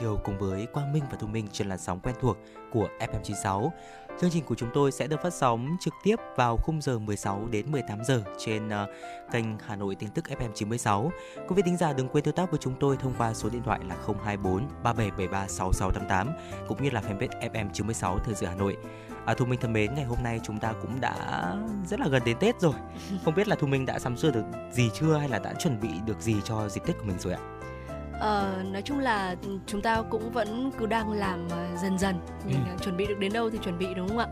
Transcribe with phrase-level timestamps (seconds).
[0.00, 2.36] Chiều cùng với Quang Minh và Thu Minh trên làn sóng quen thuộc
[2.72, 3.70] của FM96.
[4.20, 7.48] Chương trình của chúng tôi sẽ được phát sóng trực tiếp vào khung giờ 16
[7.50, 8.72] đến 18 giờ trên uh,
[9.32, 11.12] kênh Hà Nội tin tức FM 96.
[11.48, 13.62] Quý vị thính giả đừng quên tương tác với chúng tôi thông qua số điện
[13.62, 16.28] thoại là 024 3773 6688
[16.68, 18.76] cũng như là fanpage FM 96 Thời sự Hà Nội.
[19.26, 21.14] À, Thu Minh thân mến, ngày hôm nay chúng ta cũng đã
[21.86, 22.74] rất là gần đến Tết rồi.
[23.24, 25.80] Không biết là Thu Minh đã sắm sửa được gì chưa hay là đã chuẩn
[25.80, 27.40] bị được gì cho dịp Tết của mình rồi ạ?
[28.20, 29.36] Ờ, nói chung là
[29.66, 32.84] chúng ta cũng vẫn cứ đang làm uh, dần dần mình ừ.
[32.84, 34.26] chuẩn bị được đến đâu thì chuẩn bị đúng không ạ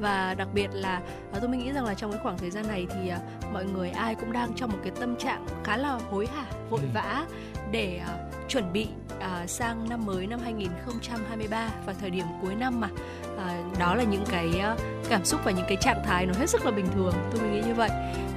[0.00, 2.68] và đặc biệt là uh, tôi mình nghĩ rằng là trong cái khoảng thời gian
[2.68, 3.12] này thì
[3.52, 6.80] mọi người ai cũng đang trong một cái tâm trạng khá là hối hả vội
[6.80, 6.86] ừ.
[6.94, 7.26] vã
[7.70, 8.86] để uh, chuẩn bị
[9.16, 12.88] uh, sang năm mới năm 2023 và thời điểm cuối năm mà
[13.34, 16.50] uh, đó là những cái uh, cảm xúc và những cái trạng thái nó hết
[16.50, 17.90] sức là bình thường tôi mình nghĩ như vậy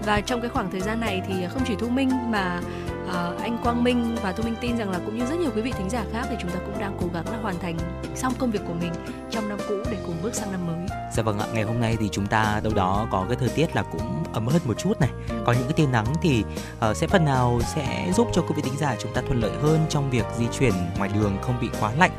[0.05, 2.61] và trong cái khoảng thời gian này thì không chỉ thu minh mà
[3.08, 5.61] uh, anh Quang Minh và Thu Minh tin rằng là cũng như rất nhiều quý
[5.61, 7.77] vị thính giả khác thì chúng ta cũng đang cố gắng là hoàn thành
[8.16, 8.91] xong công việc của mình
[9.31, 10.75] trong năm cũ để cùng bước sang năm mới.
[11.13, 13.75] Dạ vâng ạ, ngày hôm nay thì chúng ta đâu đó có cái thời tiết
[13.75, 15.09] là cũng ấm hơn một chút này.
[15.45, 16.44] Có những cái tia nắng thì
[16.89, 19.52] uh, sẽ phần nào sẽ giúp cho quý vị thính giả chúng ta thuận lợi
[19.61, 22.11] hơn trong việc di chuyển ngoài đường không bị quá lạnh.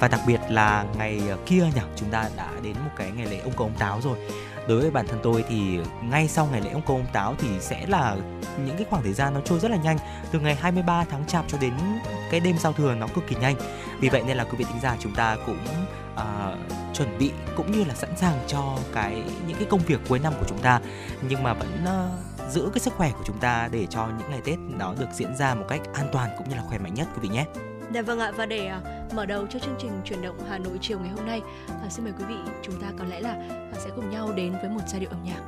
[0.00, 3.26] Và đặc biệt là ngày ờ, kia nhỉ, chúng ta đã đến một cái ngày
[3.26, 4.18] lễ ông công ông táo rồi
[4.68, 7.48] đối với bản thân tôi thì ngay sau ngày lễ ông công ông táo thì
[7.60, 8.16] sẽ là
[8.64, 9.98] những cái khoảng thời gian nó trôi rất là nhanh.
[10.32, 11.72] Từ ngày 23 tháng chạp cho đến
[12.30, 13.56] cái đêm giao thừa nó cực kỳ nhanh.
[14.00, 15.58] Vì vậy nên là quý vị thính giả chúng ta cũng
[16.14, 16.58] uh,
[16.94, 20.32] chuẩn bị cũng như là sẵn sàng cho cái những cái công việc cuối năm
[20.40, 20.80] của chúng ta.
[21.28, 24.40] Nhưng mà vẫn uh, giữ cái sức khỏe của chúng ta để cho những ngày
[24.44, 27.08] Tết nó được diễn ra một cách an toàn cũng như là khỏe mạnh nhất
[27.14, 27.44] quý vị nhé.
[27.94, 30.78] Dạ vâng ạ và để uh, mở đầu cho chương trình chuyển động Hà Nội
[30.80, 31.40] chiều ngày hôm nay,
[31.86, 33.36] uh, xin mời quý vị chúng ta có lẽ là
[33.72, 35.40] uh, sẽ cùng nhau đến với một giai điệu âm nhạc.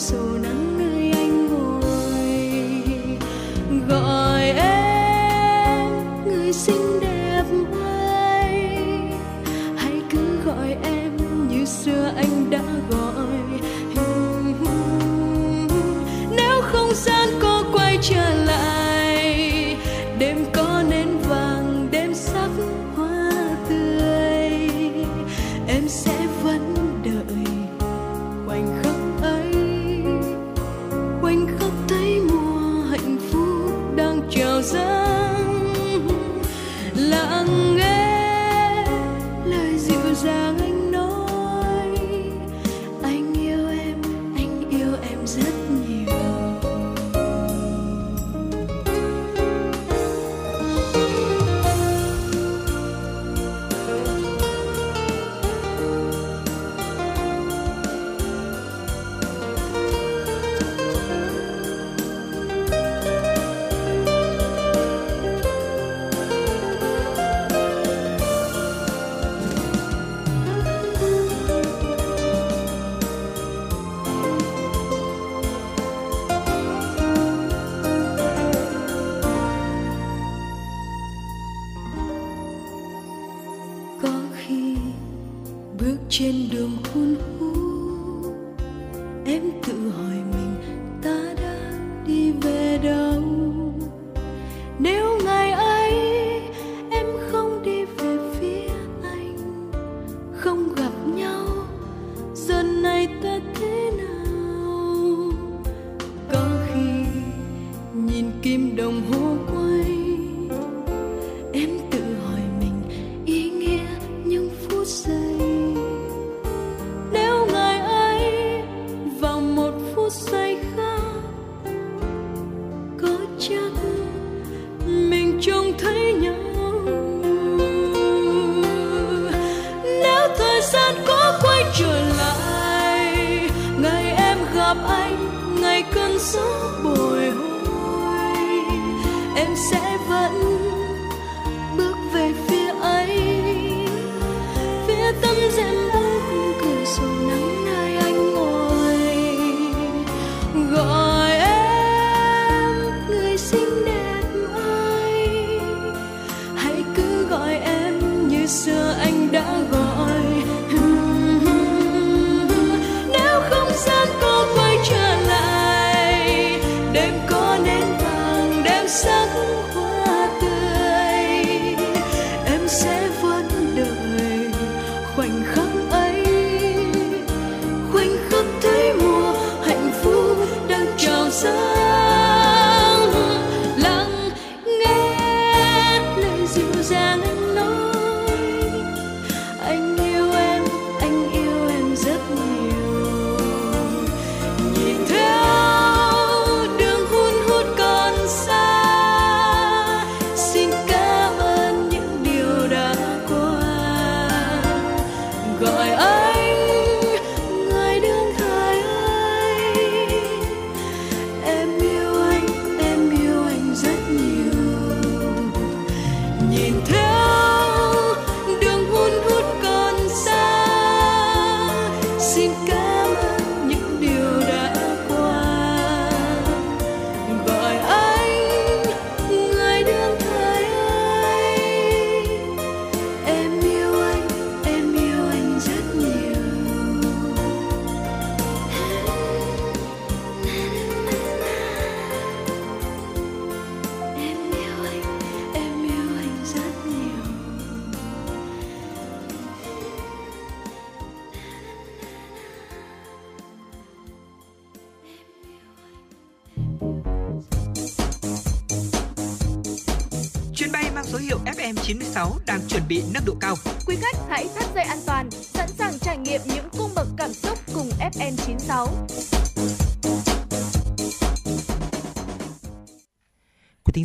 [0.00, 0.29] so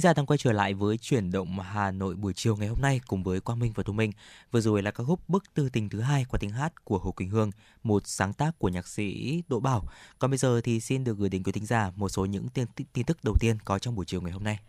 [0.06, 3.02] giả đang quay trở lại với chuyển động Hà Nội buổi chiều ngày hôm nay
[3.08, 4.12] cùng với Quang Minh và Thu Minh.
[4.52, 7.12] Vừa rồi là ca khúc Bức Tư Tình thứ hai qua tiếng hát của Hồ
[7.12, 7.52] Quỳnh Hương,
[7.84, 9.88] một sáng tác của nhạc sĩ Đỗ Bảo.
[10.20, 12.66] Còn bây giờ thì xin được gửi đến quý thính giả một số những tin,
[12.94, 14.60] tin tức đầu tiên có trong buổi chiều ngày hôm nay.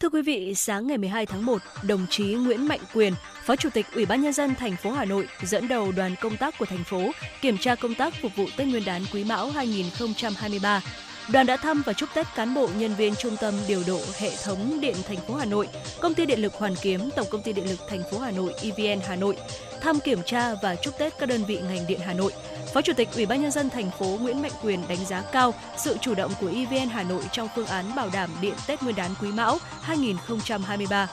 [0.00, 3.14] Thưa quý vị, sáng ngày 12 tháng 1, đồng chí Nguyễn Mạnh Quyền,
[3.44, 6.36] Phó Chủ tịch Ủy ban nhân dân thành phố Hà Nội dẫn đầu đoàn công
[6.36, 7.10] tác của thành phố
[7.40, 10.80] kiểm tra công tác phục vụ Tết Nguyên đán Quý Mão 2023.
[11.28, 14.30] Đoàn đã thăm và chúc Tết cán bộ nhân viên Trung tâm điều độ hệ
[14.44, 15.68] thống điện thành phố Hà Nội,
[16.00, 18.54] Công ty Điện lực Hoàn Kiếm, Tổng công ty Điện lực thành phố Hà Nội
[18.62, 19.36] EVN Hà Nội,
[19.80, 22.32] thăm kiểm tra và chúc Tết các đơn vị ngành điện Hà Nội.
[22.74, 25.54] Phó Chủ tịch Ủy ban nhân dân thành phố Nguyễn Mạnh Quyền đánh giá cao
[25.76, 28.96] sự chủ động của EVN Hà Nội trong phương án bảo đảm điện Tết Nguyên
[28.96, 31.08] đán Quý Mão 2023.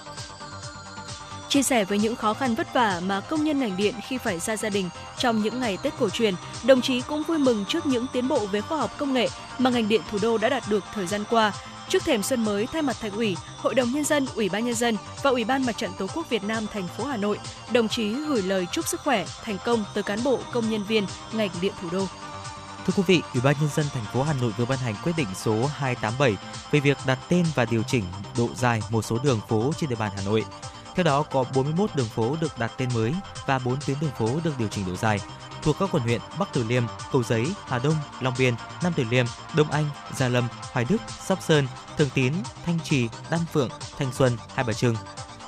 [1.52, 4.40] Chia sẻ với những khó khăn vất vả mà công nhân ngành điện khi phải
[4.40, 7.86] ra gia đình trong những ngày Tết cổ truyền, đồng chí cũng vui mừng trước
[7.86, 9.28] những tiến bộ về khoa học công nghệ
[9.58, 11.54] mà ngành điện thủ đô đã đạt được thời gian qua.
[11.90, 14.76] Trước thềm xuân mới, thay mặt Thành ủy, Hội đồng nhân dân, Ủy ban nhân
[14.76, 17.40] dân và Ủy ban Mặt trận Tổ quốc Việt Nam thành phố Hà Nội,
[17.72, 21.06] đồng chí gửi lời chúc sức khỏe, thành công tới cán bộ, công nhân viên
[21.34, 22.06] ngành điện thủ đô.
[22.86, 25.14] Thưa quý vị, Ủy ban nhân dân thành phố Hà Nội vừa ban hành quyết
[25.18, 26.38] định số 287
[26.72, 28.04] về việc đặt tên và điều chỉnh
[28.38, 30.46] độ dài một số đường phố trên địa bàn Hà Nội.
[30.96, 33.14] Theo đó, có 41 đường phố được đặt tên mới
[33.46, 35.20] và 4 tuyến đường phố được điều chỉnh độ dài
[35.62, 39.04] thuộc các quận huyện Bắc Từ Liêm, Cầu Giấy, Hà Đông, Long Biên, Nam Từ
[39.10, 41.68] Liêm, Đông Anh, Gia Lâm, Hoài Đức, Sóc Sơn,
[41.98, 42.34] Thường Tín,
[42.66, 44.96] Thanh Trì, Đan Phượng, Thanh Xuân, Hai Bà Trưng.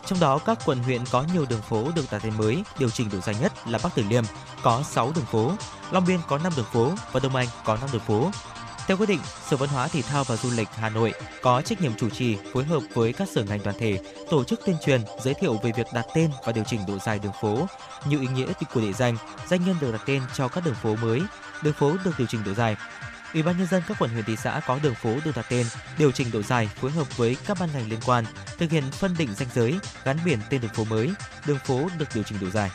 [0.06, 3.10] Trong đó, các quận huyện có nhiều đường phố được đặt tên mới, điều chỉnh
[3.12, 4.24] độ dài nhất là Bắc Từ Liêm,
[4.62, 5.52] có 6 đường phố,
[5.92, 8.32] Long Biên có 5 đường phố và Đông Anh có 5 đường phố.
[8.88, 11.82] Theo quyết định, Sở Văn hóa Thể thao và Du lịch Hà Nội có trách
[11.82, 14.00] nhiệm chủ trì phối hợp với các sở ngành đoàn thể
[14.30, 17.20] tổ chức tuyên truyền, giới thiệu về việc đặt tên và điều chỉnh độ dài
[17.20, 17.68] đường phố
[18.06, 20.96] như ý nghĩa của địa danh, danh nhân được đặt tên cho các đường phố
[20.96, 21.22] mới,
[21.64, 22.76] đường phố được điều chỉnh độ dài.
[23.34, 25.66] Ủy ban nhân dân các quận huyện thị xã có đường phố được đặt tên,
[25.98, 28.26] điều chỉnh độ dài phối hợp với các ban ngành liên quan
[28.58, 31.12] thực hiện phân định danh giới, gắn biển tên đường phố mới,
[31.46, 32.72] đường phố được điều chỉnh độ dài.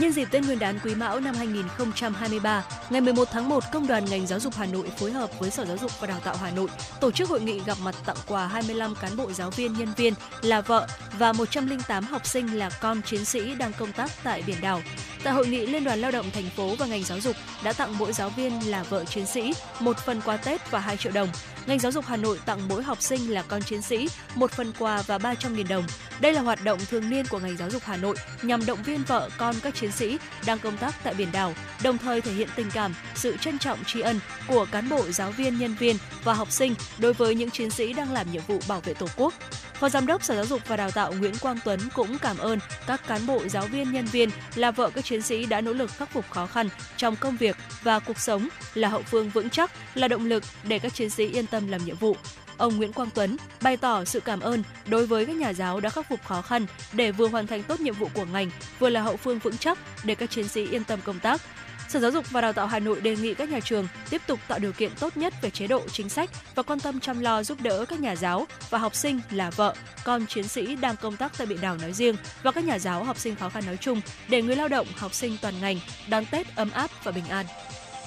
[0.00, 4.04] Nhân dịp Tết Nguyên đán Quý Mão năm 2023, ngày 11 tháng 1, Công đoàn
[4.04, 6.50] ngành giáo dục Hà Nội phối hợp với Sở Giáo dục và Đào tạo Hà
[6.50, 6.68] Nội
[7.00, 10.14] tổ chức hội nghị gặp mặt tặng quà 25 cán bộ giáo viên nhân viên
[10.42, 10.86] là vợ
[11.18, 14.82] và 108 học sinh là con chiến sĩ đang công tác tại biển đảo.
[15.22, 17.98] Tại hội nghị, Liên đoàn Lao động thành phố và ngành giáo dục đã tặng
[17.98, 21.28] mỗi giáo viên là vợ chiến sĩ một phần quà Tết và 2 triệu đồng.
[21.68, 24.72] Ngành giáo dục Hà Nội tặng mỗi học sinh là con chiến sĩ một phần
[24.78, 25.84] quà và 300.000 đồng.
[26.20, 29.02] Đây là hoạt động thường niên của ngành giáo dục Hà Nội nhằm động viên
[29.04, 32.48] vợ con các chiến sĩ đang công tác tại biển đảo, đồng thời thể hiện
[32.56, 36.34] tình cảm, sự trân trọng tri ân của cán bộ, giáo viên, nhân viên và
[36.34, 39.34] học sinh đối với những chiến sĩ đang làm nhiệm vụ bảo vệ Tổ quốc.
[39.74, 42.58] Phó Giám đốc Sở Giáo dục và Đào tạo Nguyễn Quang Tuấn cũng cảm ơn
[42.86, 45.90] các cán bộ, giáo viên, nhân viên là vợ các chiến sĩ đã nỗ lực
[45.90, 49.70] khắc phục khó khăn trong công việc và cuộc sống, là hậu phương vững chắc,
[49.94, 52.16] là động lực để các chiến sĩ yên tâm làm nhiệm vụ.
[52.56, 55.90] Ông Nguyễn Quang Tuấn bày tỏ sự cảm ơn đối với các nhà giáo đã
[55.90, 59.02] khắc phục khó khăn để vừa hoàn thành tốt nhiệm vụ của ngành, vừa là
[59.02, 61.40] hậu phương vững chắc để các chiến sĩ yên tâm công tác.
[61.88, 64.40] Sở Giáo dục và Đào tạo Hà Nội đề nghị các nhà trường tiếp tục
[64.48, 67.42] tạo điều kiện tốt nhất về chế độ chính sách và quan tâm chăm lo
[67.42, 69.74] giúp đỡ các nhà giáo và học sinh là vợ,
[70.04, 73.04] con chiến sĩ đang công tác tại biển đảo nói riêng và các nhà giáo
[73.04, 76.24] học sinh khó khăn nói chung để người lao động, học sinh toàn ngành đón
[76.26, 77.46] Tết ấm áp và bình an.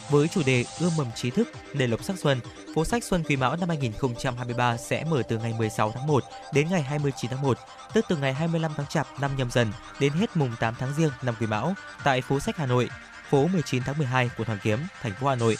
[0.09, 2.39] Với chủ đề Ươm mầm trí thức, để lộc sắc xuân,
[2.75, 6.67] phố sách Xuân Quý Mão năm 2023 sẽ mở từ ngày 16 tháng 1 đến
[6.69, 7.57] ngày 29 tháng 1,
[7.93, 11.11] tức từ ngày 25 tháng Chạp năm nhâm dần đến hết mùng 8 tháng Giêng
[11.21, 12.89] năm Quý Mão tại phố sách Hà Nội,
[13.29, 15.57] phố 19 tháng 12 quận Hoàn Kiếm, thành phố Hà Nội.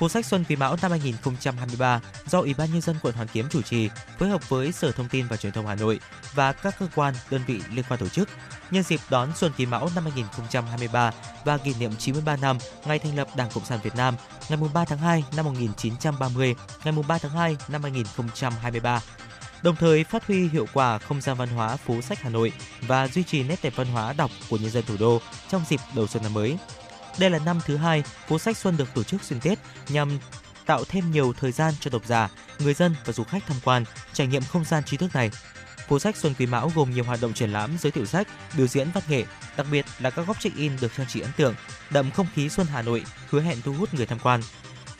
[0.00, 3.46] Phố sách Xuân Quý Mão năm 2023 do Ủy ban nhân dân quận Hoàn Kiếm
[3.50, 3.88] chủ trì,
[4.18, 6.00] phối hợp với Sở Thông tin và Truyền thông Hà Nội
[6.34, 8.28] và các cơ quan, đơn vị liên quan tổ chức.
[8.70, 11.12] Nhân dịp đón Xuân Quý Mão năm 2023
[11.44, 14.14] và kỷ niệm 93 năm ngày thành lập Đảng Cộng sản Việt Nam,
[14.48, 16.54] ngày 3 tháng 2 năm 1930,
[16.84, 19.00] ngày 3 tháng 2 năm 2023
[19.62, 23.08] đồng thời phát huy hiệu quả không gian văn hóa phố sách Hà Nội và
[23.08, 26.06] duy trì nét đẹp văn hóa đọc của nhân dân thủ đô trong dịp đầu
[26.06, 26.58] xuân năm mới.
[27.18, 30.18] Đây là năm thứ hai phố sách Xuân được tổ chức xuyên Tết nhằm
[30.66, 33.84] tạo thêm nhiều thời gian cho độc giả, người dân và du khách tham quan,
[34.12, 35.30] trải nghiệm không gian trí thức này.
[35.88, 38.66] Phố sách Xuân Quý Mão gồm nhiều hoạt động triển lãm, giới thiệu sách, biểu
[38.66, 39.24] diễn văn nghệ,
[39.56, 41.54] đặc biệt là các góc check-in được trang trí ấn tượng,
[41.90, 44.40] đậm không khí xuân Hà Nội, hứa hẹn thu hút người tham quan.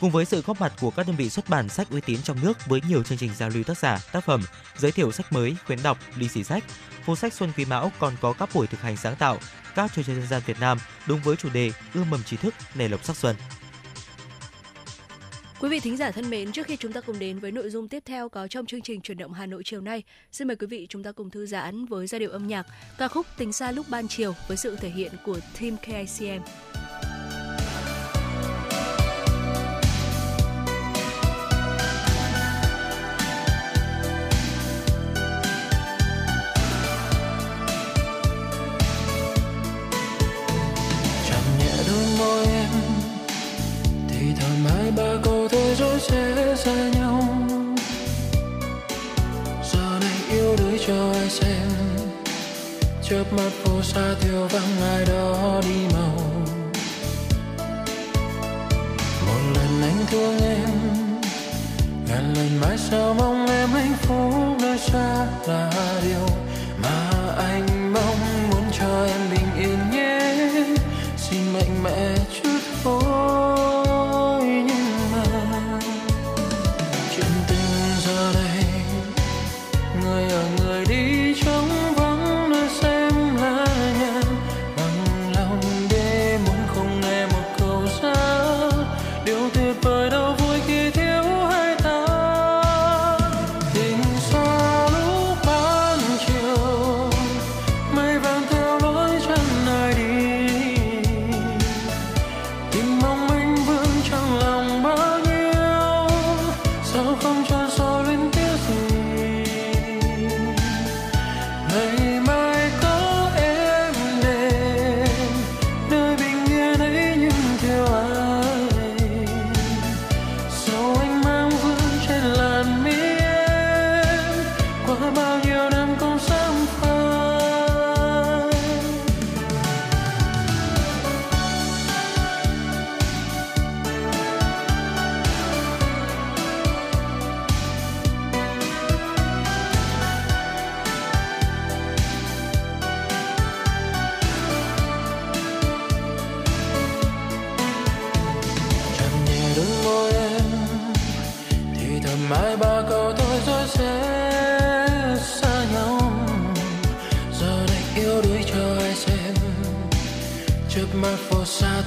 [0.01, 2.37] Cùng với sự góp mặt của các đơn vị xuất bản sách uy tín trong
[2.43, 4.43] nước với nhiều chương trình giao lưu tác giả, tác phẩm,
[4.77, 6.65] giới thiệu sách mới, khuyến đọc, lì xì sách,
[7.05, 9.39] phố sách Xuân Quý Mão còn có các buổi thực hành sáng tạo,
[9.75, 10.79] các trò chơi dân gian Việt Nam
[11.09, 13.37] đúng với chủ đề ươm mầm trí thức, nảy lộc sắc xuân.
[15.61, 17.89] Quý vị thính giả thân mến, trước khi chúng ta cùng đến với nội dung
[17.89, 20.03] tiếp theo có trong chương trình chuyển động Hà Nội chiều nay,
[20.33, 22.67] xin mời quý vị chúng ta cùng thư giãn với giai điệu âm nhạc
[22.99, 26.43] ca khúc Tình xa lúc ban chiều với sự thể hiện của Team KICM.
[46.01, 47.23] Sẽ xa nhau
[49.73, 51.69] giờ này yêu đuổi cho ai xem
[53.03, 56.17] chớp mắt phố xa thiếu vắng ai đó đi màu
[59.27, 60.71] một lần anh thương em
[62.09, 65.71] ngàn lần mãi sao mong em hạnh phúc nơi xa là
[66.03, 66.27] điều
[66.83, 67.70] mà anh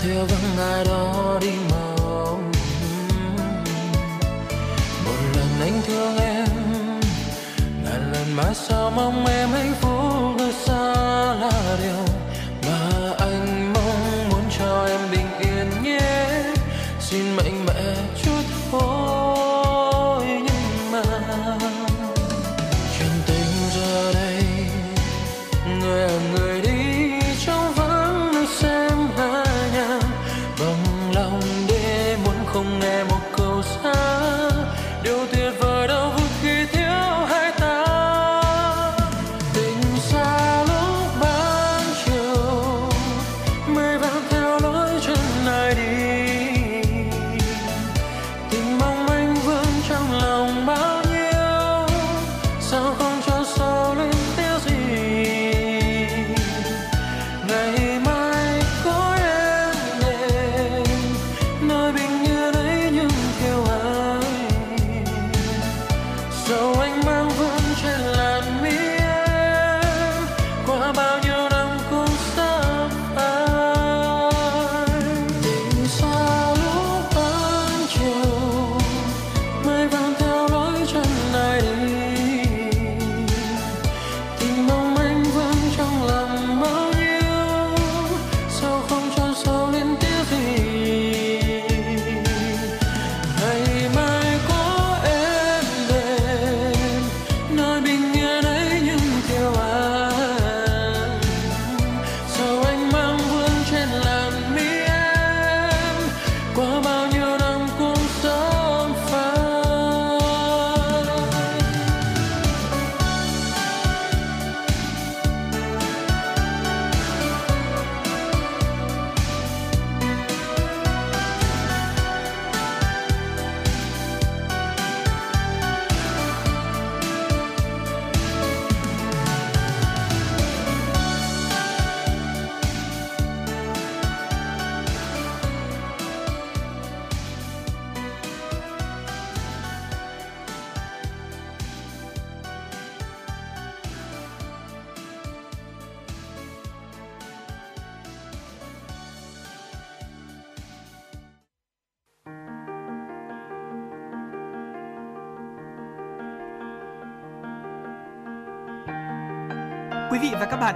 [0.03, 0.92] phố xa theo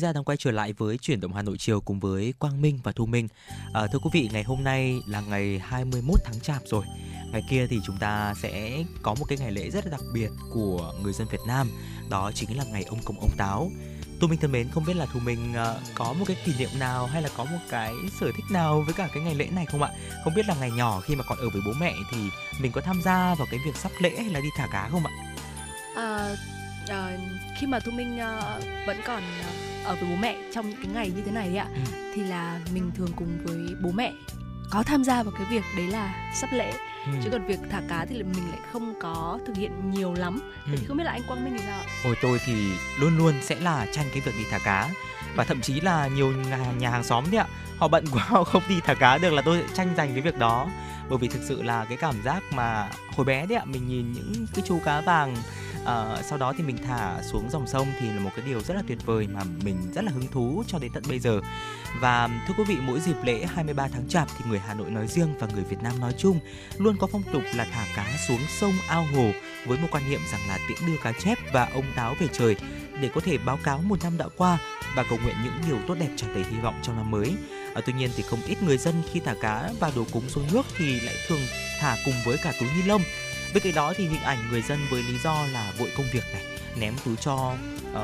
[0.00, 2.62] thính giả đang quay trở lại với chuyển động Hà Nội chiều cùng với Quang
[2.62, 3.28] Minh và Thu Minh.
[3.72, 6.84] À, thưa quý vị, ngày hôm nay là ngày 21 tháng Chạp rồi.
[7.32, 10.30] Ngày kia thì chúng ta sẽ có một cái ngày lễ rất là đặc biệt
[10.52, 11.70] của người dân Việt Nam,
[12.10, 13.70] đó chính là ngày ông Công ông Táo.
[14.20, 16.70] Thu Minh thân mến, không biết là Thu Minh uh, có một cái kỷ niệm
[16.78, 19.66] nào hay là có một cái sở thích nào với cả cái ngày lễ này
[19.66, 19.90] không ạ?
[20.24, 22.18] Không biết là ngày nhỏ khi mà còn ở với bố mẹ thì
[22.60, 25.06] mình có tham gia vào cái việc sắp lễ hay là đi thả cá không
[25.06, 25.12] ạ?
[25.96, 26.36] À,
[26.90, 27.10] à,
[27.58, 28.40] khi mà thu minh à,
[28.86, 29.50] vẫn còn à,
[29.84, 31.80] ở với bố mẹ trong những cái ngày như thế này ấy ạ Ừ.
[32.14, 34.12] thì là mình thường cùng với bố mẹ
[34.70, 36.72] có tham gia vào cái việc đấy là sắp lễ
[37.06, 37.12] Ừ.
[37.24, 40.40] chứ còn việc thả cá thì là mình lại không có thực hiện nhiều lắm
[40.66, 40.72] Ừ.
[40.78, 41.86] Thì không biết là anh Quang Minh thì sao ạ?
[42.04, 44.88] Hồi tôi thì luôn luôn sẽ là tranh cái việc đi thả cá
[45.36, 47.46] và thậm chí là nhiều nhà, nhà hàng xóm đấy ạ
[47.78, 50.20] họ bận quá họ không đi thả cá được là tôi sẽ tranh giành cái
[50.20, 50.68] việc đó
[51.08, 54.12] bởi vì thực sự là cái cảm giác mà hồi bé đấy ạ mình nhìn
[54.12, 55.36] những cái chú cá vàng
[55.84, 58.74] ờ, sau đó thì mình thả xuống dòng sông thì là một cái điều rất
[58.74, 61.40] là tuyệt vời mà mình rất là hứng thú cho đến tận bây giờ
[62.00, 65.06] và thưa quý vị mỗi dịp lễ 23 tháng chạp thì người Hà Nội nói
[65.06, 66.38] riêng và người Việt Nam nói chung
[66.78, 69.30] luôn có phong tục là thả cá xuống sông ao hồ
[69.66, 72.56] với một quan niệm rằng là tiễn đưa cá chép và ông táo về trời
[73.00, 74.58] để có thể báo cáo một năm đã qua
[74.96, 77.34] và cầu nguyện những điều tốt đẹp tràn đầy hy vọng trong năm mới.
[77.74, 80.44] À, tuy nhiên thì không ít người dân khi thả cá và đồ cúng xuống
[80.52, 81.40] nước thì lại thường
[81.80, 83.02] thả cùng với cả túi ni lông.
[83.54, 86.24] Bên cạnh đó thì hình ảnh người dân với lý do là vội công việc
[86.32, 86.42] này,
[86.76, 87.54] ném túi cho
[87.92, 87.98] uh,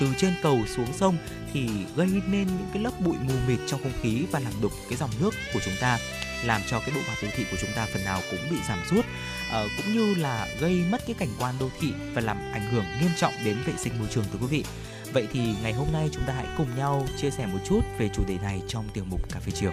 [0.00, 1.16] từ trên cầu xuống sông
[1.52, 4.72] thì gây nên những cái lớp bụi mù mịt trong không khí và làm đục
[4.88, 5.98] cái dòng nước của chúng ta
[6.44, 8.78] làm cho cái bộ mặt đô thị của chúng ta phần nào cũng bị giảm
[8.90, 12.72] sút uh, cũng như là gây mất cái cảnh quan đô thị và làm ảnh
[12.72, 14.64] hưởng nghiêm trọng đến vệ sinh môi trường thưa quý vị.
[15.12, 18.10] Vậy thì ngày hôm nay chúng ta hãy cùng nhau chia sẻ một chút về
[18.14, 19.72] chủ đề này trong tiểu mục cà phê chiều.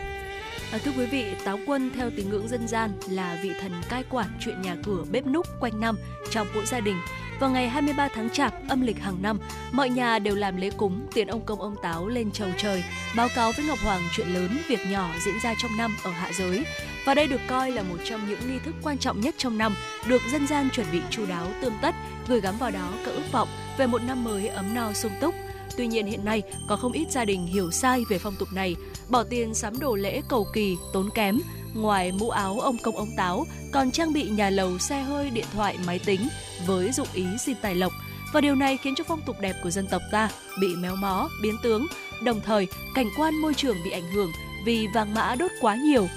[0.73, 4.03] À, thưa quý vị, táo quân theo tín ngưỡng dân gian là vị thần cai
[4.09, 5.97] quản chuyện nhà cửa bếp núc quanh năm
[6.29, 6.97] trong mỗi gia đình.
[7.39, 9.39] Vào ngày 23 tháng Chạp âm lịch hàng năm,
[9.71, 12.83] mọi nhà đều làm lễ cúng tiền ông công ông táo lên chầu trời,
[13.15, 16.31] báo cáo với Ngọc Hoàng chuyện lớn, việc nhỏ diễn ra trong năm ở hạ
[16.33, 16.65] giới.
[17.05, 19.75] Và đây được coi là một trong những nghi thức quan trọng nhất trong năm,
[20.07, 21.95] được dân gian chuẩn bị chu đáo tươm tất,
[22.27, 25.35] gửi gắm vào đó các ước vọng về một năm mới ấm no sung túc.
[25.77, 28.75] Tuy nhiên hiện nay có không ít gia đình hiểu sai về phong tục này,
[29.09, 31.39] bỏ tiền sắm đồ lễ cầu kỳ, tốn kém.
[31.73, 35.45] Ngoài mũ áo ông công ông táo, còn trang bị nhà lầu, xe hơi, điện
[35.53, 36.27] thoại, máy tính
[36.65, 37.93] với dụng ý xin tài lộc.
[38.33, 40.29] Và điều này khiến cho phong tục đẹp của dân tộc ta
[40.61, 41.87] bị méo mó, biến tướng.
[42.23, 44.31] Đồng thời, cảnh quan môi trường bị ảnh hưởng
[44.65, 46.07] vì vàng mã đốt quá nhiều.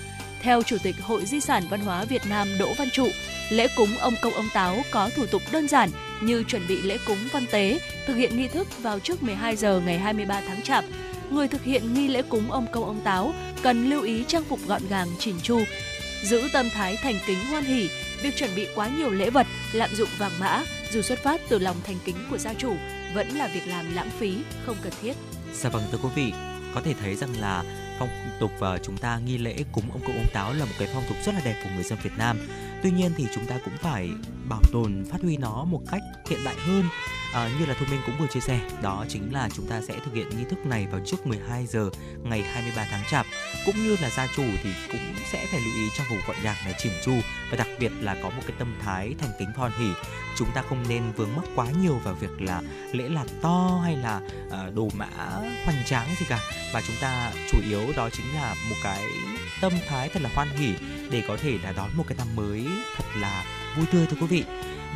[0.42, 3.09] Theo Chủ tịch Hội Di sản Văn hóa Việt Nam Đỗ Văn Trụ,
[3.51, 5.90] lễ cúng ông công ông táo có thủ tục đơn giản
[6.22, 9.81] như chuẩn bị lễ cúng văn tế, thực hiện nghi thức vào trước 12 giờ
[9.87, 10.85] ngày 23 tháng Chạp.
[11.31, 14.61] Người thực hiện nghi lễ cúng ông công ông táo cần lưu ý trang phục
[14.67, 15.61] gọn gàng chỉnh chu,
[16.23, 17.89] giữ tâm thái thành kính hoan hỉ.
[18.23, 20.62] Việc chuẩn bị quá nhiều lễ vật, lạm dụng vàng mã,
[20.93, 22.75] dù xuất phát từ lòng thành kính của gia chủ,
[23.15, 24.37] vẫn là việc làm lãng phí,
[24.67, 25.12] không cần thiết.
[25.55, 26.33] Dạ vâng thưa quý vị,
[26.75, 27.65] có thể thấy rằng là
[27.99, 28.09] phong
[28.41, 31.05] tục và chúng ta nghi lễ cúng ông công ông táo là một cái phong
[31.09, 32.49] tục rất là đẹp của người dân Việt Nam.
[32.83, 34.11] Tuy nhiên thì chúng ta cũng phải
[34.49, 36.85] bảo tồn phát huy nó một cách hiện đại hơn.
[37.33, 39.95] À, như là Thu Minh cũng vừa chia sẻ đó chính là chúng ta sẽ
[40.05, 41.91] thực hiện nghi thức này vào trước 12 giờ
[42.23, 43.27] ngày 23 tháng Chạp.
[43.67, 46.57] Cũng như là gia chủ thì cũng sẽ phải lưu ý trong vụ gọn gàng
[46.65, 47.12] này chỉn chu
[47.51, 49.89] và đặc biệt là có một cái tâm thái thành kính hoan hỉ.
[50.37, 52.62] Chúng ta không nên vướng mắc quá nhiều vào việc là
[52.93, 55.09] lễ lạt to hay là uh, đồ mã
[55.65, 56.41] hoành tráng gì cả.
[56.73, 59.03] Và chúng ta chủ yếu đó chính là một cái
[59.61, 60.75] tâm thái thật là hoan hỉ
[61.11, 62.66] để có thể là đón một cái năm mới
[62.97, 63.45] thật là
[63.77, 64.45] vui tươi thưa quý vị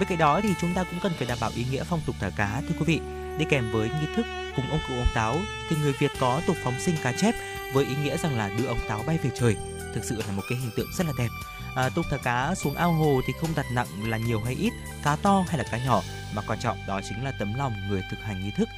[0.01, 2.17] Bên cạnh đó thì chúng ta cũng cần phải đảm bảo ý nghĩa phong tục
[2.21, 3.01] thả cá thưa quý vị.
[3.39, 5.37] Đi kèm với nghi thức cùng ông cụ ông táo
[5.69, 7.35] thì người Việt có tục phóng sinh cá chép
[7.73, 9.57] với ý nghĩa rằng là đưa ông táo bay về trời.
[9.95, 11.29] Thực sự là một cái hình tượng rất là đẹp.
[11.77, 14.73] À, tục thả cá xuống ao hồ thì không đặt nặng là nhiều hay ít,
[15.03, 16.03] cá to hay là cá nhỏ,
[16.35, 18.69] mà quan trọng đó chính là tấm lòng người thực hành nghi thức.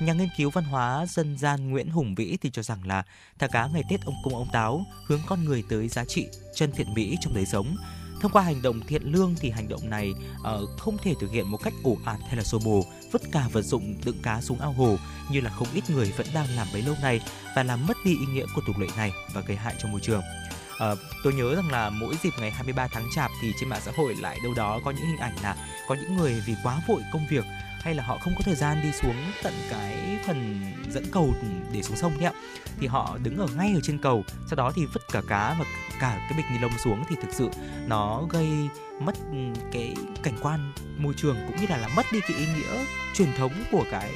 [0.00, 3.02] Nhà nghiên cứu văn hóa dân gian Nguyễn Hùng Vĩ thì cho rằng là
[3.38, 6.72] thả cá ngày Tết ông công ông táo hướng con người tới giá trị chân
[6.72, 7.76] thiện mỹ trong đời sống,
[8.20, 11.50] Thông qua hành động thiện lương thì hành động này uh, không thể thực hiện
[11.50, 14.60] một cách ổ ạt hay là xô bồ, vứt cả vật dụng đựng cá xuống
[14.60, 14.96] ao hồ
[15.30, 17.20] như là không ít người vẫn đang làm bấy lâu nay
[17.56, 20.00] và làm mất đi ý nghĩa của tục lệ này và gây hại cho môi
[20.00, 20.22] trường.
[20.78, 23.92] À, tôi nhớ rằng là mỗi dịp ngày 23 tháng Chạp thì trên mạng xã
[23.96, 25.56] hội lại đâu đó có những hình ảnh là
[25.88, 27.44] có những người vì quá vội công việc
[27.86, 31.34] hay là họ không có thời gian đi xuống tận cái phần dẫn cầu
[31.72, 32.32] để xuống sông đấy ạ?
[32.80, 35.64] Thì họ đứng ở ngay ở trên cầu, sau đó thì vứt cả cá và
[36.00, 37.04] cả cái bịch ni lông xuống.
[37.08, 37.48] Thì thực sự
[37.86, 38.48] nó gây
[39.00, 39.38] mất ừ,
[39.72, 43.28] cái cảnh quan môi trường cũng như là làm mất đi cái ý nghĩa truyền
[43.38, 44.10] thống của cái,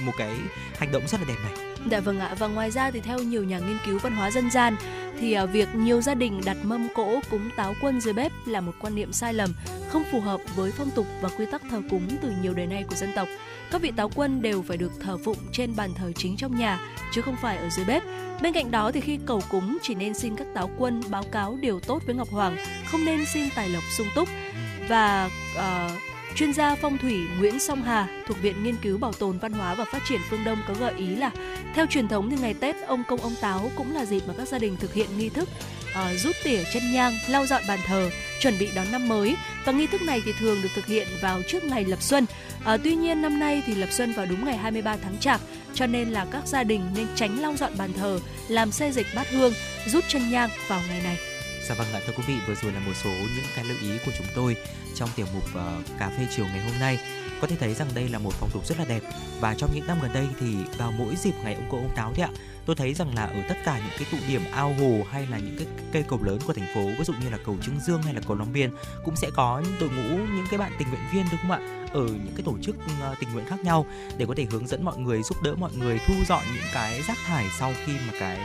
[0.00, 0.36] một cái
[0.78, 1.67] hành động rất là đẹp này.
[1.90, 4.50] Dạ vâng ạ, và ngoài ra thì theo nhiều nhà nghiên cứu văn hóa dân
[4.50, 4.76] gian
[5.20, 8.60] thì à, việc nhiều gia đình đặt mâm cỗ cúng táo quân dưới bếp là
[8.60, 9.52] một quan niệm sai lầm,
[9.88, 12.84] không phù hợp với phong tục và quy tắc thờ cúng từ nhiều đời nay
[12.88, 13.28] của dân tộc.
[13.70, 16.80] Các vị táo quân đều phải được thờ phụng trên bàn thờ chính trong nhà
[17.12, 18.02] chứ không phải ở dưới bếp.
[18.42, 21.58] Bên cạnh đó thì khi cầu cúng chỉ nên xin các táo quân báo cáo
[21.60, 24.28] điều tốt với Ngọc Hoàng, không nên xin tài lộc sung túc
[24.88, 25.92] và uh,
[26.38, 29.74] Chuyên gia phong thủy Nguyễn Song Hà thuộc Viện Nghiên cứu Bảo tồn Văn hóa
[29.74, 31.30] và Phát triển Phương Đông có gợi ý là
[31.74, 34.48] theo truyền thống thì ngày Tết ông công ông táo cũng là dịp mà các
[34.48, 35.48] gia đình thực hiện nghi thức
[35.90, 39.72] uh, rút tỉa chân nhang, lau dọn bàn thờ, chuẩn bị đón năm mới và
[39.72, 42.26] nghi thức này thì thường được thực hiện vào trước ngày lập xuân.
[42.64, 45.40] À, tuy nhiên năm nay thì lập xuân vào đúng ngày 23 tháng Chạp,
[45.74, 49.06] cho nên là các gia đình nên tránh lau dọn bàn thờ, làm xê dịch
[49.14, 49.52] bát hương,
[49.86, 51.27] rút chân nhang vào ngày này.
[51.68, 53.98] Dạ vâng ạ, thưa quý vị, vừa rồi là một số những cái lưu ý
[54.06, 54.56] của chúng tôi
[54.94, 56.98] trong tiểu mục uh, cà phê chiều ngày hôm nay.
[57.40, 59.02] Có thể thấy rằng đây là một phong tục rất là đẹp
[59.40, 62.12] và trong những năm gần đây thì vào mỗi dịp ngày ông cô ông táo
[62.14, 62.30] thì ạ,
[62.66, 65.38] tôi thấy rằng là ở tất cả những cái tụ điểm ao hồ hay là
[65.38, 68.02] những cái cây cầu lớn của thành phố, ví dụ như là cầu Trương Dương
[68.02, 68.70] hay là cầu Long Biên
[69.04, 71.60] cũng sẽ có đội ngũ những cái bạn tình nguyện viên đúng không ạ?
[71.92, 73.86] ở những cái tổ chức ờ, tình nguyện khác nhau
[74.18, 77.02] để có thể hướng dẫn mọi người giúp đỡ mọi người thu dọn những cái
[77.08, 78.38] rác thải sau khi mà cái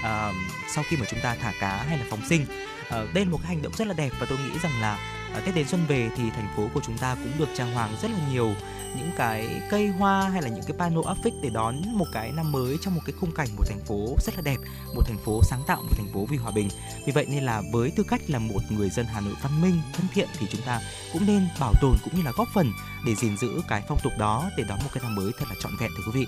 [0.00, 0.36] uh,
[0.74, 3.38] sau khi mà chúng ta thả cá hay là phóng sinh uh, đây là một
[3.42, 4.98] cái hành động rất là đẹp và tôi nghĩ rằng là
[5.38, 7.96] uh, tết đến xuân về thì thành phố của chúng ta cũng được trang hoàng
[8.02, 8.54] rất là nhiều.
[8.96, 12.32] Những cái cây hoa hay là những cái pano áp phích để đón một cái
[12.32, 14.56] năm mới trong một cái khung cảnh một thành phố rất là đẹp
[14.94, 16.68] một thành phố sáng tạo một thành phố vì hòa bình.
[17.06, 19.80] Vì vậy nên là với tư cách là một người dân hà nội văn minh
[19.92, 20.80] thân thiện thì chúng ta
[21.12, 22.72] cũng nên bảo tồn cũng như là góp phần
[23.06, 25.54] để gìn giữ cái phong tục đó để đón một cái năm mới thật là
[25.60, 26.26] trọn vẹn thưa quý vị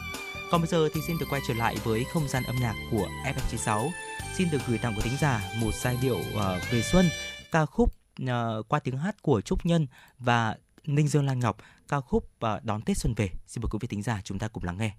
[0.53, 3.09] còn bây giờ thì xin được quay trở lại với không gian âm nhạc của
[3.25, 3.91] FM96.
[4.35, 7.07] Xin được gửi tặng của thính giả một giai điệu uh, về xuân,
[7.53, 9.87] ca khúc uh, qua tiếng hát của Trúc Nhân
[10.19, 11.57] và Ninh Dương Lan Ngọc,
[11.89, 13.29] ca khúc uh, đón Tết xuân về.
[13.47, 14.93] Xin mời quý vị thính giả chúng ta cùng lắng nghe.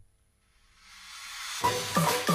[1.63, 2.32] mình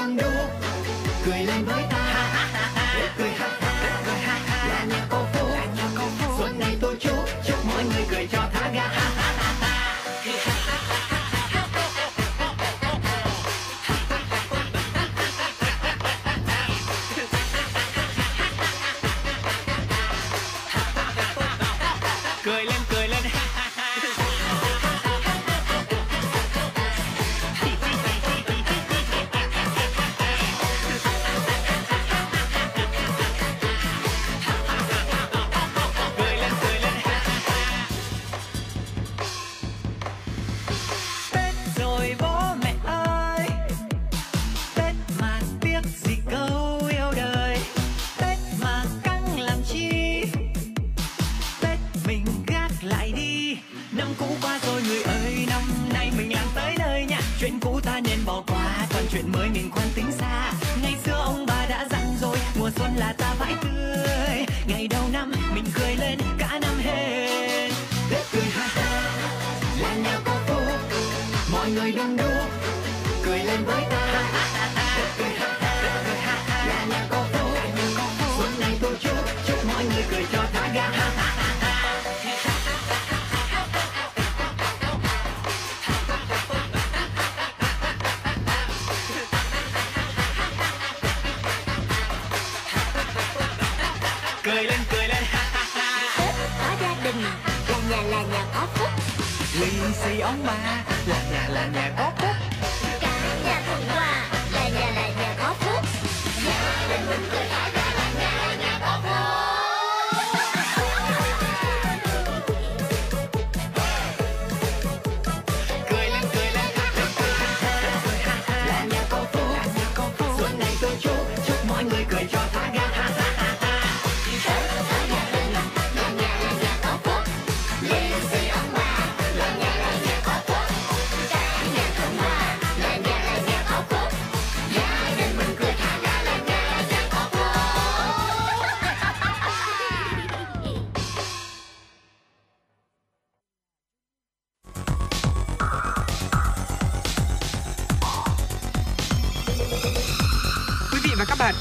[0.00, 0.50] đông đúc.
[1.26, 1.99] Cười lên với ta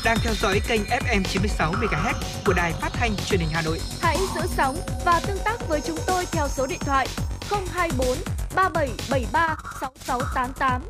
[0.09, 2.13] đang theo dõi kênh FM 96 MHz
[2.45, 3.79] của đài phát thanh truyền hình Hà Nội.
[4.01, 7.07] Hãy giữ sóng và tương tác với chúng tôi theo số điện thoại
[7.49, 8.17] 024
[8.55, 10.81] 3773 6688.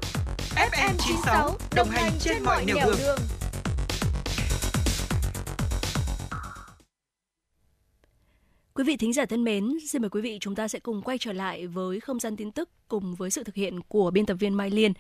[0.55, 3.19] FM 96 đồng hành trên mọi nẻo đường.
[8.73, 11.17] Quý vị thính giả thân mến, xin mời quý vị chúng ta sẽ cùng quay
[11.17, 14.33] trở lại với không gian tin tức cùng với sự thực hiện của biên tập
[14.33, 14.93] viên Mai Liên.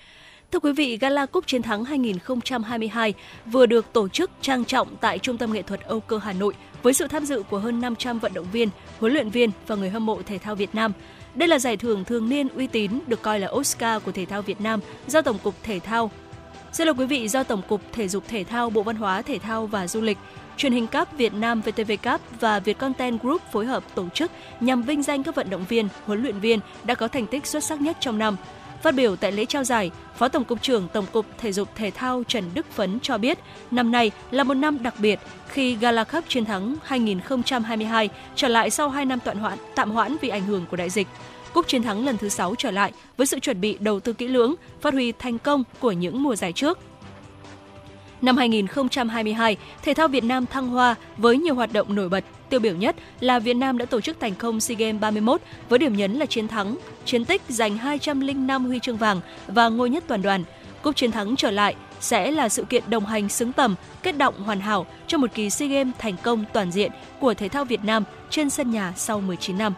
[0.51, 3.13] Thưa quý vị, Gala Cúp Chiến thắng 2022
[3.45, 6.53] vừa được tổ chức trang trọng tại Trung tâm Nghệ thuật Âu Cơ Hà Nội
[6.83, 9.89] với sự tham dự của hơn 500 vận động viên, huấn luyện viên và người
[9.89, 10.93] hâm mộ thể thao Việt Nam.
[11.35, 14.41] Đây là giải thưởng thường niên uy tín được coi là Oscar của thể thao
[14.41, 16.11] Việt Nam do Tổng cục Thể thao
[16.71, 19.39] Xin lỗi quý vị, do Tổng cục Thể dục Thể thao, Bộ Văn hóa, Thể
[19.39, 20.17] thao và Du lịch,
[20.57, 24.31] Truyền hình cáp Việt Nam VTV Cup và Việt Content Group phối hợp tổ chức
[24.59, 27.63] nhằm vinh danh các vận động viên, huấn luyện viên đã có thành tích xuất
[27.63, 28.35] sắc nhất trong năm.
[28.83, 31.91] Phát biểu tại lễ trao giải, Phó Tổng cục trưởng Tổng cục Thể dục Thể
[31.91, 33.39] thao Trần Đức Phấn cho biết,
[33.71, 38.69] năm nay là một năm đặc biệt khi Gala Cup chiến thắng 2022 trở lại
[38.69, 41.07] sau 2 năm tạm hoãn, tạm hoãn vì ảnh hưởng của đại dịch.
[41.53, 44.27] Cúp chiến thắng lần thứ 6 trở lại với sự chuẩn bị đầu tư kỹ
[44.27, 46.79] lưỡng, phát huy thành công của những mùa giải trước.
[48.21, 52.23] Năm 2022, thể thao Việt Nam thăng hoa với nhiều hoạt động nổi bật.
[52.49, 55.79] Tiêu biểu nhất là Việt Nam đã tổ chức thành công SEA Games 31 với
[55.79, 60.03] điểm nhấn là chiến thắng, chiến tích giành 205 huy chương vàng và ngôi nhất
[60.07, 60.43] toàn đoàn.
[60.81, 64.43] Cúp chiến thắng trở lại sẽ là sự kiện đồng hành xứng tầm, kết động
[64.43, 67.83] hoàn hảo cho một kỳ SEA Games thành công toàn diện của thể thao Việt
[67.83, 69.73] Nam trên sân nhà sau 19 năm.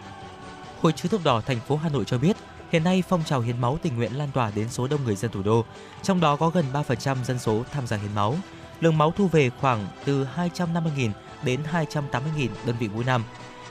[0.81, 2.37] Hội chữ thập đỏ thành phố Hà Nội cho biết,
[2.71, 5.31] hiện nay phong trào hiến máu tình nguyện lan tỏa đến số đông người dân
[5.31, 5.65] thủ đô,
[6.03, 8.35] trong đó có gần 3% dân số tham gia hiến máu.
[8.81, 11.09] Lượng máu thu về khoảng từ 250.000
[11.43, 13.23] đến 280.000 đơn vị mỗi năm.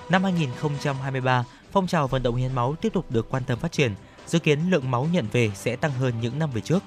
[0.09, 3.95] Năm 2023, phong trào vận động hiến máu tiếp tục được quan tâm phát triển,
[4.27, 6.83] dự kiến lượng máu nhận về sẽ tăng hơn những năm về trước.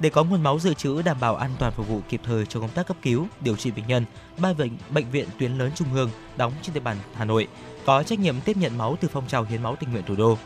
[0.00, 2.60] Để có nguồn máu dự trữ đảm bảo an toàn phục vụ kịp thời cho
[2.60, 4.04] công tác cấp cứu, điều trị bệnh nhân,
[4.38, 7.48] ba bệnh bệnh viện tuyến lớn trung ương đóng trên địa bàn Hà Nội
[7.84, 10.38] có trách nhiệm tiếp nhận máu từ phong trào hiến máu tình nguyện thủ đô.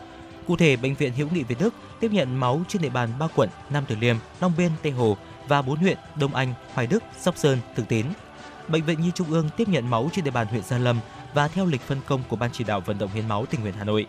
[0.47, 3.29] Cụ thể, bệnh viện Hữu nghị Việt Đức tiếp nhận máu trên địa bàn ba
[3.35, 5.17] quận Nam Từ Liêm, Long Biên, Tây Hồ
[5.49, 8.07] và bốn huyện Đông Anh, Hoài Đức, Sóc Sơn, Thường Tín.
[8.68, 11.00] Bệnh viện Nhi Trung ương tiếp nhận máu trên địa bàn huyện Gia Lâm
[11.35, 13.74] và theo lịch phân công của Ban chỉ đạo vận động hiến máu tình nguyện
[13.78, 14.07] Hà Nội.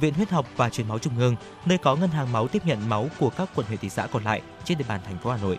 [0.00, 1.36] Viện Huyết học và Truyền máu Trung ương,
[1.66, 4.24] nơi có ngân hàng máu tiếp nhận máu của các quận huyện thị xã còn
[4.24, 5.58] lại trên địa bàn thành phố Hà Nội.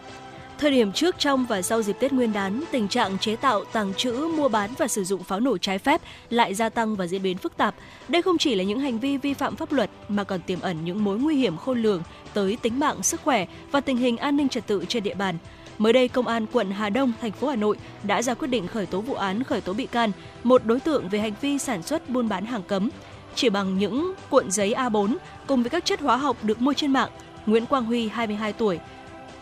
[0.57, 3.93] Thời điểm trước, trong và sau dịp Tết Nguyên đán, tình trạng chế tạo, tàng
[3.93, 7.21] trữ, mua bán và sử dụng pháo nổ trái phép lại gia tăng và diễn
[7.21, 7.75] biến phức tạp.
[8.07, 10.85] Đây không chỉ là những hành vi vi phạm pháp luật mà còn tiềm ẩn
[10.85, 12.03] những mối nguy hiểm khôn lường
[12.33, 15.37] tới tính mạng, sức khỏe và tình hình an ninh trật tự trên địa bàn.
[15.77, 18.67] Mới đây, Công an quận Hà Đông, thành phố Hà Nội đã ra quyết định
[18.67, 20.11] khởi tố vụ án khởi tố bị can
[20.43, 22.89] một đối tượng về hành vi sản xuất buôn bán hàng cấm.
[23.35, 25.15] Chỉ bằng những cuộn giấy A4
[25.47, 27.09] cùng với các chất hóa học được mua trên mạng,
[27.45, 28.79] Nguyễn Quang Huy, 22 tuổi,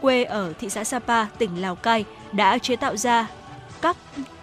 [0.02, 3.28] quê ở thị xã Sapa, tỉnh Lào Cai đã chế tạo ra
[3.82, 3.98] các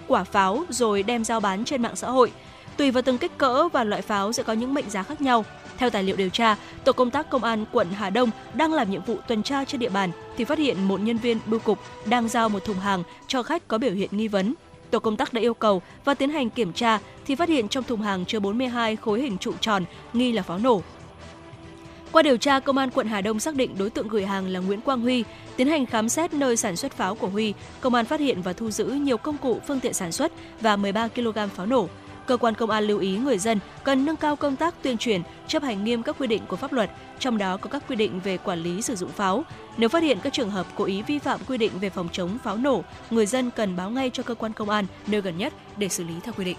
[0.06, 2.32] quả pháo rồi đem giao bán trên mạng xã hội.
[2.76, 5.44] Tùy vào từng kích cỡ và loại pháo sẽ có những mệnh giá khác nhau.
[5.80, 8.90] Theo tài liệu điều tra, tổ công tác công an quận Hà Đông đang làm
[8.90, 11.78] nhiệm vụ tuần tra trên địa bàn thì phát hiện một nhân viên bưu cục
[12.04, 14.54] đang giao một thùng hàng cho khách có biểu hiện nghi vấn.
[14.90, 17.84] Tổ công tác đã yêu cầu và tiến hành kiểm tra thì phát hiện trong
[17.84, 20.82] thùng hàng chứa 42 khối hình trụ tròn nghi là pháo nổ.
[22.12, 24.60] Qua điều tra, Công an quận Hà Đông xác định đối tượng gửi hàng là
[24.60, 25.24] Nguyễn Quang Huy.
[25.56, 28.52] Tiến hành khám xét nơi sản xuất pháo của Huy, công an phát hiện và
[28.52, 31.88] thu giữ nhiều công cụ, phương tiện sản xuất và 13 kg pháo nổ.
[32.30, 35.22] Cơ quan công an lưu ý người dân cần nâng cao công tác tuyên truyền,
[35.46, 38.20] chấp hành nghiêm các quy định của pháp luật, trong đó có các quy định
[38.20, 39.44] về quản lý sử dụng pháo.
[39.76, 42.38] Nếu phát hiện các trường hợp cố ý vi phạm quy định về phòng chống
[42.44, 45.52] pháo nổ, người dân cần báo ngay cho cơ quan công an nơi gần nhất
[45.76, 46.56] để xử lý theo quy định.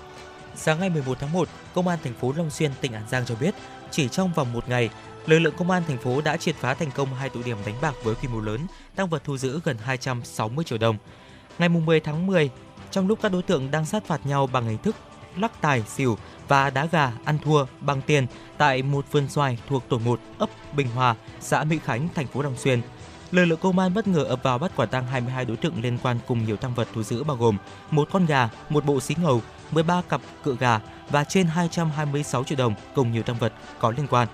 [0.56, 3.36] Sáng ngày 11 tháng 1, Công an thành phố Long Xuyên, tỉnh An Giang cho
[3.36, 3.56] biết,
[3.92, 4.90] chỉ trong vòng một ngày,
[5.26, 7.76] lực lượng công an thành phố đã triệt phá thành công hai tụ điểm đánh
[7.82, 8.62] bạc với quy mô lớn,
[8.96, 10.98] tăng vật thu giữ gần 260 triệu đồng.
[11.60, 12.50] Ngày 10 tháng 10,
[12.92, 14.96] trong lúc các đối tượng đang sát phạt nhau bằng hình thức
[15.38, 16.18] lắc tài, xỉu
[16.48, 20.50] và đá gà ăn thua bằng tiền tại một vườn xoài thuộc tổ 1 ấp
[20.76, 22.82] Bình Hòa, xã Mỹ Khánh, thành phố Long Xuyên.
[23.32, 25.98] Lực lượng công an bất ngờ ập vào bắt quả tang 22 đối tượng liên
[26.04, 27.58] quan cùng nhiều tăng vật thu giữ bao gồm
[27.92, 29.42] một con gà, một bộ xí ngầu,
[29.72, 34.08] 13 cặp cựa gà và trên 226 triệu đồng cùng nhiều tăng vật có liên
[34.08, 34.28] quan.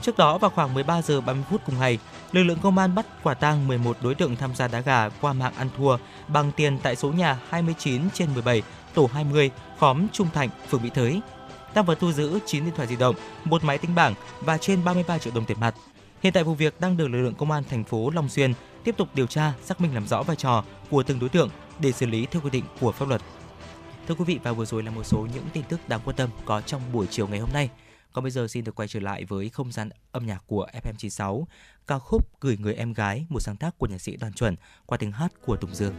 [0.00, 1.98] Trước đó vào khoảng 13 giờ 30 phút cùng ngày,
[2.32, 5.32] lực lượng công an bắt quả tang 11 đối tượng tham gia đá gà qua
[5.32, 5.96] mạng ăn thua
[6.28, 8.62] bằng tiền tại số nhà 29 trên 17,
[8.94, 11.20] tổ 20, khóm Trung Thạnh, phường Mỹ Thới.
[11.74, 13.14] Tăng vật thu giữ 9 điện thoại di động,
[13.44, 15.74] một máy tính bảng và trên 33 triệu đồng tiền mặt.
[16.22, 18.52] Hiện tại vụ việc đang được lực lượng công an thành phố Long Xuyên
[18.84, 21.48] tiếp tục điều tra, xác minh làm rõ vai trò của từng đối tượng
[21.80, 23.20] để xử lý theo quy định của pháp luật.
[24.08, 26.30] Thưa quý vị và vừa rồi là một số những tin tức đáng quan tâm
[26.44, 27.70] có trong buổi chiều ngày hôm nay.
[28.12, 31.44] Còn bây giờ xin được quay trở lại với không gian âm nhạc của FM96,
[31.90, 34.98] ca khúc Gửi người em gái, một sáng tác của nhạc sĩ Đoàn Chuẩn qua
[34.98, 35.94] tiếng hát của Tùng Dương.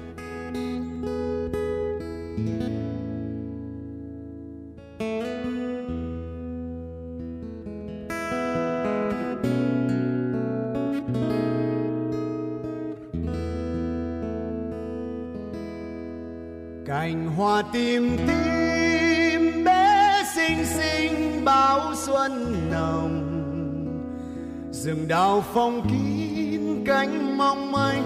[25.01, 28.03] Rừng đào phong kín cánh mong manh,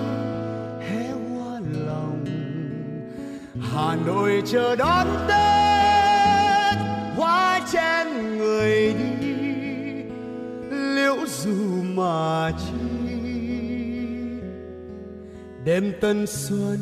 [0.82, 2.26] hé hoa lòng.
[3.62, 6.78] Hà nội chờ đón tết,
[7.18, 9.34] hoa chen người đi,
[10.70, 13.16] liễu dù mà chi.
[15.66, 16.80] Đêm tân xuân,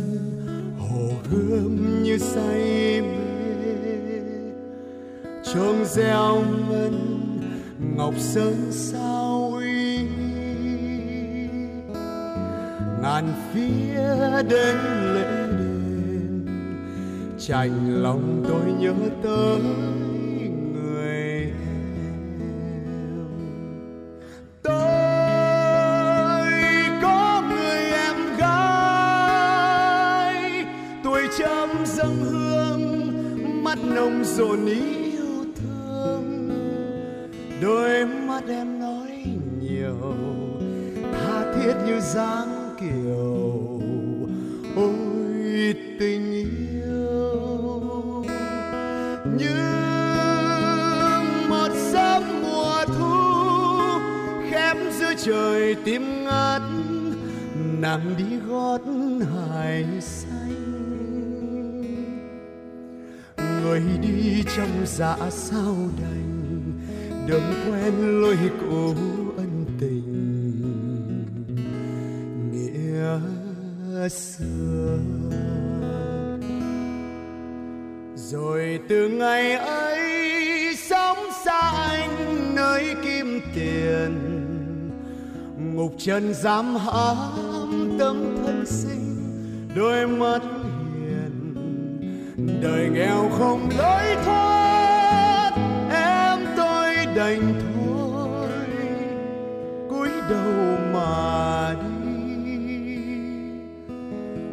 [0.80, 3.24] hồ gươm như say mê
[5.54, 7.20] chuông reo ngân,
[7.96, 9.03] ngọc sơn xa
[13.14, 14.78] ngàn phía đến
[15.14, 15.24] lễ
[15.57, 16.45] đền.
[17.39, 18.93] Chạnh lòng tôi nhớ
[19.24, 19.61] tới
[64.98, 66.64] dạ sao đành
[67.28, 68.96] đường quen lối cũ
[69.38, 70.14] ân tình.
[72.52, 73.20] Nghĩa
[74.10, 74.98] xưa.
[78.16, 84.12] Rồi từ ngày ấy sống xa anh nơi kim tiền.
[85.74, 89.18] Ngục trần giam hãm tâm thân sinh,
[89.76, 90.39] đôi mắt
[90.96, 91.54] hiền.
[92.62, 94.53] Đời nghèo không lối thoát
[97.16, 98.68] đành thôi,
[99.89, 101.88] cúi đầu mà đi.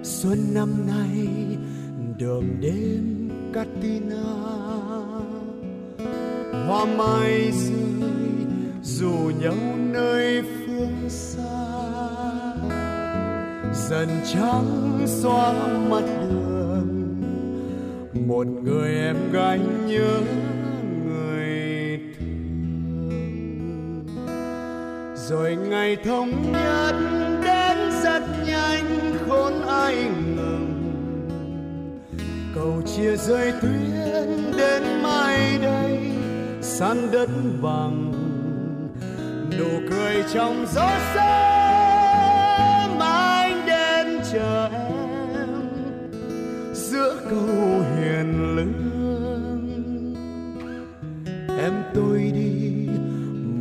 [0.03, 1.29] Xuân năm nay,
[2.19, 4.23] đường đêm Katina.
[6.67, 8.47] Hoa mai rơi,
[8.83, 11.43] dù nhau nơi phương xa.
[13.73, 15.53] Dần trắng xóa
[15.91, 17.23] mặt đường,
[18.27, 20.21] một người em gái nhớ
[25.31, 26.95] rồi ngày thống nhất
[27.43, 29.95] đến rất nhanh, khốn ai
[30.37, 30.67] ngừng
[32.55, 35.99] cầu chia rơi tuyến đến mai đây,
[36.63, 37.29] san đất
[37.63, 38.13] bằng.
[39.59, 45.49] Nụ cười trong gió sớm anh đến chờ em.
[46.75, 48.91] Giữa câu hiền lương,
[51.59, 52.89] em tôi đi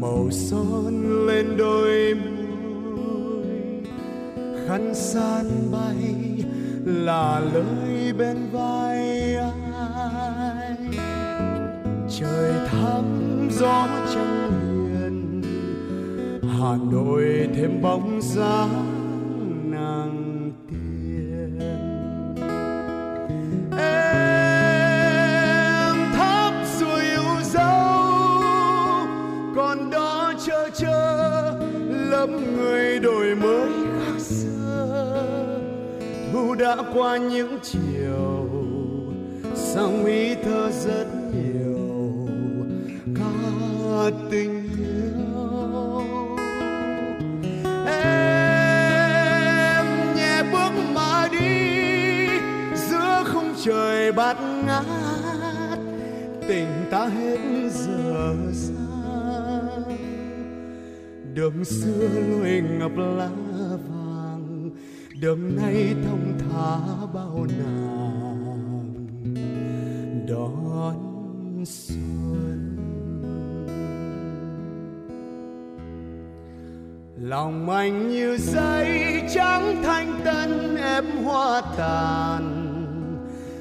[0.01, 1.08] màu son
[1.39, 3.45] bên đôi môi.
[4.67, 6.15] Khăn san bay
[6.85, 10.75] là lời bên vai ai.
[12.19, 13.03] Trời thắm
[13.51, 15.41] gió trăng hiền,
[16.41, 18.85] hà nội thêm bóng dáng
[19.71, 20.38] nàng.
[36.59, 38.49] Đã qua những chiều.
[39.55, 42.27] Sang ý thơ rất nhiều
[43.15, 46.01] ca tình yêu.
[49.45, 49.85] Em
[50.15, 52.27] nhẹ bước mà đi,
[52.75, 54.85] giữa không trời bát ngát,
[56.47, 57.39] tình ta hết
[57.71, 58.73] giờ xa.
[61.33, 63.29] Đường xưa lối ngập lá
[63.89, 64.69] vàng
[65.21, 68.95] đường nay thông thả bao nàng
[70.27, 72.77] đón xuân.
[77.17, 82.65] Lòng anh như giấy trắng thanh tân em hoa tàn.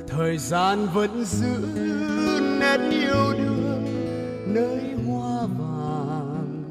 [0.08, 1.68] Thời gian vẫn giữ
[2.60, 3.84] nét yêu đương
[4.46, 6.64] nơi hoa vàng.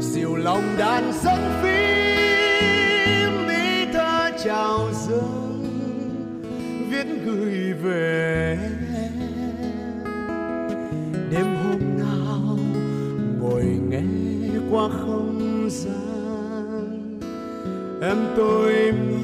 [0.00, 2.19] Dịu lòng đàn dân phi
[7.24, 8.58] gửi về
[11.30, 12.58] đêm hôm nào
[13.40, 14.02] ngồi nghe
[14.70, 17.20] qua không gian,
[18.02, 19.16] em tôi mơ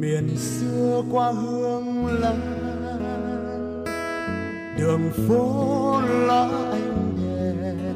[0.00, 2.40] miền xưa qua hương lan.
[4.78, 7.94] Đường phố lá anh đèn,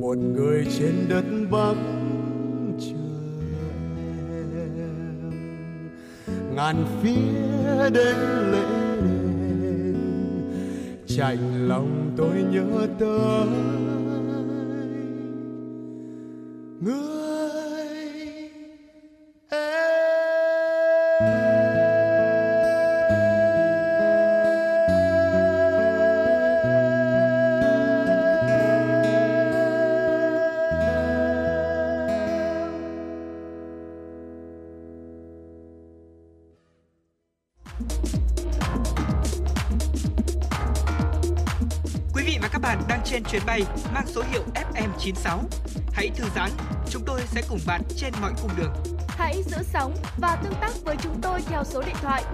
[0.00, 1.74] một người trên đất bắc
[6.56, 8.16] ngàn phía đến
[8.52, 8.64] lễ
[9.00, 9.94] đền
[11.06, 13.48] chạnh lòng tôi nhớ tới.
[16.80, 17.15] Người
[45.06, 45.38] FM96.
[45.92, 46.50] Hãy thư giãn,
[46.90, 48.72] chúng tôi sẽ cùng bạn trên mọi cung đường.
[49.08, 52.24] Hãy giữ sóng và tương tác với chúng tôi theo số điện thoại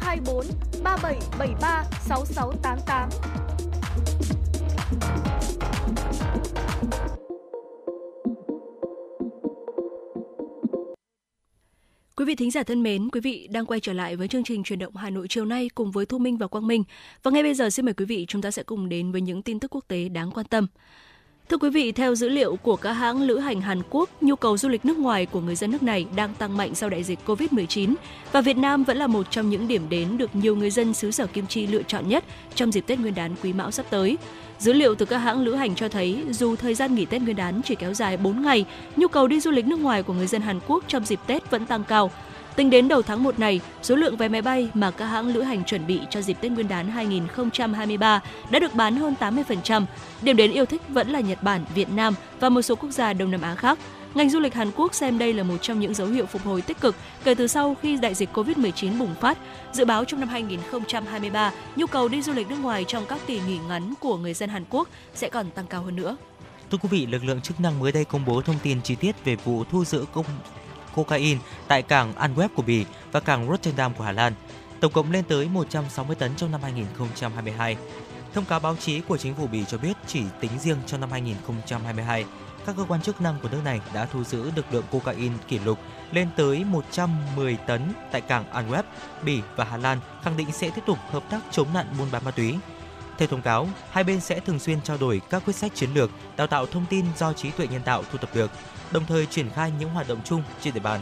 [0.00, 0.46] 024
[0.82, 3.08] 3773 6688.
[12.16, 14.62] Quý vị thính giả thân mến, quý vị đang quay trở lại với chương trình
[14.62, 16.84] truyền động Hà Nội chiều nay cùng với Thu Minh và Quang Minh.
[17.22, 19.42] Và ngay bây giờ xin mời quý vị chúng ta sẽ cùng đến với những
[19.42, 20.66] tin tức quốc tế đáng quan tâm.
[21.48, 24.58] Thưa quý vị, theo dữ liệu của các hãng lữ hành Hàn Quốc, nhu cầu
[24.58, 27.18] du lịch nước ngoài của người dân nước này đang tăng mạnh sau đại dịch
[27.26, 27.94] Covid-19
[28.32, 31.10] và Việt Nam vẫn là một trong những điểm đến được nhiều người dân xứ
[31.10, 32.24] sở Kim Chi lựa chọn nhất
[32.54, 34.18] trong dịp Tết Nguyên đán Quý Mão sắp tới.
[34.58, 37.36] Dữ liệu từ các hãng lữ hành cho thấy, dù thời gian nghỉ Tết Nguyên
[37.36, 38.64] đán chỉ kéo dài 4 ngày,
[38.96, 41.50] nhu cầu đi du lịch nước ngoài của người dân Hàn Quốc trong dịp Tết
[41.50, 42.10] vẫn tăng cao.
[42.58, 45.42] Tính đến đầu tháng 1 này, số lượng vé máy bay mà các hãng lữ
[45.42, 49.84] hành chuẩn bị cho dịp Tết Nguyên đán 2023 đã được bán hơn 80%.
[50.22, 53.12] Điểm đến yêu thích vẫn là Nhật Bản, Việt Nam và một số quốc gia
[53.12, 53.78] Đông Nam Á khác.
[54.14, 56.62] Ngành du lịch Hàn Quốc xem đây là một trong những dấu hiệu phục hồi
[56.62, 59.38] tích cực kể từ sau khi đại dịch Covid-19 bùng phát.
[59.72, 63.40] Dự báo trong năm 2023, nhu cầu đi du lịch nước ngoài trong các kỳ
[63.48, 66.16] nghỉ ngắn của người dân Hàn Quốc sẽ còn tăng cao hơn nữa.
[66.70, 69.24] Thưa quý vị, lực lượng chức năng mới đây công bố thông tin chi tiết
[69.24, 70.24] về vụ thu giữ công
[70.98, 74.32] cocaine tại cảng Antwerp của Bỉ và cảng Rotterdam của Hà Lan.
[74.80, 77.76] Tổng cộng lên tới 160 tấn trong năm 2022.
[78.34, 81.10] Thông cáo báo chí của chính phủ Bỉ cho biết chỉ tính riêng trong năm
[81.10, 82.24] 2022,
[82.66, 85.58] các cơ quan chức năng của nước này đã thu giữ được lượng cocaine kỷ
[85.58, 85.78] lục
[86.12, 88.82] lên tới 110 tấn tại cảng Antwerp,
[89.22, 92.24] Bỉ và Hà Lan, khẳng định sẽ tiếp tục hợp tác chống nạn buôn bán
[92.24, 92.54] ma túy.
[93.18, 96.10] Theo thông cáo, hai bên sẽ thường xuyên trao đổi các quyết sách chiến lược,
[96.36, 98.50] đào tạo thông tin do trí tuệ nhân tạo thu thập được,
[98.92, 101.00] đồng thời triển khai những hoạt động chung trên địa bàn.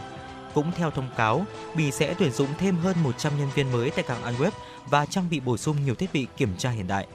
[0.55, 4.05] Cũng theo thông cáo, Bỉ sẽ tuyển dụng thêm hơn 100 nhân viên mới tại
[4.09, 4.51] cảng Antwerp
[4.87, 7.07] và trang bị bổ sung nhiều thiết bị kiểm tra hiện đại.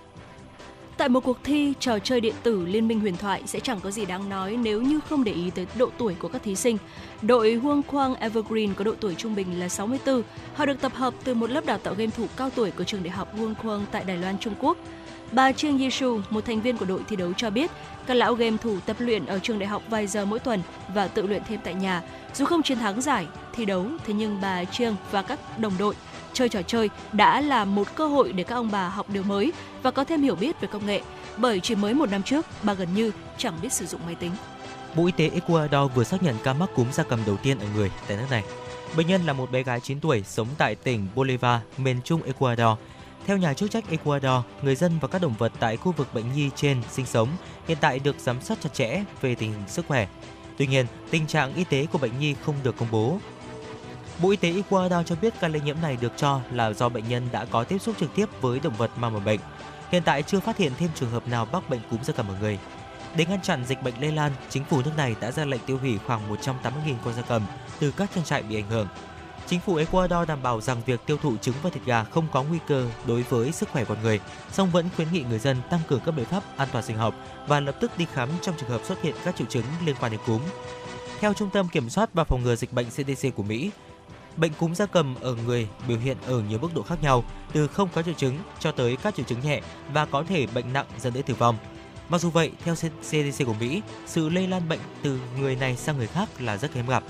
[1.01, 3.91] Tại một cuộc thi trò chơi điện tử Liên minh huyền thoại sẽ chẳng có
[3.91, 6.77] gì đáng nói nếu như không để ý tới độ tuổi của các thí sinh.
[7.21, 10.21] Đội Huang Quang Evergreen có độ tuổi trung bình là 64.
[10.55, 13.03] Họ được tập hợp từ một lớp đào tạo game thủ cao tuổi của trường
[13.03, 14.77] đại học Huang Quang tại Đài Loan, Trung Quốc.
[15.31, 17.71] Bà Trương Yishu, một thành viên của đội thi đấu cho biết,
[18.07, 20.61] các lão game thủ tập luyện ở trường đại học vài giờ mỗi tuần
[20.93, 22.01] và tự luyện thêm tại nhà.
[22.33, 25.95] Dù không chiến thắng giải thi đấu, thế nhưng bà Trương và các đồng đội
[26.33, 29.51] chơi trò chơi đã là một cơ hội để các ông bà học điều mới
[29.83, 31.01] và có thêm hiểu biết về công nghệ.
[31.37, 34.31] Bởi chỉ mới một năm trước, bà gần như chẳng biết sử dụng máy tính.
[34.95, 37.65] Bộ Y tế Ecuador vừa xác nhận ca mắc cúm gia cầm đầu tiên ở
[37.75, 38.43] người tại nước này.
[38.97, 42.77] Bệnh nhân là một bé gái 9 tuổi sống tại tỉnh Bolivar, miền trung Ecuador.
[43.25, 46.33] Theo nhà chức trách Ecuador, người dân và các động vật tại khu vực bệnh
[46.33, 47.29] nhi trên sinh sống
[47.67, 50.07] hiện tại được giám sát chặt chẽ về tình hình sức khỏe.
[50.57, 53.19] Tuy nhiên, tình trạng y tế của bệnh nhi không được công bố.
[54.21, 57.09] Bộ Y tế Ecuador cho biết ca lây nhiễm này được cho là do bệnh
[57.09, 59.39] nhân đã có tiếp xúc trực tiếp với động vật mang mầm bệnh.
[59.91, 62.35] Hiện tại chưa phát hiện thêm trường hợp nào mắc bệnh cúm gia cầm ở
[62.41, 62.59] người.
[63.15, 65.77] Để ngăn chặn dịch bệnh lây lan, chính phủ nước này đã ra lệnh tiêu
[65.77, 67.41] hủy khoảng 180.000 con gia cầm
[67.79, 68.87] từ các trang trại bị ảnh hưởng.
[69.47, 72.43] Chính phủ Ecuador đảm bảo rằng việc tiêu thụ trứng và thịt gà không có
[72.43, 74.19] nguy cơ đối với sức khỏe con người,
[74.51, 77.15] song vẫn khuyến nghị người dân tăng cường các biện pháp an toàn sinh học
[77.47, 80.11] và lập tức đi khám trong trường hợp xuất hiện các triệu chứng liên quan
[80.11, 80.41] đến cúm.
[81.19, 83.71] Theo Trung tâm Kiểm soát và Phòng ngừa Dịch bệnh CDC của Mỹ,
[84.41, 87.23] bệnh cúm gia cầm ở người biểu hiện ở nhiều mức độ khác nhau,
[87.53, 89.61] từ không có triệu chứng cho tới các triệu chứng nhẹ
[89.93, 91.57] và có thể bệnh nặng dẫn đến tử vong.
[92.09, 95.97] Mặc dù vậy, theo CDC của Mỹ, sự lây lan bệnh từ người này sang
[95.97, 97.03] người khác là rất hiếm gặp.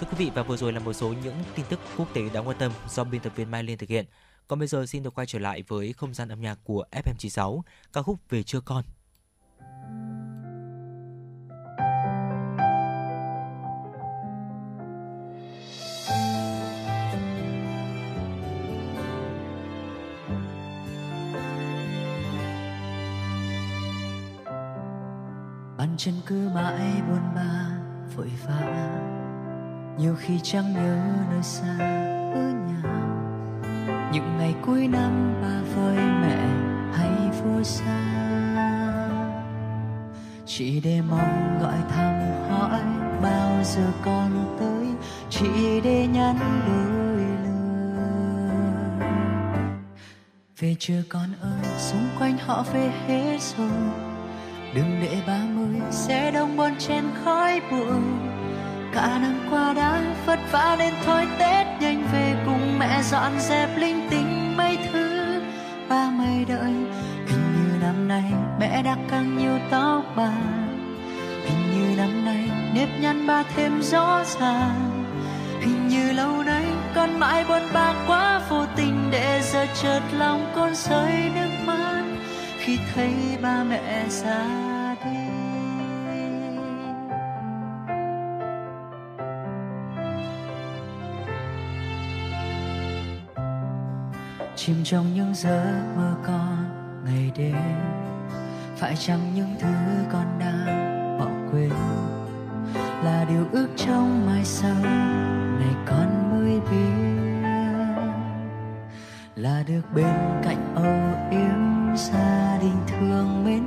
[0.00, 2.48] Thưa quý vị và vừa rồi là một số những tin tức quốc tế đáng
[2.48, 4.06] quan tâm do biên tập viên Mai Liên thực hiện.
[4.48, 7.60] Còn bây giờ xin được quay trở lại với không gian âm nhạc của FM96,
[7.92, 8.84] ca khúc Về chưa con.
[25.92, 27.68] Bàn chân cứ mãi buồn ba
[28.16, 28.60] vội vã.
[29.98, 30.98] Nhiều khi chẳng nhớ
[31.30, 31.76] nơi xa
[32.34, 32.82] ở nhà.
[34.12, 36.38] Những ngày cuối năm ba với mẹ
[36.92, 38.00] hay vô xa.
[40.46, 42.14] Chỉ để mong gọi thăm
[42.50, 42.80] hỏi
[43.22, 44.86] bao giờ con tới.
[45.30, 47.60] Chỉ để nhắn đôi lời.
[50.58, 54.11] Về chưa con ơi xung quanh họ về hết rồi
[54.74, 58.02] đừng để ba mươi sẽ đông bon trên khói bụi
[58.94, 63.78] cả năm qua đã vất vả nên thôi tết nhanh về cùng mẹ dọn dẹp
[63.78, 65.40] linh tinh mấy thứ.
[65.88, 66.74] Ba mày đợi,
[67.26, 70.32] hình như năm nay mẹ đã càng nhiều tóc bà
[71.44, 75.04] hình như năm nay nếp nhăn ba thêm rõ ràng.
[75.60, 76.64] Hình như lâu nay
[76.94, 82.01] con mãi buồn bã quá vô tình để giờ chợt lòng con rơi nước mắt
[82.64, 84.46] khi thấy ba mẹ ra
[85.04, 85.10] đi.
[94.56, 96.64] Chìm trong những giấc mơ con
[97.04, 97.56] ngày đêm,
[98.76, 99.68] phải chăng những thứ
[100.12, 101.70] con đang bỏ quên
[103.04, 104.74] là điều ước trong mai sau
[105.58, 107.12] này con mới biết?
[109.36, 113.62] Là được bên cạnh âu yếm xa đình thương mến,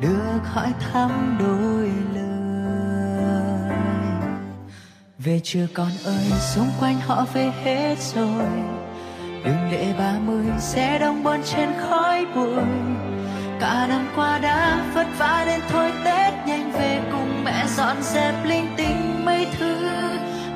[0.00, 3.78] được hỏi thăm đôi lời.
[5.18, 8.46] Về chưa con ơi, xung quanh họ về hết rồi.
[9.44, 12.64] Đừng để ba mươi sẽ đông bon trên khói bụi.
[13.60, 18.34] Cả năm qua đã vất vả nên thôi, tết nhanh về cùng mẹ dọn dẹp
[18.44, 19.88] linh tinh mấy thứ.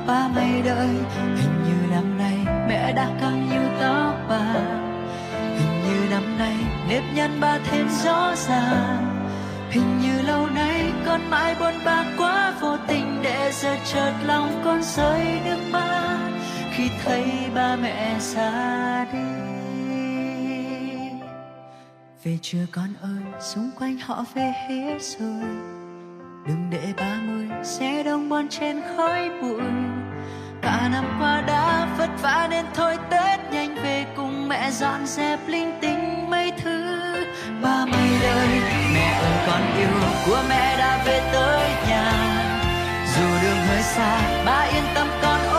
[0.07, 0.89] Ba mày đợi,
[1.35, 2.37] hình như năm nay
[2.67, 4.79] mẹ đã căng như tóc bạc
[5.57, 6.58] hình như năm nay
[6.89, 9.29] nếp nhăn ba thêm rõ ràng.
[9.69, 14.61] Hình như lâu nay con mãi buồn bã quá, vô tình để giờ chợt lòng
[14.65, 16.17] con rơi nước mắt.
[16.71, 17.25] Khi thấy
[17.55, 19.19] ba mẹ xa đi.
[22.23, 25.49] Về chưa con ơi, xung quanh họ về hết rồi.
[26.47, 29.61] Đừng để ba mươi sẽ đông bon trên khói bụi.
[30.61, 35.39] Cả năm qua đã vất vả nên thôi tết nhanh về cùng mẹ dọn dẹp
[35.47, 36.95] linh tinh mấy thứ.
[37.61, 38.47] Ba mươi đời
[38.93, 39.87] mẹ ơi con yêu
[40.25, 42.11] của mẹ đã về tới nhà.
[43.15, 45.58] Dù đường hơi xa, ba yên tâm con ổn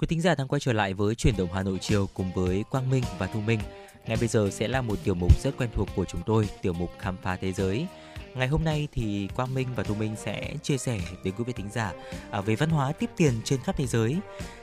[0.00, 2.64] Quý thính giả đang quay trở lại với chuyển động Hà Nội chiều cùng với
[2.70, 3.60] Quang Minh và Thu Minh.
[4.06, 6.72] Ngay bây giờ sẽ là một tiểu mục rất quen thuộc của chúng tôi, tiểu
[6.72, 7.86] mục khám phá thế giới.
[8.34, 11.52] Ngày hôm nay thì Quang Minh và Thu Minh sẽ chia sẻ đến quý vị
[11.52, 11.92] thính giả
[12.30, 14.16] à, về văn hóa tiếp tiền trên khắp thế giới.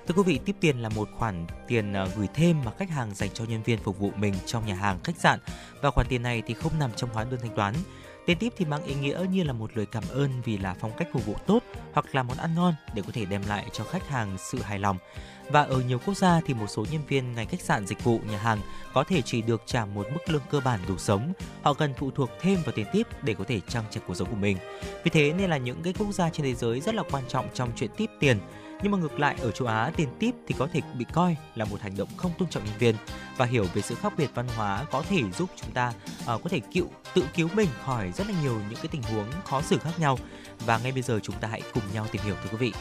[0.07, 3.15] Thưa quý vị, tiếp tiền là một khoản tiền à, gửi thêm mà khách hàng
[3.15, 5.39] dành cho nhân viên phục vụ mình trong nhà hàng, khách sạn
[5.81, 7.75] và khoản tiền này thì không nằm trong hóa đơn thanh toán.
[8.25, 10.91] Tiền tiếp thì mang ý nghĩa như là một lời cảm ơn vì là phong
[10.97, 11.63] cách phục vụ tốt
[11.93, 14.79] hoặc là món ăn ngon để có thể đem lại cho khách hàng sự hài
[14.79, 14.97] lòng.
[15.49, 18.19] Và ở nhiều quốc gia thì một số nhân viên ngành khách sạn dịch vụ,
[18.31, 18.59] nhà hàng
[18.93, 21.33] có thể chỉ được trả một mức lương cơ bản đủ sống.
[21.61, 24.29] Họ cần phụ thuộc thêm vào tiền tiếp để có thể trang trải cuộc sống
[24.29, 24.57] của mình.
[25.03, 27.47] Vì thế nên là những cái quốc gia trên thế giới rất là quan trọng
[27.53, 28.39] trong chuyện tiếp tiền.
[28.81, 31.65] Nhưng mà ngược lại ở châu Á tiền tiếp thì có thể bị coi là
[31.65, 32.95] một hành động không tôn trọng nhân viên
[33.37, 36.49] và hiểu về sự khác biệt văn hóa có thể giúp chúng ta uh, có
[36.49, 39.77] thể cứu tự cứu mình khỏi rất là nhiều những cái tình huống khó xử
[39.77, 40.17] khác nhau
[40.65, 42.73] và ngay bây giờ chúng ta hãy cùng nhau tìm hiểu thưa quý vị.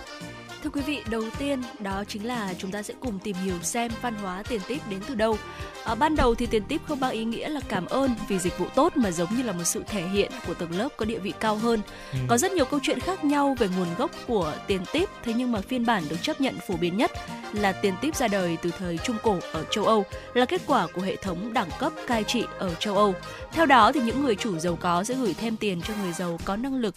[0.65, 3.93] Thưa quý vị, đầu tiên đó chính là chúng ta sẽ cùng tìm hiểu xem
[4.03, 5.39] văn hóa tiền tip đến từ đâu.
[5.85, 8.59] À, ban đầu thì tiền tip không mang ý nghĩa là cảm ơn vì dịch
[8.59, 11.19] vụ tốt mà giống như là một sự thể hiện của tầng lớp có địa
[11.19, 11.81] vị cao hơn.
[12.13, 12.19] Ừ.
[12.29, 15.53] Có rất nhiều câu chuyện khác nhau về nguồn gốc của tiền tip, thế nhưng
[15.53, 17.11] mà phiên bản được chấp nhận phổ biến nhất
[17.53, 20.05] là tiền tip ra đời từ thời Trung Cổ ở châu Âu,
[20.35, 23.15] là kết quả của hệ thống đẳng cấp cai trị ở châu Âu.
[23.53, 26.41] Theo đó thì những người chủ giàu có sẽ gửi thêm tiền cho người giàu
[26.45, 26.95] có năng lực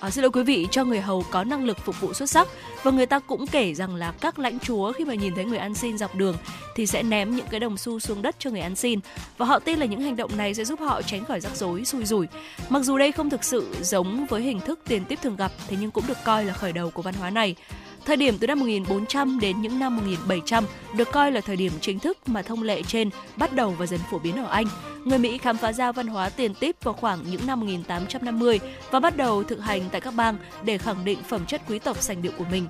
[0.00, 2.48] À, xin lỗi quý vị, cho người hầu có năng lực phục vụ xuất sắc
[2.82, 5.58] và người ta cũng kể rằng là các lãnh chúa khi mà nhìn thấy người
[5.58, 6.36] ăn xin dọc đường
[6.74, 9.00] thì sẽ ném những cái đồng xu xuống đất cho người ăn xin
[9.38, 11.84] và họ tin là những hành động này sẽ giúp họ tránh khỏi rắc rối
[11.84, 12.26] xui rủi.
[12.68, 15.76] Mặc dù đây không thực sự giống với hình thức tiền tiếp thường gặp thế
[15.80, 17.54] nhưng cũng được coi là khởi đầu của văn hóa này.
[18.08, 20.64] Thời điểm từ năm 1400 đến những năm 1700
[20.96, 24.00] được coi là thời điểm chính thức mà thông lệ trên bắt đầu và dần
[24.10, 24.66] phổ biến ở Anh.
[25.04, 29.00] Người Mỹ khám phá ra văn hóa tiền tip vào khoảng những năm 1850 và
[29.00, 32.22] bắt đầu thực hành tại các bang để khẳng định phẩm chất quý tộc sành
[32.22, 32.66] điệu của mình.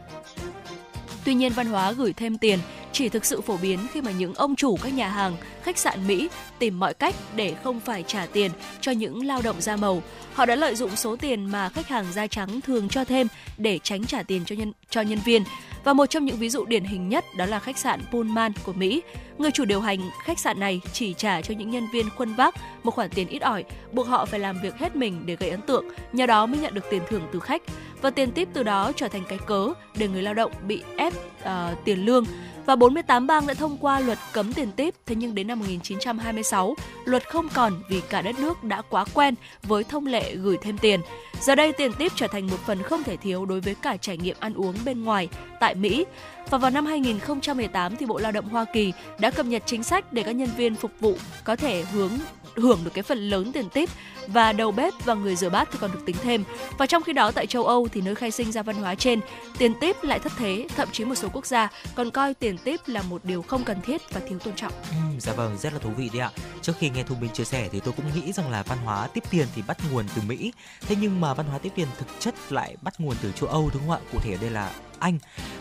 [1.29, 2.59] Tuy nhiên văn hóa gửi thêm tiền
[2.93, 6.07] chỉ thực sự phổ biến khi mà những ông chủ các nhà hàng, khách sạn
[6.07, 8.51] Mỹ tìm mọi cách để không phải trả tiền
[8.81, 10.03] cho những lao động da màu.
[10.35, 13.26] Họ đã lợi dụng số tiền mà khách hàng da trắng thường cho thêm
[13.59, 15.43] để tránh trả tiền cho nhân cho nhân viên.
[15.85, 18.72] Và một trong những ví dụ điển hình nhất đó là khách sạn Pullman của
[18.72, 19.03] Mỹ.
[19.39, 22.55] Người chủ điều hành khách sạn này chỉ trả cho những nhân viên khuân vác
[22.83, 25.61] một khoản tiền ít ỏi, buộc họ phải làm việc hết mình để gây ấn
[25.61, 27.62] tượng, nhờ đó mới nhận được tiền thưởng từ khách.
[28.03, 31.12] Và tiền tip từ đó trở thành cái cớ để người lao động bị ép
[31.16, 31.49] uh,
[31.84, 32.24] tiền lương
[32.68, 36.74] và 48 bang đã thông qua luật cấm tiền tip, thế nhưng đến năm 1926,
[37.05, 40.78] luật không còn vì cả đất nước đã quá quen với thông lệ gửi thêm
[40.78, 41.01] tiền.
[41.40, 44.16] Giờ đây tiền tip trở thành một phần không thể thiếu đối với cả trải
[44.16, 45.28] nghiệm ăn uống bên ngoài
[45.61, 46.05] tại Mỹ.
[46.51, 50.12] Và vào năm 2018 thì Bộ Lao động Hoa Kỳ đã cập nhật chính sách
[50.12, 52.11] để các nhân viên phục vụ có thể hướng
[52.57, 53.88] hưởng được cái phần lớn tiền tip
[54.26, 56.44] và đầu bếp và người rửa bát thì còn được tính thêm.
[56.78, 59.20] Và trong khi đó tại châu Âu thì nơi khai sinh ra văn hóa trên,
[59.59, 62.80] tiền tip lại thất thế, thậm chí một số quốc gia còn coi tiền tip
[62.86, 64.72] là một điều không cần thiết và thiếu tôn trọng.
[64.90, 66.30] Ừ, dạ vâng, rất là thú vị đấy ạ.
[66.62, 69.07] Trước khi nghe Thu Minh chia sẻ thì tôi cũng nghĩ rằng là văn hóa
[69.07, 70.53] tiếp tiền thì bắt nguồn từ Mỹ.
[70.80, 73.70] Thế nhưng mà văn hóa tiếp tiền thực chất lại bắt nguồn từ châu Âu
[73.74, 73.99] đúng không ạ?
[74.12, 74.70] Cụ thể ở đây là
[75.01, 75.18] anh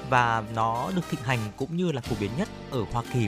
[0.10, 3.28] và nó được thịnh hành cũng như là phổ biến nhất ở Hoa Kỳ.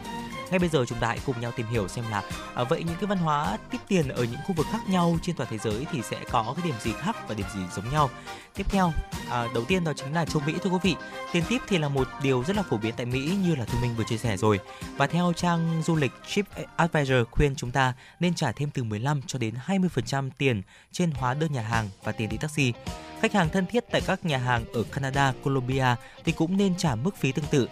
[0.50, 2.24] Ngay bây giờ chúng ta hãy cùng nhau tìm hiểu xem là
[2.56, 5.36] à, vậy những cái văn hóa tiếp tiền ở những khu vực khác nhau trên
[5.36, 8.10] toàn thế giới thì sẽ có cái điểm gì khác và điểm gì giống nhau.
[8.56, 8.92] Tiếp theo,
[9.30, 10.96] à, đầu tiên đó chính là châu Mỹ thưa quý vị.
[11.34, 13.80] Tiền tip thì là một điều rất là phổ biến tại Mỹ như là Thu
[13.82, 14.60] Minh vừa chia sẻ rồi.
[14.98, 19.40] Và theo trang du lịch TripAdvisor khuyên chúng ta nên trả thêm từ 15 cho
[19.40, 22.74] đến 20% tiền trên hóa đơn nhà hàng và tiền đi taxi.
[23.22, 25.96] Khách hàng thân thiết tại các nhà hàng ở Canada, Colombia
[26.26, 27.70] thì cũng nên trả mức phí tương tự.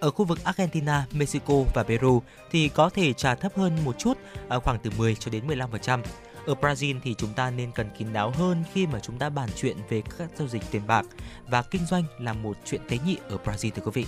[0.00, 4.18] Ở khu vực Argentina, Mexico và Peru thì có thể trả thấp hơn một chút,
[4.48, 6.00] ở khoảng từ 10 cho đến 15%.
[6.46, 9.48] Ở Brazil thì chúng ta nên cần kín đáo hơn khi mà chúng ta bàn
[9.56, 11.06] chuyện về các giao dịch tiền bạc
[11.48, 14.06] và kinh doanh là một chuyện tế nhị ở Brazil thưa quý vị.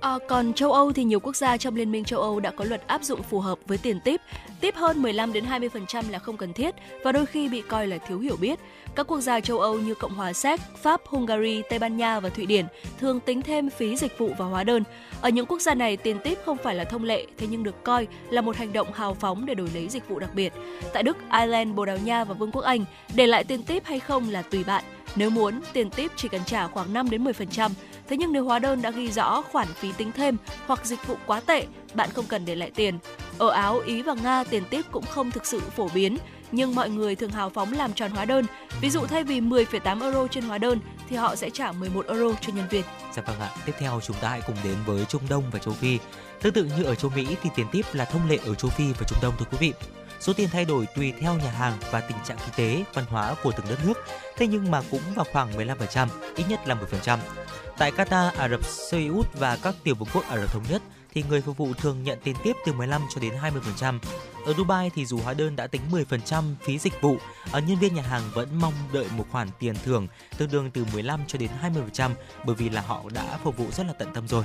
[0.00, 2.64] À, còn châu Âu thì nhiều quốc gia trong Liên minh châu Âu đã có
[2.64, 4.20] luật áp dụng phù hợp với tiền tip.
[4.60, 7.98] Tip hơn 15 đến 20% là không cần thiết và đôi khi bị coi là
[7.98, 8.58] thiếu hiểu biết.
[8.96, 12.28] Các quốc gia châu Âu như Cộng hòa Séc, Pháp, Hungary, Tây Ban Nha và
[12.28, 12.66] Thụy Điển
[13.00, 14.82] thường tính thêm phí dịch vụ và hóa đơn.
[15.20, 17.84] Ở những quốc gia này, tiền tip không phải là thông lệ, thế nhưng được
[17.84, 20.52] coi là một hành động hào phóng để đổi lấy dịch vụ đặc biệt.
[20.92, 22.84] Tại Đức, Ireland, Bồ Đào Nha và Vương quốc Anh,
[23.14, 24.84] để lại tiền tip hay không là tùy bạn.
[25.16, 27.70] Nếu muốn, tiền tip chỉ cần trả khoảng 5 đến 10%.
[28.08, 30.36] Thế nhưng nếu hóa đơn đã ghi rõ khoản phí tính thêm
[30.66, 32.98] hoặc dịch vụ quá tệ, bạn không cần để lại tiền.
[33.38, 36.18] Ở Áo, Ý và Nga, tiền tip cũng không thực sự phổ biến,
[36.52, 38.44] nhưng mọi người thường hào phóng làm tròn hóa đơn.
[38.80, 40.78] Ví dụ thay vì 10,8 euro trên hóa đơn
[41.08, 42.82] thì họ sẽ trả 11 euro cho nhân viên.
[43.14, 43.50] Dạ vâng ạ.
[43.66, 45.98] Tiếp theo chúng ta hãy cùng đến với Trung Đông và châu Phi.
[46.42, 48.84] Tương tự như ở châu Mỹ thì tiền tip là thông lệ ở châu Phi
[48.92, 49.72] và Trung Đông thưa quý vị.
[50.20, 53.34] Số tiền thay đổi tùy theo nhà hàng và tình trạng kinh tế, văn hóa
[53.42, 53.94] của từng đất nước,
[54.36, 57.18] thế nhưng mà cũng vào khoảng 15%, ít nhất là 10%.
[57.78, 60.82] Tại Qatar, Ả Rập Xê Út và các tiểu vương quốc Ả Rập thống nhất
[61.16, 63.32] thì người phục vụ thường nhận tiền tiếp từ 15 cho đến
[63.78, 63.98] 20%.
[64.46, 67.16] Ở Dubai thì dù hóa đơn đã tính 10% phí dịch vụ,
[67.52, 70.08] ở nhân viên nhà hàng vẫn mong đợi một khoản tiền thưởng
[70.38, 71.50] tương đương từ 15 cho đến
[71.96, 72.10] 20%
[72.44, 74.44] bởi vì là họ đã phục vụ rất là tận tâm rồi.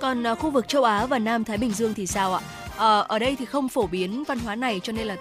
[0.00, 2.40] Còn à, khu vực châu Á và Nam Thái Bình Dương thì sao ạ?
[2.76, 5.16] Ờ, ở đây thì không phổ biến văn hóa này cho nên là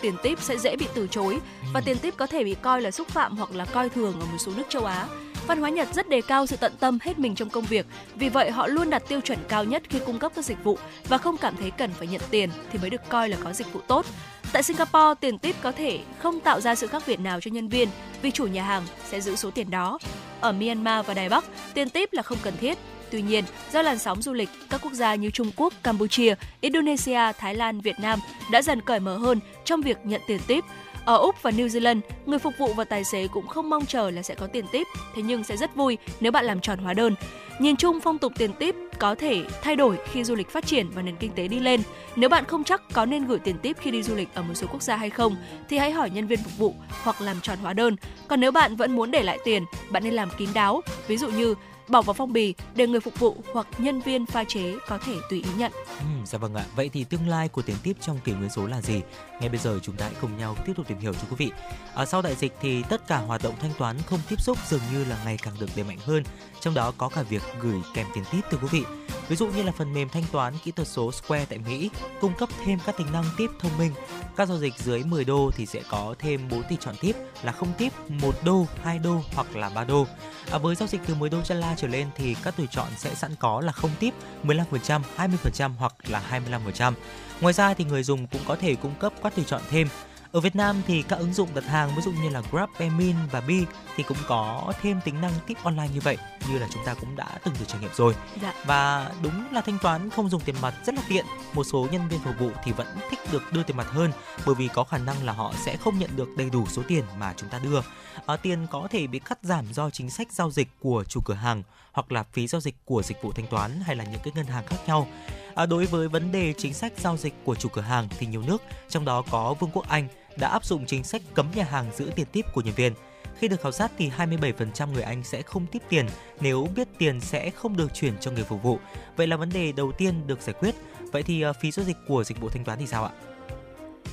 [0.00, 1.40] tiền tip sẽ dễ bị từ chối
[1.72, 4.26] và tiền tip có thể bị coi là xúc phạm hoặc là coi thường ở
[4.26, 5.06] một số nước châu Á.
[5.50, 8.28] Văn hóa Nhật rất đề cao sự tận tâm hết mình trong công việc, vì
[8.28, 10.78] vậy họ luôn đặt tiêu chuẩn cao nhất khi cung cấp các dịch vụ
[11.08, 13.72] và không cảm thấy cần phải nhận tiền thì mới được coi là có dịch
[13.72, 14.06] vụ tốt.
[14.52, 17.68] Tại Singapore, tiền tip có thể không tạo ra sự khác biệt nào cho nhân
[17.68, 17.88] viên
[18.22, 19.98] vì chủ nhà hàng sẽ giữ số tiền đó.
[20.40, 21.44] Ở Myanmar và Đài Bắc,
[21.74, 22.78] tiền tip là không cần thiết.
[23.10, 27.32] Tuy nhiên, do làn sóng du lịch, các quốc gia như Trung Quốc, Campuchia, Indonesia,
[27.38, 28.18] Thái Lan, Việt Nam
[28.50, 30.64] đã dần cởi mở hơn trong việc nhận tiền tip.
[31.04, 34.10] Ở Úc và New Zealand, người phục vụ và tài xế cũng không mong chờ
[34.10, 36.94] là sẽ có tiền tip, thế nhưng sẽ rất vui nếu bạn làm tròn hóa
[36.94, 37.14] đơn.
[37.58, 40.90] Nhìn chung, phong tục tiền tip có thể thay đổi khi du lịch phát triển
[40.90, 41.82] và nền kinh tế đi lên.
[42.16, 44.54] Nếu bạn không chắc có nên gửi tiền tip khi đi du lịch ở một
[44.54, 45.36] số quốc gia hay không,
[45.68, 47.96] thì hãy hỏi nhân viên phục vụ hoặc làm tròn hóa đơn.
[48.28, 50.80] Còn nếu bạn vẫn muốn để lại tiền, bạn nên làm kín đáo.
[51.06, 51.54] Ví dụ như
[51.90, 55.14] bỏ vào phong bì để người phục vụ hoặc nhân viên pha chế có thể
[55.30, 55.72] tùy ý nhận.
[55.98, 56.64] Ừ, dạ vâng ạ.
[56.76, 59.00] Vậy thì tương lai của tiền tiếp trong kỷ nguyên số là gì?
[59.40, 61.50] Ngay bây giờ chúng ta hãy cùng nhau tiếp tục tìm hiểu cho quý vị.
[61.94, 64.80] Ở sau đại dịch thì tất cả hoạt động thanh toán không tiếp xúc dường
[64.92, 66.24] như là ngày càng được đẩy mạnh hơn,
[66.60, 68.82] trong đó có cả việc gửi kèm tiền tiếp từ quý vị.
[69.28, 72.32] Ví dụ như là phần mềm thanh toán kỹ thuật số Square tại Mỹ cung
[72.38, 73.92] cấp thêm các tính năng tiếp thông minh.
[74.36, 77.12] Các giao dịch dưới 10 đô thì sẽ có thêm 4 tỷ chọn tiếp
[77.42, 80.06] là không tiếp, 1 đô, 2 đô hoặc là 3 đô.
[80.50, 83.14] À, với giao dịch từ 10 đô la trở lên thì các tùy chọn sẽ
[83.14, 84.14] sẵn có là không tiếp,
[84.44, 86.92] 15%, 20% hoặc là 25%.
[87.40, 89.88] Ngoài ra thì người dùng cũng có thể cung cấp các tùy chọn thêm
[90.32, 93.16] ở Việt Nam thì các ứng dụng đặt hàng ví dụ như là Grab, Emin
[93.30, 93.64] và Bi
[93.96, 96.16] thì cũng có thêm tính năng tip online như vậy
[96.48, 98.14] như là chúng ta cũng đã từng được trải nghiệm rồi.
[98.42, 98.54] Dạ.
[98.66, 101.24] Và đúng là thanh toán không dùng tiền mặt rất là tiện.
[101.52, 104.12] Một số nhân viên phục vụ thì vẫn thích được đưa tiền mặt hơn
[104.46, 107.04] bởi vì có khả năng là họ sẽ không nhận được đầy đủ số tiền
[107.18, 107.80] mà chúng ta đưa.
[108.26, 111.34] À, tiền có thể bị cắt giảm do chính sách giao dịch của chủ cửa
[111.34, 111.62] hàng
[111.92, 114.46] hoặc là phí giao dịch của dịch vụ thanh toán hay là những cái ngân
[114.46, 115.08] hàng khác nhau.
[115.54, 118.42] À, đối với vấn đề chính sách giao dịch của chủ cửa hàng thì nhiều
[118.46, 121.86] nước, trong đó có Vương quốc Anh, đã áp dụng chính sách cấm nhà hàng
[121.96, 122.92] giữ tiền tip của nhân viên.
[123.38, 126.06] Khi được khảo sát thì 27% người Anh sẽ không tiếp tiền
[126.40, 128.78] nếu biết tiền sẽ không được chuyển cho người phục vụ.
[129.16, 130.74] Vậy là vấn đề đầu tiên được giải quyết.
[131.12, 133.10] Vậy thì à, phí giao dịch của dịch vụ thanh toán thì sao ạ?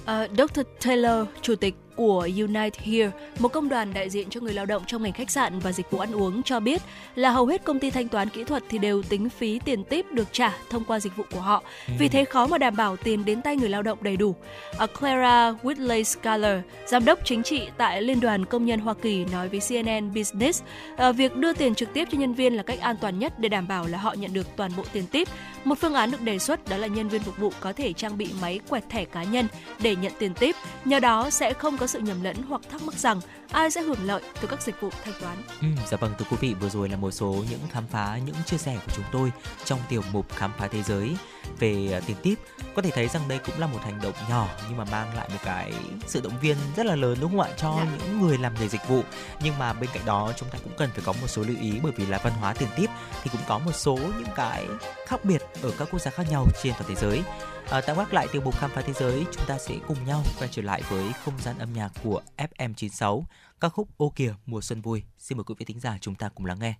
[0.05, 0.61] À, uh, Dr.
[0.85, 4.83] Taylor, chủ tịch của Unite Here, một công đoàn đại diện cho người lao động
[4.87, 6.81] trong ngành khách sạn và dịch vụ ăn uống cho biết
[7.15, 10.11] là hầu hết công ty thanh toán kỹ thuật thì đều tính phí tiền tip
[10.11, 11.63] được trả thông qua dịch vụ của họ.
[11.99, 14.35] Vì thế khó mà đảm bảo tiền đến tay người lao động đầy đủ.
[14.83, 19.25] Uh, Clara Whitley Scaler, giám đốc chính trị tại Liên đoàn Công nhân Hoa Kỳ
[19.25, 22.79] nói với CNN Business, uh, việc đưa tiền trực tiếp cho nhân viên là cách
[22.79, 25.27] an toàn nhất để đảm bảo là họ nhận được toàn bộ tiền tip.
[25.63, 28.17] Một phương án được đề xuất đó là nhân viên phục vụ có thể trang
[28.17, 29.47] bị máy quẹt thẻ cá nhân
[29.79, 32.95] để nhận tiền tip, nhờ đó sẽ không có sự nhầm lẫn hoặc thắc mắc
[32.95, 33.19] rằng
[33.51, 35.37] ai sẽ hưởng lợi từ các dịch vụ thanh toán.
[35.61, 38.35] Ừ, dạ vâng thưa quý vị vừa rồi là một số những khám phá những
[38.45, 39.31] chia sẻ của chúng tôi
[39.65, 41.15] trong tiểu mục khám phá thế giới
[41.59, 42.35] về à, tiền tiếp
[42.75, 45.29] có thể thấy rằng đây cũng là một hành động nhỏ nhưng mà mang lại
[45.29, 45.73] một cái
[46.07, 47.49] sự động viên rất là lớn đúng không ạ?
[47.57, 47.97] Cho Dạ.
[48.07, 49.03] những người làm nghề dịch vụ.
[49.41, 51.79] Nhưng mà bên cạnh đó chúng ta cũng cần phải có một số lưu ý
[51.83, 52.89] bởi vì là văn hóa tiền tiếp
[53.23, 54.65] thì cũng có một số những cái
[55.07, 57.21] khác biệt ở các quốc gia khác nhau trên toàn thế giới.
[57.69, 60.23] À, tạm gác lại tiểu mục khám phá thế giới chúng ta sẽ cùng nhau
[60.39, 63.23] quay trở lại với không gian âm nhạc của FM96
[63.59, 65.03] ca khúc ô kìa mùa xuân vui.
[65.19, 66.73] Xin mời quý vị thính giả chúng ta cùng lắng nghe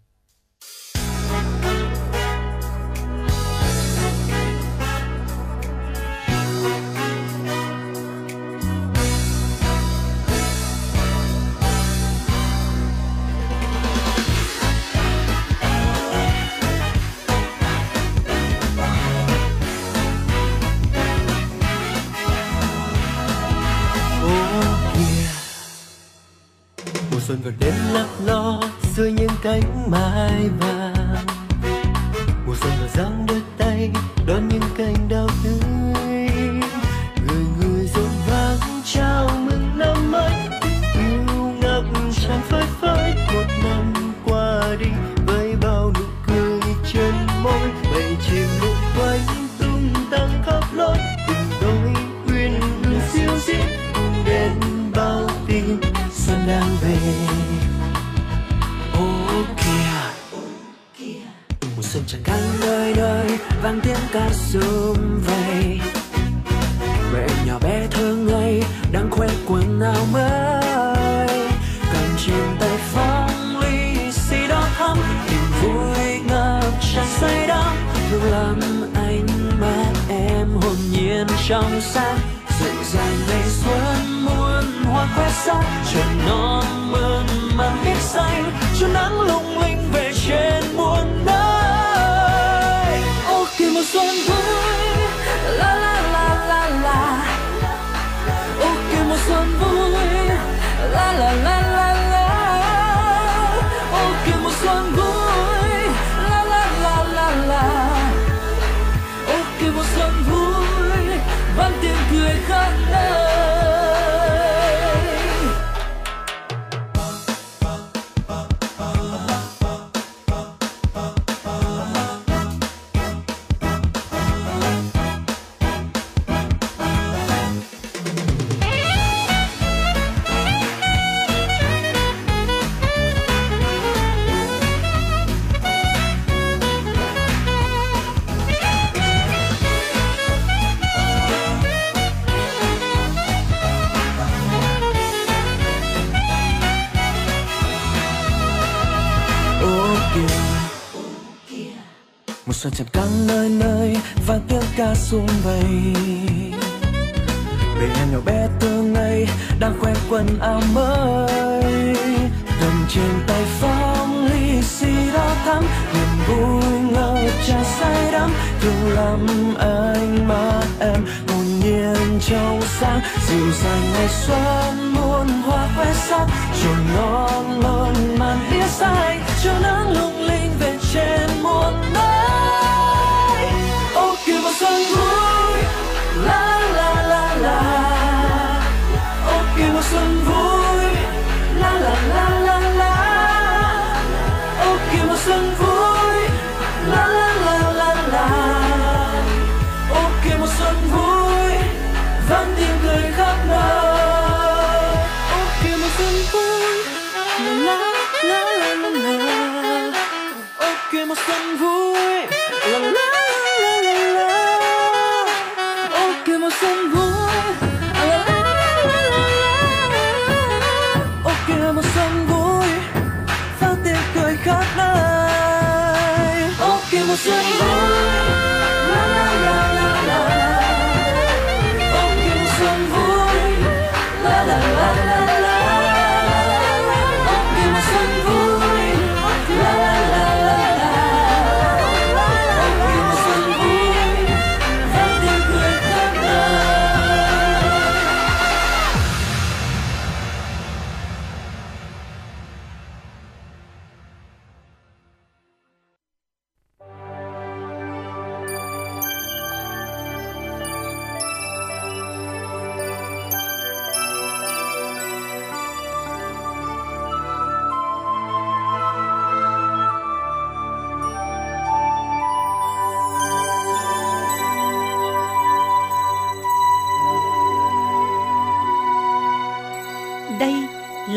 [27.37, 28.61] mùa vào đêm lấp lo
[28.95, 30.66] dưới những cánh mai vàng.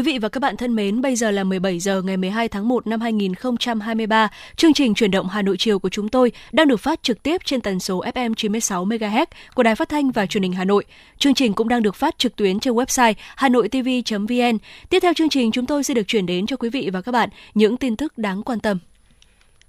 [0.00, 2.68] Quý vị và các bạn thân mến, bây giờ là 17 giờ ngày 12 tháng
[2.68, 4.28] 1 năm 2023.
[4.56, 7.40] Chương trình chuyển động Hà Nội chiều của chúng tôi đang được phát trực tiếp
[7.44, 10.84] trên tần số FM 96 MHz của Đài Phát thanh và Truyền hình Hà Nội.
[11.18, 14.58] Chương trình cũng đang được phát trực tuyến trên website hanoitv.vn.
[14.88, 17.12] Tiếp theo chương trình chúng tôi sẽ được chuyển đến cho quý vị và các
[17.12, 18.78] bạn những tin tức đáng quan tâm.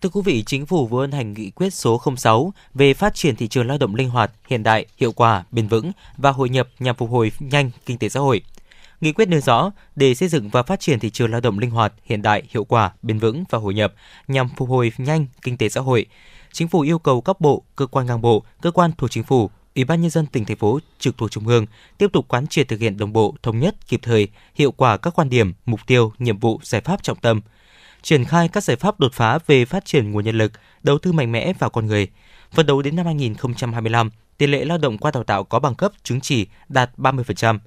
[0.02, 3.36] Thưa quý vị, Chính phủ vừa ban hành nghị quyết số 06 về phát triển
[3.36, 6.68] thị trường lao động linh hoạt, hiện đại, hiệu quả, bền vững và hội nhập
[6.80, 8.42] nhằm phục hồi nhanh kinh tế xã hội.
[9.02, 11.72] Nghị quyết nêu rõ, để xây dựng và phát triển thị trường lao động linh
[11.72, 13.94] hoạt, hiện đại, hiệu quả, bền vững và hội nhập
[14.28, 16.06] nhằm phục hồi nhanh kinh tế xã hội,
[16.54, 19.50] Chính phủ yêu cầu các bộ, cơ quan ngang bộ, cơ quan thuộc chính phủ,
[19.76, 21.66] Ủy ban nhân dân tỉnh thành phố trực thuộc trung ương
[21.98, 25.14] tiếp tục quán triệt thực hiện đồng bộ, thống nhất, kịp thời, hiệu quả các
[25.16, 27.42] quan điểm, mục tiêu, nhiệm vụ, giải pháp trọng tâm,
[28.02, 30.52] triển khai các giải pháp đột phá về phát triển nguồn nhân lực,
[30.84, 32.08] đầu tư mạnh mẽ vào con người.
[32.52, 35.92] Phấn đấu đến năm 2025, tỷ lệ lao động qua đào tạo có bằng cấp,
[36.04, 37.60] chứng chỉ đạt 30%.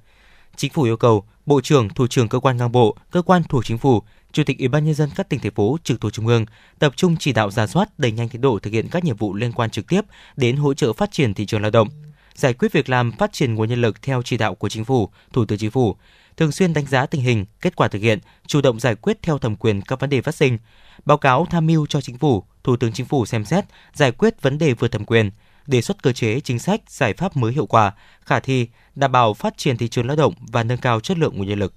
[0.56, 3.64] Chính phủ yêu cầu Bộ trưởng, Thủ trưởng cơ quan ngang bộ, cơ quan thuộc
[3.64, 4.02] chính phủ,
[4.32, 6.46] Chủ tịch Ủy ban nhân dân các tỉnh thành phố trực thuộc trung ương
[6.78, 9.34] tập trung chỉ đạo giả soát đẩy nhanh tiến độ thực hiện các nhiệm vụ
[9.34, 10.00] liên quan trực tiếp
[10.36, 11.88] đến hỗ trợ phát triển thị trường lao động,
[12.34, 15.08] giải quyết việc làm, phát triển nguồn nhân lực theo chỉ đạo của chính phủ,
[15.32, 15.96] Thủ tướng Chính phủ,
[16.36, 19.38] thường xuyên đánh giá tình hình, kết quả thực hiện, chủ động giải quyết theo
[19.38, 20.58] thẩm quyền các vấn đề phát sinh,
[21.04, 24.42] báo cáo tham mưu cho chính phủ, Thủ tướng Chính phủ xem xét, giải quyết
[24.42, 25.30] vấn đề vượt thẩm quyền,
[25.66, 29.34] đề xuất cơ chế, chính sách, giải pháp mới hiệu quả, khả thi, đảm bảo
[29.34, 31.74] phát triển thị trường lao động và nâng cao chất lượng nguồn nhân lực.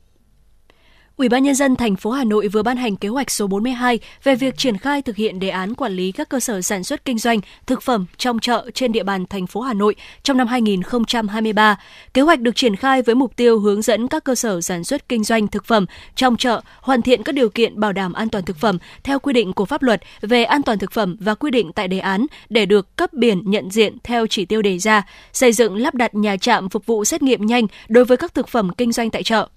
[1.17, 3.99] Ủy ban nhân dân thành phố Hà Nội vừa ban hành kế hoạch số 42
[4.23, 7.05] về việc triển khai thực hiện đề án quản lý các cơ sở sản xuất
[7.05, 10.47] kinh doanh thực phẩm trong chợ trên địa bàn thành phố Hà Nội trong năm
[10.47, 11.79] 2023.
[12.13, 15.09] Kế hoạch được triển khai với mục tiêu hướng dẫn các cơ sở sản xuất
[15.09, 18.45] kinh doanh thực phẩm trong chợ hoàn thiện các điều kiện bảo đảm an toàn
[18.45, 21.51] thực phẩm theo quy định của pháp luật về an toàn thực phẩm và quy
[21.51, 25.07] định tại đề án để được cấp biển nhận diện theo chỉ tiêu đề ra,
[25.33, 28.47] xây dựng lắp đặt nhà trạm phục vụ xét nghiệm nhanh đối với các thực
[28.47, 29.47] phẩm kinh doanh tại chợ.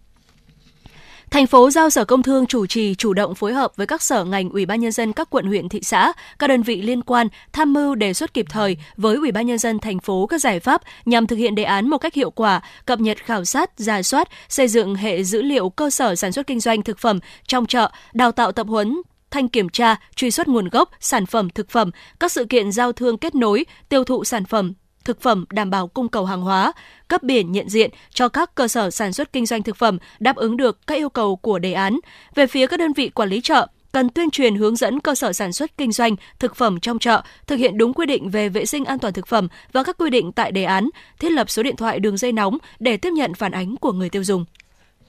[1.30, 4.24] Thành phố giao Sở Công Thương chủ trì chủ động phối hợp với các sở
[4.24, 7.28] ngành, Ủy ban nhân dân các quận huyện thị xã, các đơn vị liên quan
[7.52, 10.60] tham mưu đề xuất kịp thời với Ủy ban nhân dân thành phố các giải
[10.60, 14.02] pháp nhằm thực hiện đề án một cách hiệu quả, cập nhật khảo sát, giả
[14.02, 17.66] soát, xây dựng hệ dữ liệu cơ sở sản xuất kinh doanh thực phẩm trong
[17.66, 21.70] chợ, đào tạo tập huấn thanh kiểm tra, truy xuất nguồn gốc, sản phẩm thực
[21.70, 24.72] phẩm, các sự kiện giao thương kết nối, tiêu thụ sản phẩm,
[25.04, 26.72] thực phẩm đảm bảo cung cầu hàng hóa,
[27.08, 30.36] cấp biển nhận diện cho các cơ sở sản xuất kinh doanh thực phẩm đáp
[30.36, 31.98] ứng được các yêu cầu của đề án.
[32.34, 35.32] Về phía các đơn vị quản lý chợ, cần tuyên truyền hướng dẫn cơ sở
[35.32, 38.66] sản xuất kinh doanh thực phẩm trong chợ thực hiện đúng quy định về vệ
[38.66, 40.88] sinh an toàn thực phẩm và các quy định tại đề án,
[41.18, 44.08] thiết lập số điện thoại đường dây nóng để tiếp nhận phản ánh của người
[44.08, 44.44] tiêu dùng.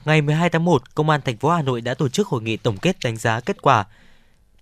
[0.06, 2.58] Ngày 12 tháng 1, Công an thành phố Hà Nội đã tổ chức hội nghị
[2.58, 3.86] tổng kết đánh giá kết quả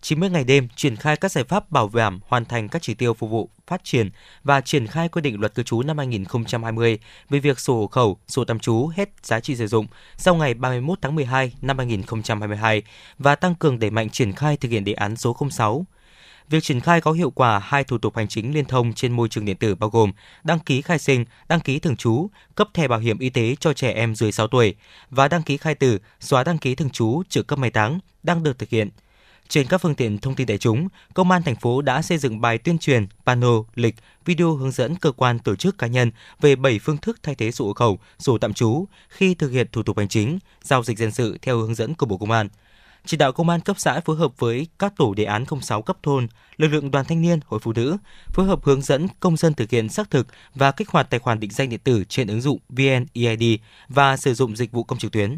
[0.01, 3.13] 90 ngày đêm triển khai các giải pháp bảo đảm hoàn thành các chỉ tiêu
[3.13, 4.09] phục vụ phát triển
[4.43, 6.99] và triển khai quy định luật cư trú năm 2020
[7.30, 10.53] về việc sổ hộ khẩu, sổ tạm trú hết giá trị sử dụng sau ngày
[10.53, 12.84] 31 tháng 12 năm 2022
[13.17, 15.86] và tăng cường đẩy mạnh triển khai thực hiện đề án số 06.
[16.49, 19.30] Việc triển khai có hiệu quả hai thủ tục hành chính liên thông trên môi
[19.30, 20.11] trường điện tử bao gồm
[20.43, 23.74] đăng ký khai sinh, đăng ký thường trú, cấp thẻ bảo hiểm y tế cho
[23.74, 24.76] trẻ em dưới 6 tuổi
[25.09, 28.43] và đăng ký khai tử, xóa đăng ký thường trú, trừ cấp mai táng đang
[28.43, 28.89] được thực hiện.
[29.50, 32.41] Trên các phương tiện thông tin đại chúng, Công an thành phố đã xây dựng
[32.41, 33.95] bài tuyên truyền, pano, lịch,
[34.26, 37.52] video hướng dẫn cơ quan tổ chức cá nhân về 7 phương thức thay thế
[37.52, 40.97] sổ hộ khẩu, sổ tạm trú khi thực hiện thủ tục hành chính, giao dịch
[40.97, 42.47] dân sự theo hướng dẫn của Bộ Công an.
[43.06, 45.97] Chỉ đạo công an cấp xã phối hợp với các tổ đề án 06 cấp
[46.04, 46.28] thôn,
[46.58, 47.97] lực lượng đoàn thanh niên, hội phụ nữ
[48.34, 51.39] phối hợp hướng dẫn công dân thực hiện xác thực và kích hoạt tài khoản
[51.39, 55.12] định danh điện tử trên ứng dụng VNEID và sử dụng dịch vụ công trực
[55.12, 55.38] tuyến.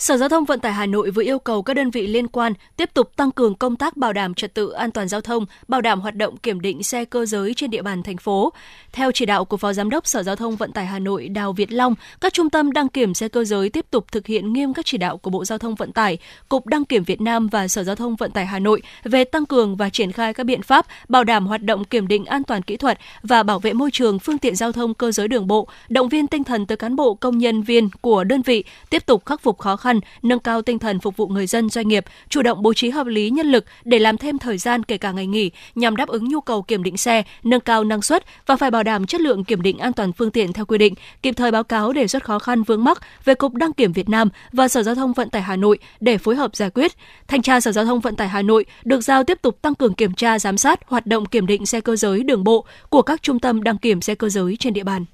[0.00, 2.52] Sở Giao thông Vận tải Hà Nội vừa yêu cầu các đơn vị liên quan
[2.76, 5.80] tiếp tục tăng cường công tác bảo đảm trật tự an toàn giao thông, bảo
[5.80, 8.52] đảm hoạt động kiểm định xe cơ giới trên địa bàn thành phố.
[8.92, 11.52] Theo chỉ đạo của Phó Giám đốc Sở Giao thông Vận tải Hà Nội Đào
[11.52, 14.74] Việt Long, các trung tâm đăng kiểm xe cơ giới tiếp tục thực hiện nghiêm
[14.74, 17.68] các chỉ đạo của Bộ Giao thông Vận tải, Cục Đăng kiểm Việt Nam và
[17.68, 20.62] Sở Giao thông Vận tải Hà Nội về tăng cường và triển khai các biện
[20.62, 23.90] pháp bảo đảm hoạt động kiểm định an toàn kỹ thuật và bảo vệ môi
[23.90, 26.96] trường phương tiện giao thông cơ giới đường bộ, động viên tinh thần tới cán
[26.96, 30.38] bộ công nhân viên của đơn vị tiếp tục khắc phục khó khăn khăn, nâng
[30.38, 33.30] cao tinh thần phục vụ người dân doanh nghiệp, chủ động bố trí hợp lý
[33.30, 36.40] nhân lực để làm thêm thời gian kể cả ngày nghỉ nhằm đáp ứng nhu
[36.40, 39.62] cầu kiểm định xe, nâng cao năng suất và phải bảo đảm chất lượng kiểm
[39.62, 42.38] định an toàn phương tiện theo quy định, kịp thời báo cáo đề xuất khó
[42.38, 45.42] khăn vướng mắc về Cục Đăng kiểm Việt Nam và Sở Giao thông Vận tải
[45.42, 46.92] Hà Nội để phối hợp giải quyết.
[47.28, 49.94] Thanh tra Sở Giao thông Vận tải Hà Nội được giao tiếp tục tăng cường
[49.94, 53.22] kiểm tra giám sát hoạt động kiểm định xe cơ giới đường bộ của các
[53.22, 55.04] trung tâm đăng kiểm xe cơ giới trên địa bàn.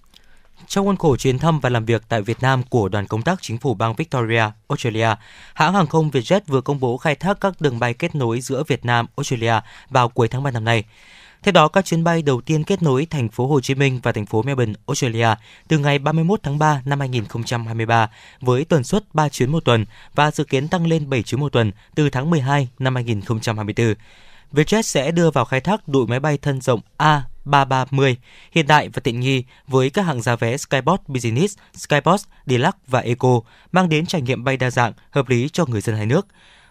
[0.69, 3.43] Trong khuôn khổ chuyến thăm và làm việc tại Việt Nam của đoàn công tác
[3.43, 5.09] chính phủ bang Victoria, Australia,
[5.55, 8.62] hãng hàng không Vietjet vừa công bố khai thác các đường bay kết nối giữa
[8.67, 9.55] Việt Nam, Australia
[9.91, 10.85] vào cuối tháng 3 năm nay.
[11.43, 14.12] Theo đó, các chuyến bay đầu tiên kết nối thành phố Hồ Chí Minh và
[14.12, 15.29] thành phố Melbourne, Australia
[15.69, 18.11] từ ngày 31 tháng 3 năm 2023
[18.41, 21.53] với tần suất 3 chuyến một tuần và dự kiến tăng lên 7 chuyến một
[21.53, 23.95] tuần từ tháng 12 năm 2024.
[24.53, 27.23] Vietjet sẽ đưa vào khai thác đội máy bay thân rộng A.
[27.47, 28.16] 330,
[28.53, 33.01] hiện đại và tiện nghi với các hạng giá vé Skybox Business, Skybox Deluxe và
[33.01, 33.40] Eco,
[33.72, 36.26] mang đến trải nghiệm bay đa dạng, hợp lý cho người dân hai nước.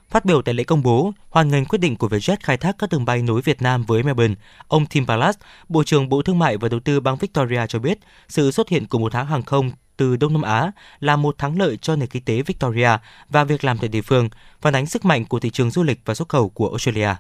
[0.10, 2.90] Phát biểu tại lễ công bố, hoan nghênh quyết định của Vietjet khai thác các
[2.90, 4.36] đường bay nối Việt Nam với Melbourne,
[4.68, 5.38] ông Tim Ballas,
[5.70, 8.00] Bộ trưởng Bộ Thương mại và Đầu tư bang Victoria cho biết,
[8.30, 11.60] sự xuất hiện của một hãng hàng không từ Đông Nam Á là một thắng
[11.60, 12.90] lợi cho nền kinh tế Victoria
[13.30, 14.30] và việc làm tại địa phương,
[14.62, 17.16] phản ánh sức mạnh của thị trường du lịch và xuất khẩu của Australia.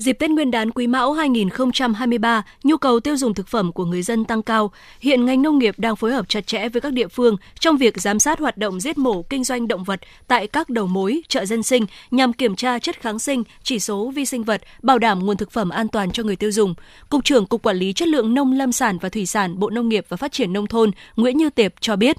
[0.00, 4.02] Dịp Tết Nguyên đán Quý Mão 2023, nhu cầu tiêu dùng thực phẩm của người
[4.02, 4.72] dân tăng cao.
[5.00, 8.00] Hiện ngành nông nghiệp đang phối hợp chặt chẽ với các địa phương trong việc
[8.00, 11.44] giám sát hoạt động giết mổ kinh doanh động vật tại các đầu mối, chợ
[11.44, 15.26] dân sinh nhằm kiểm tra chất kháng sinh, chỉ số vi sinh vật, bảo đảm
[15.26, 16.74] nguồn thực phẩm an toàn cho người tiêu dùng.
[17.08, 19.88] Cục trưởng Cục Quản lý Chất lượng Nông lâm sản và Thủy sản Bộ Nông
[19.88, 22.16] nghiệp và Phát triển Nông thôn Nguyễn Như Tiệp cho biết.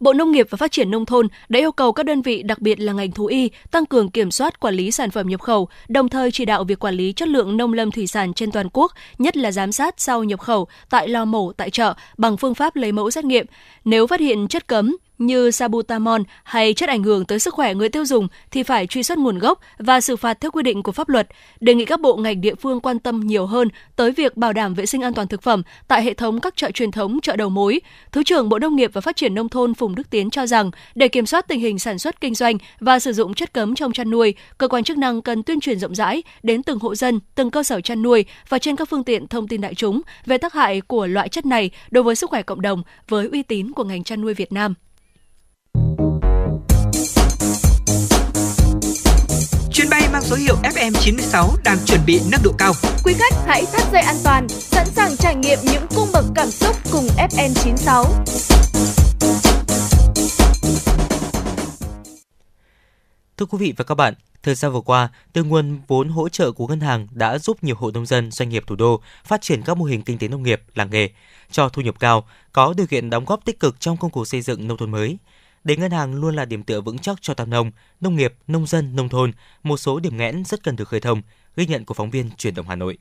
[0.00, 2.58] Bộ Nông nghiệp và Phát triển Nông thôn đã yêu cầu các đơn vị, đặc
[2.58, 5.68] biệt là ngành thú y, tăng cường kiểm soát quản lý sản phẩm nhập khẩu,
[5.88, 8.68] đồng thời chỉ đạo việc quản lý chất lượng nông lâm thủy sản trên toàn
[8.72, 12.54] quốc, nhất là giám sát sau nhập khẩu tại lò mổ, tại chợ bằng phương
[12.54, 13.46] pháp lấy mẫu xét nghiệm.
[13.84, 17.88] Nếu phát hiện chất cấm, như sabutamol hay chất ảnh hưởng tới sức khỏe người
[17.88, 20.92] tiêu dùng thì phải truy xuất nguồn gốc và xử phạt theo quy định của
[20.92, 21.28] pháp luật.
[21.60, 24.74] Đề nghị các bộ ngành địa phương quan tâm nhiều hơn tới việc bảo đảm
[24.74, 27.48] vệ sinh an toàn thực phẩm tại hệ thống các chợ truyền thống, chợ đầu
[27.48, 27.80] mối.
[28.12, 30.70] Thứ trưởng Bộ Nông nghiệp và Phát triển nông thôn Phùng Đức Tiến cho rằng
[30.94, 33.92] để kiểm soát tình hình sản xuất kinh doanh và sử dụng chất cấm trong
[33.92, 37.20] chăn nuôi, cơ quan chức năng cần tuyên truyền rộng rãi đến từng hộ dân,
[37.34, 40.38] từng cơ sở chăn nuôi và trên các phương tiện thông tin đại chúng về
[40.38, 43.72] tác hại của loại chất này đối với sức khỏe cộng đồng với uy tín
[43.72, 44.74] của ngành chăn nuôi Việt Nam.
[49.76, 52.72] Chuyến bay mang số hiệu FM96 đang chuẩn bị nâng độ cao.
[53.04, 56.50] Quý khách hãy thắt dây an toàn, sẵn sàng trải nghiệm những cung bậc cảm
[56.50, 58.04] xúc cùng FN96.
[63.36, 66.52] Thưa quý vị và các bạn, thời gian vừa qua, từ nguồn vốn hỗ trợ
[66.52, 69.62] của ngân hàng đã giúp nhiều hộ nông dân, doanh nghiệp thủ đô phát triển
[69.62, 71.08] các mô hình kinh tế nông nghiệp, làng nghề,
[71.50, 74.42] cho thu nhập cao, có điều kiện đóng góp tích cực trong công cuộc xây
[74.42, 75.16] dựng nông thôn mới.
[75.66, 78.66] Để ngân hàng luôn là điểm tựa vững chắc cho tam nông, nông nghiệp, nông
[78.66, 81.22] dân, nông thôn, một số điểm nghẽn rất cần được khơi thông,
[81.56, 82.98] ghi nhận của phóng viên Truyền động Hà Nội.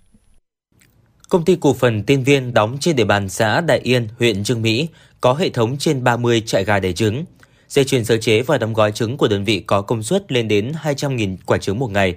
[1.29, 4.61] Công ty cổ phần Tiên Viên đóng trên địa bàn xã Đại Yên, huyện Trương
[4.61, 4.87] Mỹ,
[5.21, 7.25] có hệ thống trên 30 trại gà đẻ trứng.
[7.67, 10.47] Dây chuyền sơ chế và đóng gói trứng của đơn vị có công suất lên
[10.47, 12.15] đến 200.000 quả trứng một ngày.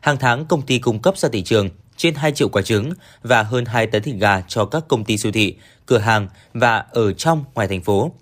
[0.00, 2.92] Hàng tháng, công ty cung cấp ra thị trường trên 2 triệu quả trứng
[3.22, 5.56] và hơn 2 tấn thịt gà cho các công ty siêu thị,
[5.86, 8.12] cửa hàng và ở trong ngoài thành phố.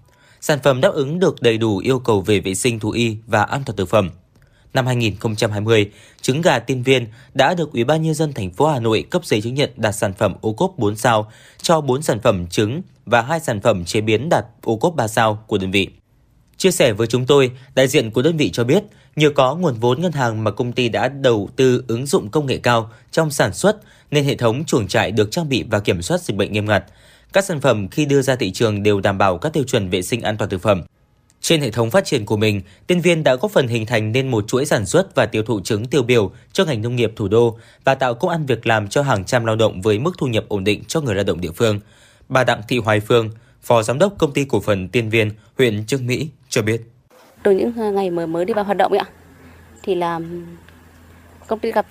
[0.40, 3.42] Sản phẩm đáp ứng được đầy đủ yêu cầu về vệ sinh thú y và
[3.42, 4.10] an toàn thực phẩm.
[4.74, 5.90] Năm 2020,
[6.20, 9.24] trứng gà Tiên Viên đã được Ủy ban nhân dân thành phố Hà Nội cấp
[9.24, 11.30] giấy chứng nhận đạt sản phẩm ô cốp 4 sao
[11.62, 15.08] cho 4 sản phẩm trứng và 2 sản phẩm chế biến đạt ô cốp 3
[15.08, 15.88] sao của đơn vị.
[16.56, 18.84] Chia sẻ với chúng tôi, đại diện của đơn vị cho biết,
[19.16, 22.46] nhờ có nguồn vốn ngân hàng mà công ty đã đầu tư ứng dụng công
[22.46, 23.76] nghệ cao trong sản xuất
[24.10, 26.84] nên hệ thống chuồng trại được trang bị và kiểm soát dịch bệnh nghiêm ngặt.
[27.36, 30.02] Các sản phẩm khi đưa ra thị trường đều đảm bảo các tiêu chuẩn vệ
[30.02, 30.82] sinh an toàn thực phẩm.
[31.40, 34.28] Trên hệ thống phát triển của mình, Tiên Viên đã góp phần hình thành nên
[34.28, 37.28] một chuỗi sản xuất và tiêu thụ trứng tiêu biểu cho ngành nông nghiệp thủ
[37.28, 40.26] đô và tạo công ăn việc làm cho hàng trăm lao động với mức thu
[40.26, 41.80] nhập ổn định cho người lao động địa phương.
[42.28, 43.30] Bà Đặng Thị Hoài Phương,
[43.62, 46.82] Phó Giám đốc Công ty Cổ phần Tiên Viên, huyện Trương Mỹ cho biết.
[47.42, 49.04] từ những ngày mới mới đi vào hoạt động ạ
[49.82, 50.20] thì là
[51.46, 51.86] công ty gặp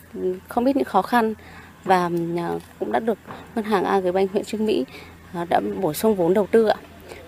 [0.47, 1.33] không biết những khó khăn
[1.83, 2.49] và à,
[2.79, 3.17] cũng đã được
[3.55, 4.85] ngân hàng Agribank huyện Trương Mỹ
[5.33, 6.75] Ờ, đã bổ sung vốn đầu tư ạ.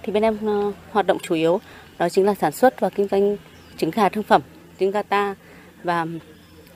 [0.04, 1.60] Thì bên em ờ, hoạt động chủ yếu
[1.98, 3.38] đó chính là sản xuất và kinh doanh
[3.78, 4.42] trứng gà thương phẩm
[4.80, 5.36] trứng gà ta
[5.84, 6.06] và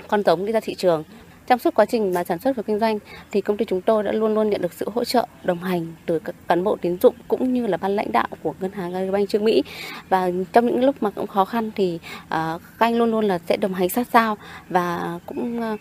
[0.08, 1.04] con giống đi ra thị trường.
[1.48, 3.00] Trong suốt quá trình mà sản xuất và kinh doanh
[3.32, 5.94] thì công ty chúng tôi đã luôn luôn nhận được sự hỗ trợ đồng hành
[6.06, 8.94] từ các cán bộ tín dụng cũng như là ban lãnh đạo của ngân hàng
[8.94, 9.64] Agribank Trương Mỹ.
[10.10, 13.40] Và trong những lúc mà cũng khó khăn thì uh, các anh luôn luôn là
[13.40, 14.38] sẽ đồng hành sát sao
[14.70, 15.80] và cũng uh,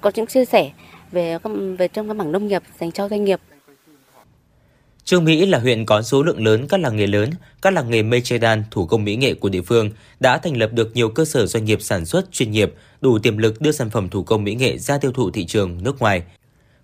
[0.00, 0.70] có những chia sẻ
[1.12, 1.38] về
[1.78, 3.40] về trong cái mảng nông nghiệp dành cho doanh nghiệp.
[5.10, 7.30] Trương Mỹ là huyện có số lượng lớn các làng nghề lớn,
[7.62, 10.56] các làng nghề mây che đan, thủ công mỹ nghệ của địa phương đã thành
[10.56, 13.72] lập được nhiều cơ sở doanh nghiệp sản xuất chuyên nghiệp, đủ tiềm lực đưa
[13.72, 16.22] sản phẩm thủ công mỹ nghệ ra tiêu thụ thị trường nước ngoài.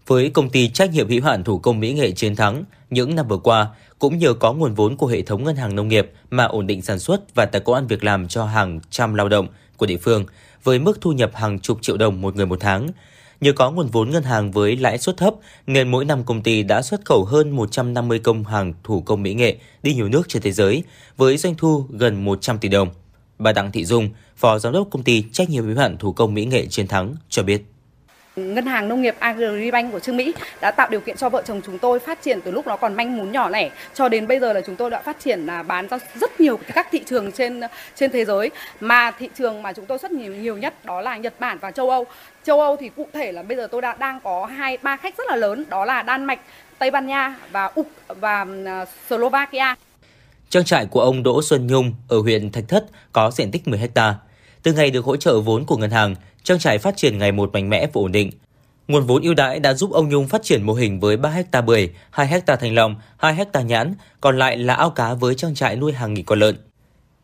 [0.06, 3.28] Với công ty trách nhiệm hữu hạn thủ công mỹ nghệ Chiến Thắng, những năm
[3.28, 6.44] vừa qua cũng nhờ có nguồn vốn của hệ thống ngân hàng nông nghiệp mà
[6.44, 9.48] ổn định sản xuất và tạo công ăn việc làm cho hàng trăm lao động
[9.76, 10.24] của địa phương
[10.64, 12.88] với mức thu nhập hàng chục triệu đồng một người một tháng.
[13.40, 15.34] Nhờ có nguồn vốn ngân hàng với lãi suất thấp
[15.66, 19.34] nên mỗi năm công ty đã xuất khẩu hơn 150 công hàng thủ công mỹ
[19.34, 20.82] nghệ đi nhiều nước trên thế giới
[21.16, 22.88] với doanh thu gần 100 tỷ đồng.
[23.38, 26.34] Bà Đặng Thị Dung, Phó Giám đốc công ty trách nhiệm hữu hạn thủ công
[26.34, 27.62] mỹ nghệ Chiến Thắng cho biết.
[28.36, 31.60] Ngân hàng Nông nghiệp Agribank của Trương Mỹ đã tạo điều kiện cho vợ chồng
[31.66, 34.40] chúng tôi phát triển từ lúc nó còn manh mún nhỏ lẻ cho đến bây
[34.40, 37.32] giờ là chúng tôi đã phát triển là bán ra rất nhiều các thị trường
[37.32, 37.60] trên
[37.94, 38.50] trên thế giới
[38.80, 41.70] mà thị trường mà chúng tôi xuất nhiều nhiều nhất đó là Nhật Bản và
[41.70, 42.04] châu Âu.
[42.44, 45.18] Châu Âu thì cụ thể là bây giờ tôi đã đang có hai ba khách
[45.18, 46.40] rất là lớn đó là Đan Mạch,
[46.78, 49.74] Tây Ban Nha và Úc và à, Slovakia.
[50.48, 53.78] Trang trại của ông Đỗ Xuân Nhung ở huyện Thạch Thất có diện tích 10
[53.78, 54.16] hectare
[54.66, 57.52] từ ngày được hỗ trợ vốn của ngân hàng, trang trại phát triển ngày một
[57.52, 58.30] mạnh mẽ và ổn định.
[58.88, 61.60] Nguồn vốn ưu đãi đã giúp ông Nhung phát triển mô hình với 3 hecta
[61.60, 65.54] bưởi, 2 hecta thanh long, 2 hecta nhãn, còn lại là ao cá với trang
[65.54, 66.56] trại nuôi hàng nghìn con lợn.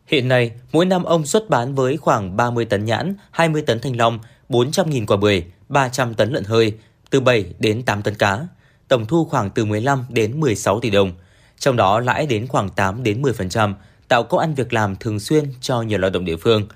[0.07, 3.97] Hiện nay, mỗi năm ông xuất bán với khoảng 30 tấn nhãn, 20 tấn thanh
[3.97, 6.73] long, 400.000 quả bưởi, 300 tấn lợn hơi,
[7.09, 8.39] từ 7 đến 8 tấn cá.
[8.87, 11.11] Tổng thu khoảng từ 15 đến 16 tỷ đồng.
[11.59, 13.73] Trong đó lãi đến khoảng 8 đến 10%,
[14.07, 16.67] tạo công ăn việc làm thường xuyên cho nhiều lao động địa phương.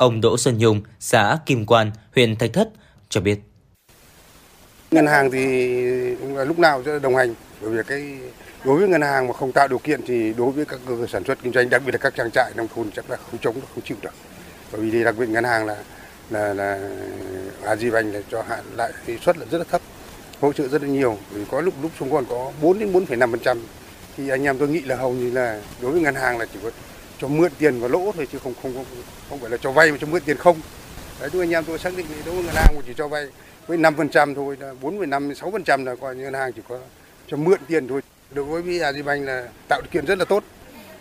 [0.00, 2.68] Ông Đỗ Xuân Nhung, xã Kim Quan, huyện Thạch Thất
[3.08, 3.40] cho biết.
[4.90, 5.74] Ngân hàng thì
[6.46, 8.18] lúc nào sẽ đồng hành bởi vì cái
[8.64, 11.06] đối với ngân hàng mà không tạo điều kiện thì đối với các cơ sở
[11.06, 13.38] sản xuất kinh doanh đặc biệt là các trang trại nông thôn chắc là không
[13.40, 14.14] chống được không chịu được.
[14.72, 15.76] Bởi vì thì đặc biệt ngân hàng là
[16.30, 16.90] là là
[17.64, 19.80] Agribank là cho hạn lại thì suất là rất là thấp
[20.40, 21.18] hỗ trợ rất là nhiều.
[21.30, 23.58] Vì có lúc lúc xuống còn có 4 đến 4,5 phần trăm.
[24.16, 26.58] Thì anh em tôi nghĩ là hầu như là đối với ngân hàng là chỉ
[26.62, 26.70] có
[27.20, 28.84] cho mượn tiền và lỗ thôi chứ không không không,
[29.28, 30.60] không phải là cho vay mà cho mượn tiền không.
[31.20, 33.26] Đấy tôi anh em tôi xác định đối với ngân hàng chỉ cho vay
[33.66, 36.52] với 5 phần trăm thôi là 4,5 6 phần trăm là coi như ngân hàng
[36.52, 36.78] chỉ có
[37.26, 38.00] cho mượn tiền thôi.
[38.30, 40.44] Đối với Agribank dạ là tạo điều kiện rất là tốt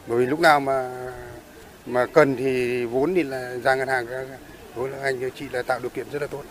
[0.08, 0.92] bởi vì lúc nào mà
[1.86, 4.06] mà cần thì vốn thì là ra ngân hàng
[4.76, 6.44] đối với anh chị là tạo điều kiện rất là tốt.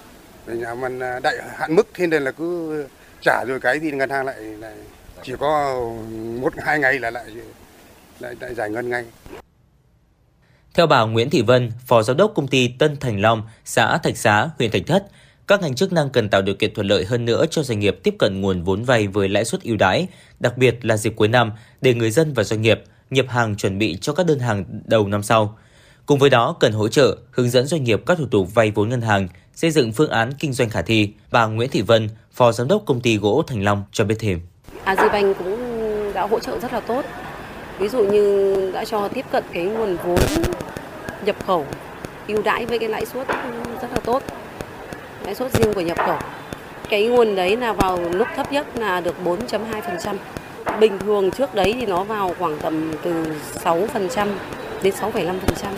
[0.47, 2.86] Để nhà mình à, đại hạn mức thế nên là cứ
[3.20, 4.74] trả rồi cái thì ngân hàng lại, lại
[5.23, 5.81] chỉ có
[6.40, 7.24] một hai ngày là lại
[8.20, 9.05] lại, lại giải ngân ngay.
[10.78, 14.16] Theo bà Nguyễn Thị Vân, Phó Giám đốc công ty Tân Thành Long, xã Thạch
[14.16, 15.06] Xá, huyện Thạch Thất,
[15.46, 17.98] các ngành chức năng cần tạo điều kiện thuận lợi hơn nữa cho doanh nghiệp
[18.02, 20.06] tiếp cận nguồn vốn vay với lãi suất ưu đãi,
[20.40, 23.78] đặc biệt là dịp cuối năm để người dân và doanh nghiệp nhập hàng chuẩn
[23.78, 25.59] bị cho các đơn hàng đầu năm sau.
[26.06, 28.88] Cùng với đó cần hỗ trợ, hướng dẫn doanh nghiệp các thủ tục vay vốn
[28.88, 31.12] ngân hàng, xây dựng phương án kinh doanh khả thi.
[31.30, 34.40] Bà Nguyễn Thị Vân, Phó Giám đốc công ty gỗ Thành Long cho biết thêm.
[34.84, 35.59] À, Azibank cũng
[36.14, 37.05] đã hỗ trợ rất là tốt.
[37.78, 40.18] Ví dụ như đã cho tiếp cận cái nguồn vốn
[41.28, 41.66] nhập khẩu
[42.28, 43.28] ưu đãi với cái lãi suất
[43.82, 44.22] rất là tốt.
[45.24, 46.16] Lãi suất riêng của nhập khẩu.
[46.88, 50.16] Cái nguồn đấy là vào lúc thấp nhất là được 4.2%.
[50.80, 53.24] Bình thường trước đấy thì nó vào khoảng tầm từ
[53.64, 54.28] 6%
[54.82, 55.72] đến 6,5%.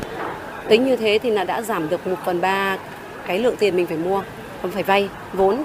[0.68, 2.78] Tính như thế thì là đã giảm được 1 phần 3
[3.26, 4.22] cái lượng tiền mình phải mua,
[4.62, 5.62] còn phải vay vốn.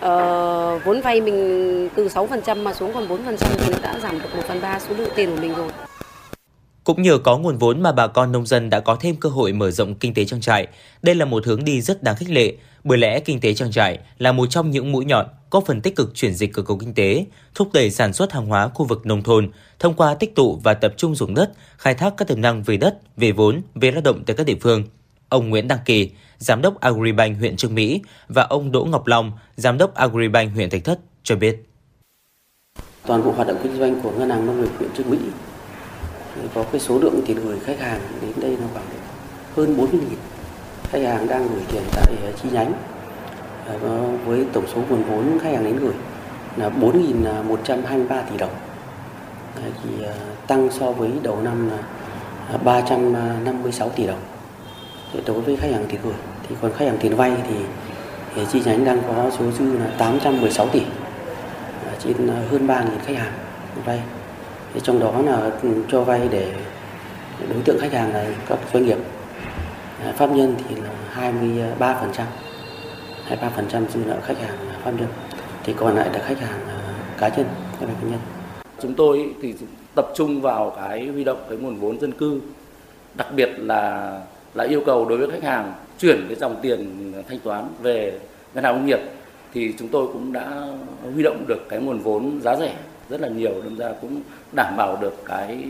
[0.00, 4.42] Ờ, vốn vay mình từ 6% mà xuống còn 4% thì đã giảm được 1
[4.48, 5.68] phần 3 số lượng tiền của mình rồi.
[6.84, 9.52] Cũng nhờ có nguồn vốn mà bà con nông dân đã có thêm cơ hội
[9.52, 10.66] mở rộng kinh tế trang trại.
[11.02, 12.54] Đây là một hướng đi rất đáng khích lệ,
[12.84, 15.96] bởi lẽ kinh tế trang trại là một trong những mũi nhọn có phần tích
[15.96, 19.06] cực chuyển dịch cơ cấu kinh tế, thúc đẩy sản xuất hàng hóa khu vực
[19.06, 22.40] nông thôn thông qua tích tụ và tập trung dùng đất, khai thác các tiềm
[22.40, 24.84] năng về đất, về vốn, về lao động tại các địa phương.
[25.28, 29.32] Ông Nguyễn Đăng Kỳ, Giám đốc Agribank huyện Trương Mỹ và ông Đỗ Ngọc Long,
[29.56, 31.56] Giám đốc Agribank huyện Thạch Thất cho biết.
[33.06, 35.18] Toàn bộ hoạt động kinh doanh của Ngân hàng Nông nghiệp huyện Trương Mỹ
[36.54, 38.84] có cái số lượng tiền gửi khách hàng đến đây nó khoảng
[39.56, 39.98] hơn 40.000
[40.92, 42.72] khách hàng đang gửi tiền tại ờ, chi nhánh.
[43.66, 43.78] Ờ,
[44.24, 45.94] với tổng số nguồn vốn khách hàng đến gửi
[46.56, 48.50] là 4.123 tỷ đồng.
[49.56, 50.14] Thì ờ,
[50.46, 51.70] tăng so với đầu năm
[52.50, 54.20] là 356 tỷ đồng.
[55.26, 56.14] Đối với khách hàng tiền gửi
[56.48, 57.54] thì còn khách hàng tiền vay thì,
[58.34, 60.82] thì chi nhánh đang có số dư là 816 tỷ.
[61.98, 63.32] Trên hơn 3.000 khách hàng
[63.84, 64.00] vay
[64.80, 65.50] trong đó là
[65.88, 66.52] cho vay để
[67.48, 68.98] đối tượng khách hàng là các doanh nghiệp.
[70.04, 70.90] À, pháp nhân thì là
[71.78, 72.24] 23%
[73.28, 75.08] 23% dư nợ khách hàng pháp nhân.
[75.64, 76.78] Thì còn lại là khách hàng à,
[77.18, 77.46] cá nhân
[77.80, 78.20] các cá nhân.
[78.82, 79.54] Chúng tôi thì
[79.94, 82.40] tập trung vào cái huy động cái nguồn vốn dân cư,
[83.14, 84.12] đặc biệt là
[84.54, 88.18] là yêu cầu đối với khách hàng chuyển cái dòng tiền thanh toán về
[88.54, 89.00] ngân hàng nông nghiệp.
[89.54, 90.68] Thì chúng tôi cũng đã
[91.14, 92.74] huy động được cái nguồn vốn giá rẻ
[93.08, 94.22] rất là nhiều đâm ra cũng
[94.52, 95.64] đảm bảo được cái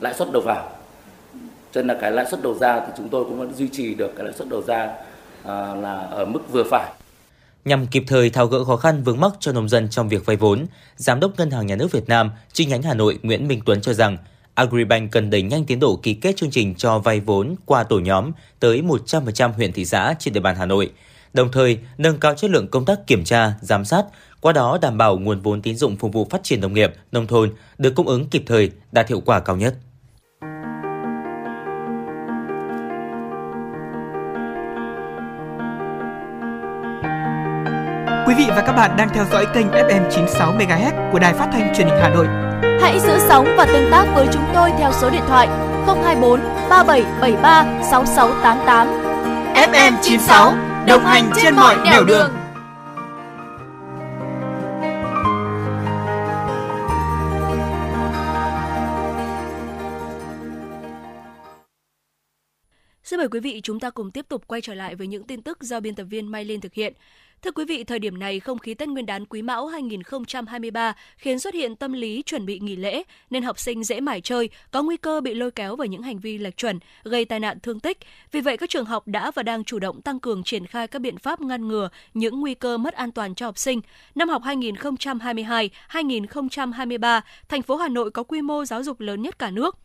[0.00, 0.70] lãi suất đầu vào.
[1.72, 3.94] Cho nên là cái lãi suất đầu ra thì chúng tôi cũng vẫn duy trì
[3.94, 4.92] được cái lãi suất đầu ra
[5.44, 6.92] à, là ở mức vừa phải.
[7.64, 10.36] Nhằm kịp thời tháo gỡ khó khăn vướng mắc cho nông dân trong việc vay
[10.36, 10.66] vốn,
[10.96, 13.80] Giám đốc Ngân hàng Nhà nước Việt Nam chi nhánh Hà Nội Nguyễn Minh Tuấn
[13.80, 14.16] cho rằng
[14.54, 17.98] Agribank cần đẩy nhanh tiến độ ký kết chương trình cho vay vốn qua tổ
[17.98, 20.90] nhóm tới 100% huyện thị xã trên địa bàn Hà Nội,
[21.32, 24.04] đồng thời nâng cao chất lượng công tác kiểm tra, giám sát,
[24.40, 27.26] qua đó đảm bảo nguồn vốn tín dụng phục vụ phát triển nông nghiệp, nông
[27.26, 29.74] thôn được cung ứng kịp thời, đạt hiệu quả cao nhất.
[38.26, 41.48] Quý vị và các bạn đang theo dõi kênh FM 96 MHz của Đài Phát
[41.52, 42.26] thanh Truyền hình Hà Nội.
[42.80, 45.48] Hãy giữ sóng và tương tác với chúng tôi theo số điện thoại
[45.86, 46.40] 024
[46.70, 48.88] 3773 6688.
[49.54, 50.54] FM 96
[50.86, 52.47] đồng hành trên mọi nẻo đường.
[63.18, 65.42] Xin mời quý vị chúng ta cùng tiếp tục quay trở lại với những tin
[65.42, 66.92] tức do biên tập viên Mai Liên thực hiện.
[67.42, 71.38] Thưa quý vị, thời điểm này không khí Tết Nguyên đán Quý Mão 2023 khiến
[71.38, 74.82] xuất hiện tâm lý chuẩn bị nghỉ lễ nên học sinh dễ mải chơi, có
[74.82, 77.80] nguy cơ bị lôi kéo vào những hành vi lệch chuẩn, gây tai nạn thương
[77.80, 77.98] tích.
[78.32, 80.98] Vì vậy các trường học đã và đang chủ động tăng cường triển khai các
[80.98, 83.80] biện pháp ngăn ngừa những nguy cơ mất an toàn cho học sinh.
[84.14, 89.50] Năm học 2022-2023, thành phố Hà Nội có quy mô giáo dục lớn nhất cả
[89.50, 89.78] nước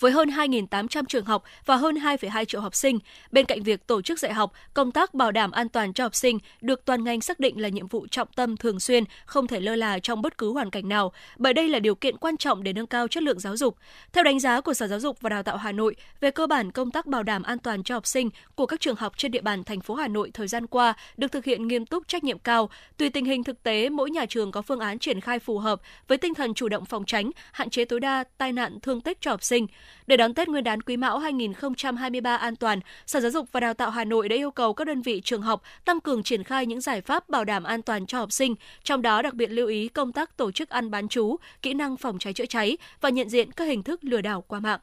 [0.00, 2.98] với hơn 2.800 trường học và hơn 2,2 triệu học sinh.
[3.32, 6.14] Bên cạnh việc tổ chức dạy học, công tác bảo đảm an toàn cho học
[6.14, 9.60] sinh được toàn ngành xác định là nhiệm vụ trọng tâm thường xuyên, không thể
[9.60, 12.62] lơ là trong bất cứ hoàn cảnh nào, bởi đây là điều kiện quan trọng
[12.62, 13.76] để nâng cao chất lượng giáo dục.
[14.12, 16.72] Theo đánh giá của Sở Giáo dục và Đào tạo Hà Nội, về cơ bản
[16.72, 19.40] công tác bảo đảm an toàn cho học sinh của các trường học trên địa
[19.40, 22.38] bàn thành phố Hà Nội thời gian qua được thực hiện nghiêm túc trách nhiệm
[22.38, 22.70] cao.
[22.96, 25.80] Tùy tình hình thực tế, mỗi nhà trường có phương án triển khai phù hợp
[26.08, 29.20] với tinh thần chủ động phòng tránh, hạn chế tối đa tai nạn thương tích
[29.20, 29.66] cho học sinh.
[30.06, 33.74] Để đón Tết Nguyên đán Quý Mão 2023 an toàn, Sở Giáo dục và Đào
[33.74, 36.66] tạo Hà Nội đã yêu cầu các đơn vị trường học tăng cường triển khai
[36.66, 39.68] những giải pháp bảo đảm an toàn cho học sinh, trong đó đặc biệt lưu
[39.68, 43.08] ý công tác tổ chức ăn bán trú, kỹ năng phòng cháy chữa cháy và
[43.08, 44.80] nhận diện các hình thức lừa đảo qua mạng.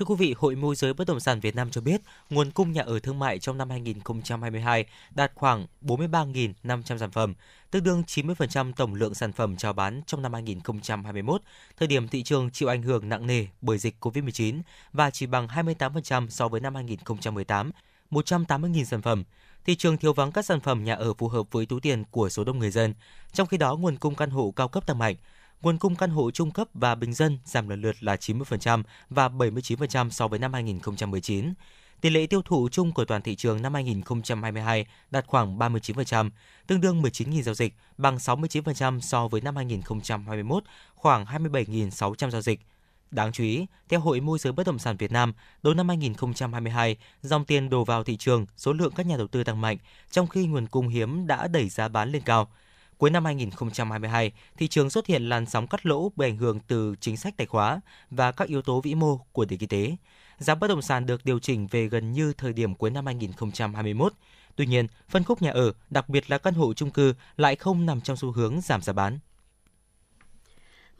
[0.00, 2.00] Thưa quý vị, Hội môi giới bất động sản Việt Nam cho biết,
[2.30, 7.34] nguồn cung nhà ở thương mại trong năm 2022 đạt khoảng 43.500 sản phẩm,
[7.70, 11.42] tương đương 90% tổng lượng sản phẩm chào bán trong năm 2021,
[11.76, 14.60] thời điểm thị trường chịu ảnh hưởng nặng nề bởi dịch COVID-19
[14.92, 17.70] và chỉ bằng 28% so với năm 2018,
[18.10, 19.24] 180.000 sản phẩm.
[19.64, 22.28] Thị trường thiếu vắng các sản phẩm nhà ở phù hợp với túi tiền của
[22.28, 22.94] số đông người dân.
[23.32, 25.16] Trong khi đó, nguồn cung căn hộ cao cấp tăng mạnh.
[25.62, 29.28] Nguồn cung căn hộ trung cấp và bình dân giảm lần lượt là 90% và
[29.28, 31.52] 79% so với năm 2019.
[32.00, 36.30] Tỷ lệ tiêu thụ chung của toàn thị trường năm 2022 đạt khoảng 39%,
[36.66, 40.64] tương đương 19.000 giao dịch, bằng 69% so với năm 2021,
[40.94, 42.60] khoảng 27.600 giao dịch.
[43.10, 45.32] Đáng chú ý, theo Hội môi giới bất động sản Việt Nam,
[45.62, 49.44] đầu năm 2022, dòng tiền đổ vào thị trường, số lượng các nhà đầu tư
[49.44, 49.76] tăng mạnh,
[50.10, 52.48] trong khi nguồn cung hiếm đã đẩy giá bán lên cao.
[53.00, 56.94] Cuối năm 2022, thị trường xuất hiện làn sóng cắt lỗ bị ảnh hưởng từ
[57.00, 59.96] chính sách tài khóa và các yếu tố vĩ mô của nền kinh tế.
[60.38, 64.12] Giá bất động sản được điều chỉnh về gần như thời điểm cuối năm 2021.
[64.56, 67.86] Tuy nhiên, phân khúc nhà ở, đặc biệt là căn hộ chung cư lại không
[67.86, 69.18] nằm trong xu hướng giảm giá bán.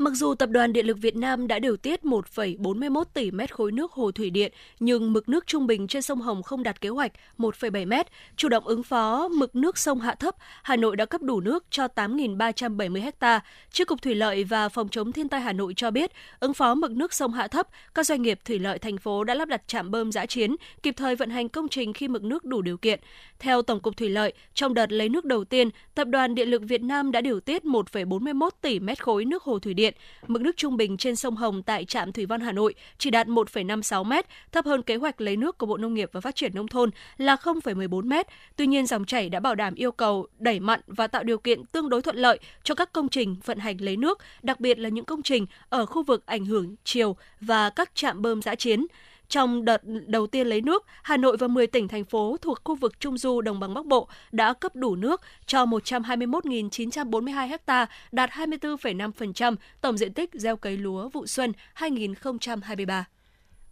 [0.01, 3.73] Mặc dù Tập đoàn Điện lực Việt Nam đã điều tiết 1,41 tỷ mét khối
[3.73, 6.89] nước hồ thủy điện, nhưng mực nước trung bình trên sông Hồng không đạt kế
[6.89, 8.07] hoạch 1,7 mét.
[8.37, 11.65] Chủ động ứng phó mực nước sông hạ thấp, Hà Nội đã cấp đủ nước
[11.71, 13.41] cho 8.370 ha.
[13.73, 16.11] Chi cục Thủy lợi và Phòng chống thiên tai Hà Nội cho biết,
[16.41, 19.35] ứng phó mực nước sông hạ thấp, các doanh nghiệp thủy lợi thành phố đã
[19.35, 22.45] lắp đặt trạm bơm giã chiến, kịp thời vận hành công trình khi mực nước
[22.45, 23.01] đủ điều kiện.
[23.39, 26.63] Theo Tổng cục Thủy lợi, trong đợt lấy nước đầu tiên, Tập đoàn Điện lực
[26.63, 29.90] Việt Nam đã điều tiết 1,41 tỷ mét khối nước hồ thủy điện.
[30.27, 33.27] Mực nước trung bình trên sông Hồng tại trạm Thủy Văn Hà Nội chỉ đạt
[33.27, 34.13] 1,56 m,
[34.53, 36.91] thấp hơn kế hoạch lấy nước của Bộ Nông nghiệp và Phát triển Nông thôn
[37.19, 38.13] là 0,14 m.
[38.57, 41.65] Tuy nhiên, dòng chảy đã bảo đảm yêu cầu đẩy mặn và tạo điều kiện
[41.65, 44.89] tương đối thuận lợi cho các công trình vận hành lấy nước, đặc biệt là
[44.89, 48.87] những công trình ở khu vực ảnh hưởng chiều và các trạm bơm giã chiến.
[49.31, 52.75] Trong đợt đầu tiên lấy nước, Hà Nội và 10 tỉnh thành phố thuộc khu
[52.75, 58.31] vực Trung Du Đồng bằng Bắc Bộ đã cấp đủ nước cho 121.942 ha, đạt
[58.31, 63.05] 24,5% tổng diện tích gieo cấy lúa vụ xuân 2023.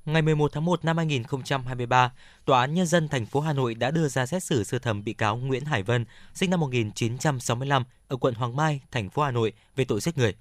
[0.05, 2.13] Ngày 11 tháng 1 năm 2023,
[2.45, 5.05] Tòa án Nhân dân thành phố Hà Nội đã đưa ra xét xử sơ thẩm
[5.05, 6.05] bị cáo Nguyễn Hải Vân,
[6.35, 10.35] sinh năm 1965, ở quận Hoàng Mai, thành phố Hà Nội về tội giết người.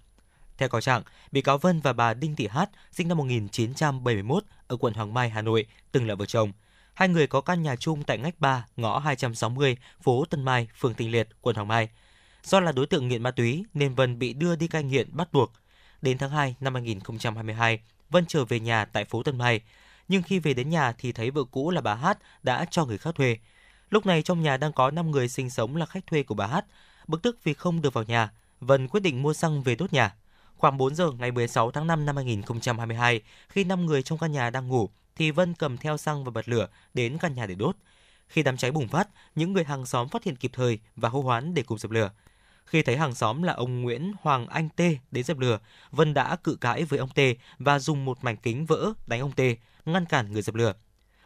[0.58, 4.78] Theo cáo trạng, bị cáo Vân và bà Đinh Thị Hát, sinh năm 1971, ở
[4.78, 6.52] quận Hoàng Mai, Hà Nội, từng là vợ chồng.
[6.94, 10.94] Hai người có căn nhà chung tại ngách 3, ngõ 260, phố Tân Mai, phường
[10.94, 11.90] Tinh Liệt, quận Hoàng Mai.
[12.44, 15.34] Do là đối tượng nghiện ma túy nên Vân bị đưa đi cai nghiện bắt
[15.34, 15.54] buộc.
[16.02, 17.80] Đến tháng 2 năm 2022,
[18.10, 19.62] Vân trở về nhà tại phố Tân Mai.
[20.08, 22.98] Nhưng khi về đến nhà thì thấy vợ cũ là bà Hát đã cho người
[22.98, 23.38] khác thuê.
[23.90, 26.48] Lúc này trong nhà đang có 5 người sinh sống là khách thuê của bà
[26.48, 26.66] Hát.
[27.08, 28.30] Bực tức vì không được vào nhà,
[28.62, 30.16] Vân quyết định mua xăng về đốt nhà.
[30.58, 34.50] Khoảng 4 giờ ngày 16 tháng 5 năm 2022, khi 5 người trong căn nhà
[34.50, 37.76] đang ngủ, thì Vân cầm theo xăng và bật lửa đến căn nhà để đốt.
[38.28, 41.22] Khi đám cháy bùng phát, những người hàng xóm phát hiện kịp thời và hô
[41.22, 42.12] hoán để cùng dập lửa.
[42.66, 45.60] Khi thấy hàng xóm là ông Nguyễn Hoàng Anh Tê đến dập lửa,
[45.92, 49.32] Vân đã cự cãi với ông Tê và dùng một mảnh kính vỡ đánh ông
[49.32, 49.56] Tê
[49.86, 50.74] ngăn cản người dập lửa.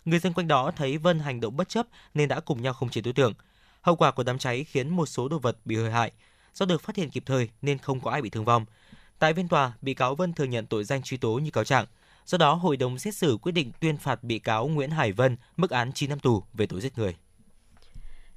[0.06, 2.90] Người dân quanh đó thấy Vân hành động bất chấp nên đã cùng nhau khống
[2.90, 3.34] chế đối tượng.
[3.82, 6.12] Hậu quả của đám cháy khiến một số đồ vật bị hư hại.
[6.53, 8.66] Do được phát hiện kịp thời nên không có ai bị thương vong.
[9.22, 11.85] Tại phiên tòa, bị cáo Vân thừa nhận tội danh truy tố như cáo trạng.
[12.26, 15.38] Do đó, hội đồng xét xử quyết định tuyên phạt bị cáo Nguyễn Hải Vân
[15.57, 17.15] mức án 9 năm tù về tội giết người.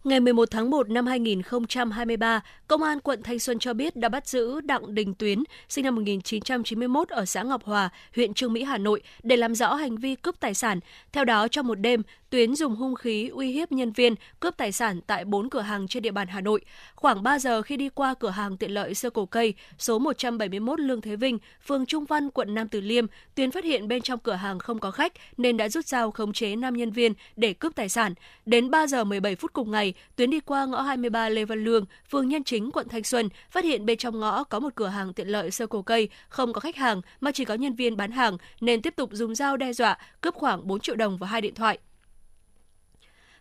[0.04, 4.26] Ngày 11 tháng 1 năm 2023, Công an quận Thanh Xuân cho biết đã bắt
[4.28, 8.78] giữ Đặng Đình Tuyến, sinh năm 1991 ở xã Ngọc Hòa, huyện Trương Mỹ, Hà
[8.78, 10.80] Nội để làm rõ hành vi cướp tài sản.
[11.12, 14.72] Theo đó, trong một đêm, Tuyến dùng hung khí uy hiếp nhân viên cướp tài
[14.72, 16.60] sản tại 4 cửa hàng trên địa bàn Hà Nội.
[16.94, 20.80] Khoảng 3 giờ khi đi qua cửa hàng tiện lợi sơ cổ cây số 171
[20.80, 24.18] Lương Thế Vinh, phường Trung Văn, quận Nam Từ Liêm, Tuyến phát hiện bên trong
[24.18, 27.52] cửa hàng không có khách nên đã rút dao khống chế nam nhân viên để
[27.52, 28.14] cướp tài sản.
[28.46, 31.84] Đến 3 giờ 17 phút cùng ngày, Tuyến đi qua ngõ 23 Lê Văn Lương,
[32.10, 35.12] phường Nhân Chính, quận Thanh Xuân, phát hiện bên trong ngõ có một cửa hàng
[35.12, 38.10] tiện lợi sơ cổ cây, không có khách hàng mà chỉ có nhân viên bán
[38.10, 41.40] hàng nên tiếp tục dùng dao đe dọa cướp khoảng 4 triệu đồng và hai
[41.40, 41.78] điện thoại.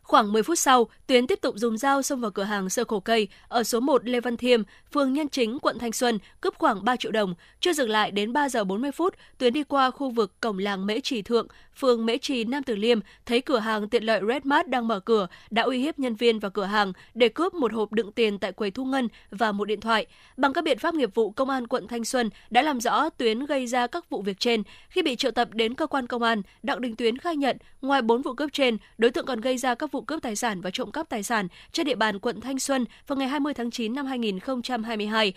[0.03, 2.99] Khoảng 10 phút sau, Tuyến tiếp tục dùng dao xông vào cửa hàng sơ cổ
[2.99, 4.63] cây ở số 1 Lê Văn Thiêm,
[4.93, 7.35] phường Nhân Chính, quận Thanh Xuân, cướp khoảng 3 triệu đồng.
[7.59, 10.85] Chưa dừng lại đến 3 giờ 40 phút, Tuyến đi qua khu vực cổng làng
[10.85, 14.67] Mễ Trì Thượng, phường Mễ Trì, Nam Từ Liêm, thấy cửa hàng tiện lợi Redmart
[14.67, 17.91] đang mở cửa, đã uy hiếp nhân viên và cửa hàng để cướp một hộp
[17.91, 20.05] đựng tiền tại quầy thu ngân và một điện thoại.
[20.37, 23.45] Bằng các biện pháp nghiệp vụ, công an quận Thanh Xuân đã làm rõ Tuyến
[23.45, 24.63] gây ra các vụ việc trên.
[24.89, 28.01] Khi bị triệu tập đến cơ quan công an, Đặng Đình Tuyến khai nhận, ngoài
[28.01, 30.69] 4 vụ cướp trên, đối tượng còn gây ra các vụ cướp tài sản và
[30.73, 33.95] trộm cắp tài sản trên địa bàn quận Thanh Xuân vào ngày 20 tháng 9
[33.95, 35.33] năm 2022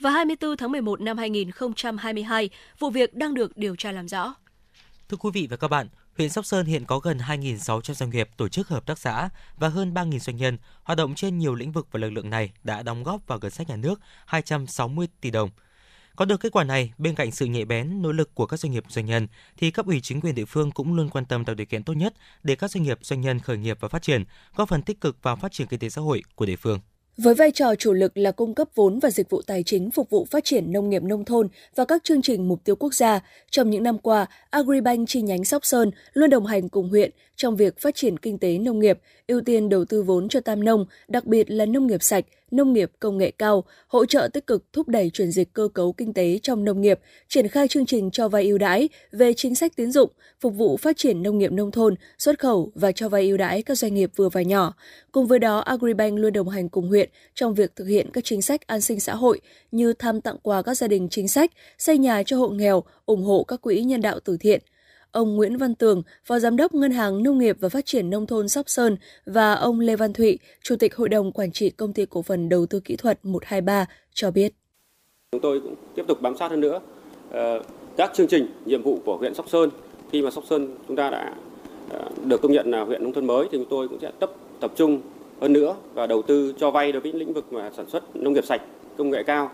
[0.00, 2.50] và 24 tháng 11 năm 2022.
[2.78, 4.34] Vụ việc đang được điều tra làm rõ.
[5.10, 8.28] Thưa quý vị và các bạn, huyện Sóc Sơn hiện có gần 2.600 doanh nghiệp,
[8.36, 11.72] tổ chức hợp tác xã và hơn 3.000 doanh nhân hoạt động trên nhiều lĩnh
[11.72, 15.30] vực và lực lượng này đã đóng góp vào ngân sách nhà nước 260 tỷ
[15.30, 15.50] đồng.
[16.16, 18.72] Có được kết quả này, bên cạnh sự nhạy bén, nỗ lực của các doanh
[18.72, 19.26] nghiệp doanh nhân,
[19.56, 21.94] thì cấp ủy chính quyền địa phương cũng luôn quan tâm tạo điều kiện tốt
[21.94, 24.24] nhất để các doanh nghiệp doanh nhân khởi nghiệp và phát triển,
[24.54, 26.80] góp phần tích cực vào phát triển kinh tế xã hội của địa phương.
[27.16, 30.10] Với vai trò chủ lực là cung cấp vốn và dịch vụ tài chính phục
[30.10, 33.20] vụ phát triển nông nghiệp nông thôn và các chương trình mục tiêu quốc gia,
[33.50, 37.56] trong những năm qua, Agribank chi nhánh Sóc Sơn luôn đồng hành cùng huyện trong
[37.56, 40.86] việc phát triển kinh tế nông nghiệp, ưu tiên đầu tư vốn cho tam nông,
[41.08, 44.64] đặc biệt là nông nghiệp sạch, nông nghiệp công nghệ cao, hỗ trợ tích cực
[44.72, 48.10] thúc đẩy chuyển dịch cơ cấu kinh tế trong nông nghiệp, triển khai chương trình
[48.10, 50.10] cho vay ưu đãi về chính sách tín dụng,
[50.40, 53.62] phục vụ phát triển nông nghiệp nông thôn, xuất khẩu và cho vay ưu đãi
[53.62, 54.74] các doanh nghiệp vừa và nhỏ.
[55.12, 58.42] Cùng với đó, Agribank luôn đồng hành cùng huyện trong việc thực hiện các chính
[58.42, 59.40] sách an sinh xã hội
[59.72, 63.24] như thăm tặng quà các gia đình chính sách, xây nhà cho hộ nghèo, ủng
[63.24, 64.60] hộ các quỹ nhân đạo từ thiện.
[65.12, 68.26] Ông Nguyễn Văn Tường, Phó Giám đốc Ngân hàng Nông nghiệp và Phát triển Nông
[68.26, 68.96] thôn Sóc Sơn
[69.26, 72.48] và ông Lê Văn Thụy, Chủ tịch Hội đồng Quản trị Công ty Cổ phần
[72.48, 74.52] Đầu tư Kỹ thuật 123 cho biết.
[75.32, 76.80] Chúng tôi cũng tiếp tục bám sát hơn nữa
[77.30, 77.62] ờ,
[77.96, 79.70] các chương trình, nhiệm vụ của huyện Sóc Sơn.
[80.12, 81.34] Khi mà Sóc Sơn chúng ta đã
[81.90, 84.32] ờ, được công nhận là huyện nông thôn mới thì chúng tôi cũng sẽ tập
[84.60, 85.00] tập trung
[85.40, 88.32] hơn nữa và đầu tư cho vay đối với lĩnh vực mà sản xuất nông
[88.32, 88.62] nghiệp sạch,
[88.96, 89.50] công nghệ cao.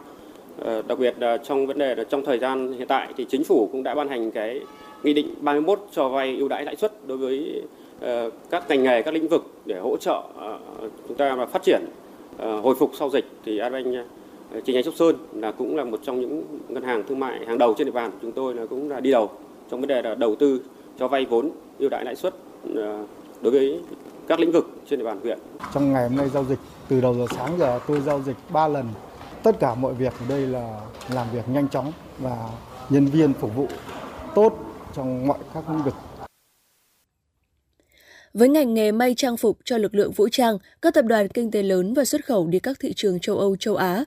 [0.59, 3.45] Ờ, đặc biệt là trong vấn đề là trong thời gian hiện tại thì chính
[3.45, 4.61] phủ cũng đã ban hành cái
[5.03, 7.63] nghị định 31 cho vay ưu đãi lãi suất đối với
[8.01, 10.59] ờ, các ngành nghề, các lĩnh vực để hỗ trợ ờ,
[11.09, 11.85] chúng ta và phát triển
[12.39, 14.07] ờ, hồi phục sau dịch thì Agribank
[14.65, 17.59] chi nhánh Sóc Sơn là cũng là một trong những ngân hàng thương mại hàng
[17.59, 19.31] đầu trên địa bàn chúng tôi là cũng là đi đầu
[19.71, 20.61] trong vấn đề là đầu tư
[20.99, 22.35] cho vay vốn ưu đãi lãi suất
[23.43, 23.81] đối với
[24.29, 25.39] các lĩnh vực trên địa bàn huyện.
[25.75, 26.59] Trong ngày hôm nay giao dịch,
[26.89, 28.87] từ đầu giờ sáng giờ tôi giao dịch 3 lần.
[29.43, 30.81] Tất cả mọi việc ở đây là
[31.15, 32.37] làm việc nhanh chóng và
[32.91, 33.67] nhân viên phục vụ
[34.35, 34.59] tốt
[34.97, 35.95] trong mọi các lĩnh vực.
[38.35, 41.51] Với ngành nghề may trang phục cho lực lượng vũ trang, các tập đoàn kinh
[41.51, 44.05] tế lớn và xuất khẩu đi các thị trường châu Âu, châu Á,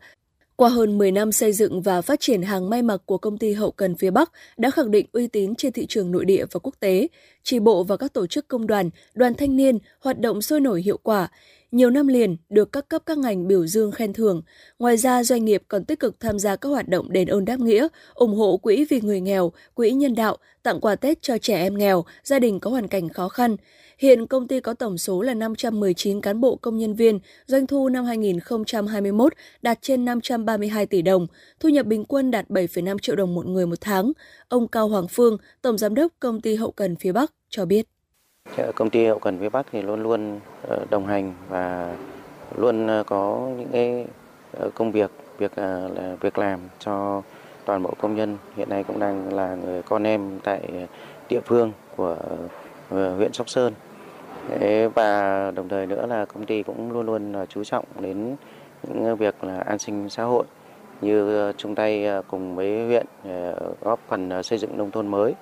[0.56, 3.54] qua hơn 10 năm xây dựng và phát triển hàng may mặc của công ty
[3.54, 6.60] hậu cần phía Bắc đã khẳng định uy tín trên thị trường nội địa và
[6.64, 7.08] quốc tế,
[7.44, 10.82] chỉ bộ và các tổ chức công đoàn, đoàn thanh niên hoạt động sôi nổi
[10.82, 11.28] hiệu quả,
[11.72, 14.42] nhiều năm liền được các cấp các ngành biểu dương khen thưởng.
[14.80, 17.60] Ngoài ra, doanh nghiệp còn tích cực tham gia các hoạt động đền ơn đáp
[17.60, 21.58] nghĩa, ủng hộ quỹ vì người nghèo, quỹ nhân đạo, tặng quà Tết cho trẻ
[21.58, 23.56] em nghèo, gia đình có hoàn cảnh khó khăn.
[23.98, 27.90] Hiện công ty có tổng số là 519 cán bộ công nhân viên, doanh thu
[27.90, 31.28] năm 2021 đạt trên 532 tỷ đồng,
[31.60, 34.12] thu nhập bình quân đạt 7,5 triệu đồng một người một tháng.
[34.48, 37.99] Ông Cao Hoàng Phương, Tổng Giám đốc Công ty Hậu cần phía Bắc, cho biết.
[38.76, 41.96] Công ty hậu cần phía Bắc thì luôn luôn ờ, đồng hành và
[42.58, 44.06] luôn ờ, có những cái
[44.60, 45.90] ờ, công việc, việc là
[46.22, 47.22] việc làm cho
[47.66, 48.38] toàn bộ công nhân.
[48.56, 50.62] Hiện nay cũng đang là người con em tại
[51.30, 52.16] địa phương của
[52.90, 53.74] huyện Sóc Sơn.
[54.50, 58.36] Thế và đồng thời nữa là công ty cũng luôn luôn là chú trọng đến
[58.84, 60.44] những việc là an sinh xã hội
[61.02, 63.06] như chung tay cùng với huyện
[63.82, 65.34] góp phần xây dựng nông thôn mới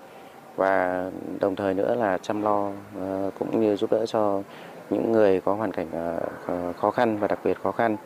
[0.57, 4.41] và đồng thời nữa là chăm lo ờ, cũng như giúp đỡ cho
[4.89, 7.97] những người có hoàn cảnh ờ, khó- khó khăn và đặc biệt khó khăn.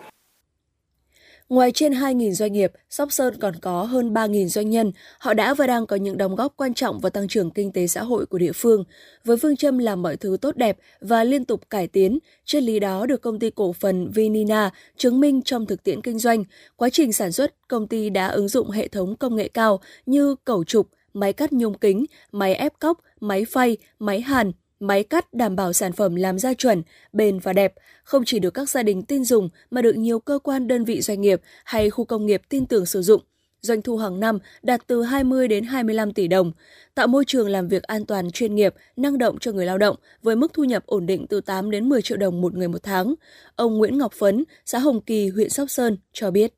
[1.49, 4.91] Ngoài trên 2.000 doanh nghiệp, Sóc Sơn còn có hơn 3.000 doanh nhân.
[5.19, 7.87] Họ đã và đang có những đóng góp quan trọng vào tăng trưởng kinh tế
[7.87, 8.83] xã hội của địa phương.
[9.25, 12.79] Với phương châm làm mọi thứ tốt đẹp và liên tục cải tiến, triết lý
[12.79, 16.43] đó được công ty cổ phần Vinina chứng minh trong thực tiễn kinh doanh.
[16.75, 20.35] Quá trình sản xuất, công ty đã ứng dụng hệ thống công nghệ cao như
[20.45, 25.33] cẩu trục, máy cắt nhôm kính, máy ép cóc, máy phay, máy hàn, máy cắt
[25.33, 26.83] đảm bảo sản phẩm làm ra chuẩn,
[27.13, 27.73] bền và đẹp,
[28.03, 31.01] không chỉ được các gia đình tin dùng mà được nhiều cơ quan đơn vị
[31.01, 33.21] doanh nghiệp hay khu công nghiệp tin tưởng sử dụng.
[33.61, 36.51] Doanh thu hàng năm đạt từ 20 đến 25 tỷ đồng,
[36.95, 39.95] tạo môi trường làm việc an toàn chuyên nghiệp, năng động cho người lao động
[40.23, 42.83] với mức thu nhập ổn định từ 8 đến 10 triệu đồng một người một
[42.83, 43.13] tháng.
[43.55, 46.53] Ông Nguyễn Ngọc Phấn, xã Hồng Kỳ, huyện Sóc Sơn cho biết.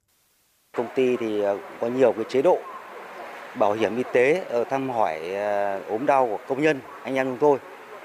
[0.77, 2.57] Công ty thì ờ, có nhiều cái chế độ
[3.59, 7.27] bảo hiểm y tế, ờ, thăm hỏi ờ, ốm đau của công nhân, anh em
[7.27, 7.57] chúng tôi.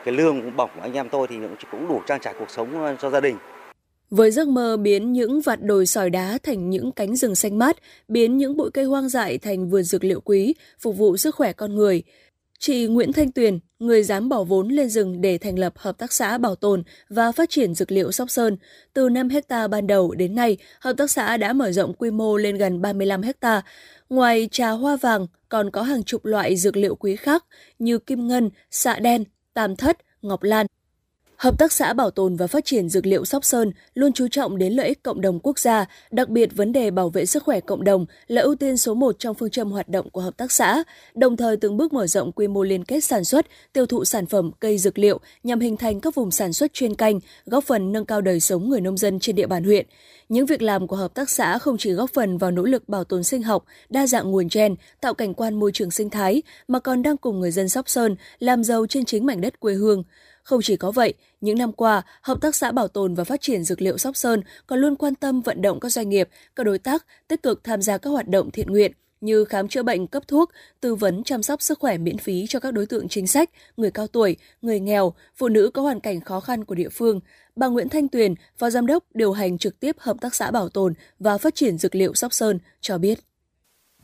[0.04, 2.50] Cái lương cũng bổng của anh em tôi thì cũng cũng đủ trang trải cuộc
[2.50, 3.36] sống ờ, cho gia đình.
[4.10, 7.76] Với giấc mơ biến những vạt đồi sỏi đá thành những cánh rừng xanh mát,
[8.08, 11.52] biến những bụi cây hoang dại thành vườn dược liệu quý, phục vụ sức khỏe
[11.52, 12.02] con người.
[12.60, 16.12] Chị Nguyễn Thanh Tuyền, người dám bỏ vốn lên rừng để thành lập Hợp tác
[16.12, 18.56] xã Bảo tồn và Phát triển Dược liệu Sóc Sơn.
[18.92, 22.36] Từ 5 hecta ban đầu đến nay, Hợp tác xã đã mở rộng quy mô
[22.36, 23.62] lên gần 35 hecta.
[24.08, 27.44] Ngoài trà hoa vàng, còn có hàng chục loại dược liệu quý khác
[27.78, 29.24] như kim ngân, xạ đen,
[29.54, 30.66] tam thất, ngọc lan.
[31.38, 34.58] Hợp tác xã Bảo tồn và Phát triển Dược liệu Sóc Sơn luôn chú trọng
[34.58, 37.60] đến lợi ích cộng đồng quốc gia, đặc biệt vấn đề bảo vệ sức khỏe
[37.60, 40.52] cộng đồng là ưu tiên số 1 trong phương châm hoạt động của hợp tác
[40.52, 40.82] xã,
[41.14, 44.26] đồng thời từng bước mở rộng quy mô liên kết sản xuất, tiêu thụ sản
[44.26, 47.92] phẩm cây dược liệu nhằm hình thành các vùng sản xuất chuyên canh, góp phần
[47.92, 49.86] nâng cao đời sống người nông dân trên địa bàn huyện.
[50.28, 53.04] Những việc làm của hợp tác xã không chỉ góp phần vào nỗ lực bảo
[53.04, 56.80] tồn sinh học, đa dạng nguồn gen, tạo cảnh quan môi trường sinh thái, mà
[56.80, 60.04] còn đang cùng người dân Sóc Sơn làm giàu trên chính mảnh đất quê hương.
[60.48, 63.64] Không chỉ có vậy, những năm qua, Hợp tác xã Bảo tồn và Phát triển
[63.64, 66.78] Dược liệu Sóc Sơn còn luôn quan tâm vận động các doanh nghiệp, các đối
[66.78, 70.22] tác tích cực tham gia các hoạt động thiện nguyện như khám chữa bệnh cấp
[70.28, 70.50] thuốc,
[70.80, 73.90] tư vấn chăm sóc sức khỏe miễn phí cho các đối tượng chính sách, người
[73.90, 77.20] cao tuổi, người nghèo, phụ nữ có hoàn cảnh khó khăn của địa phương.
[77.56, 80.68] Bà Nguyễn Thanh Tuyền, Phó Giám đốc điều hành trực tiếp Hợp tác xã Bảo
[80.68, 83.18] tồn và Phát triển Dược liệu Sóc Sơn cho biết.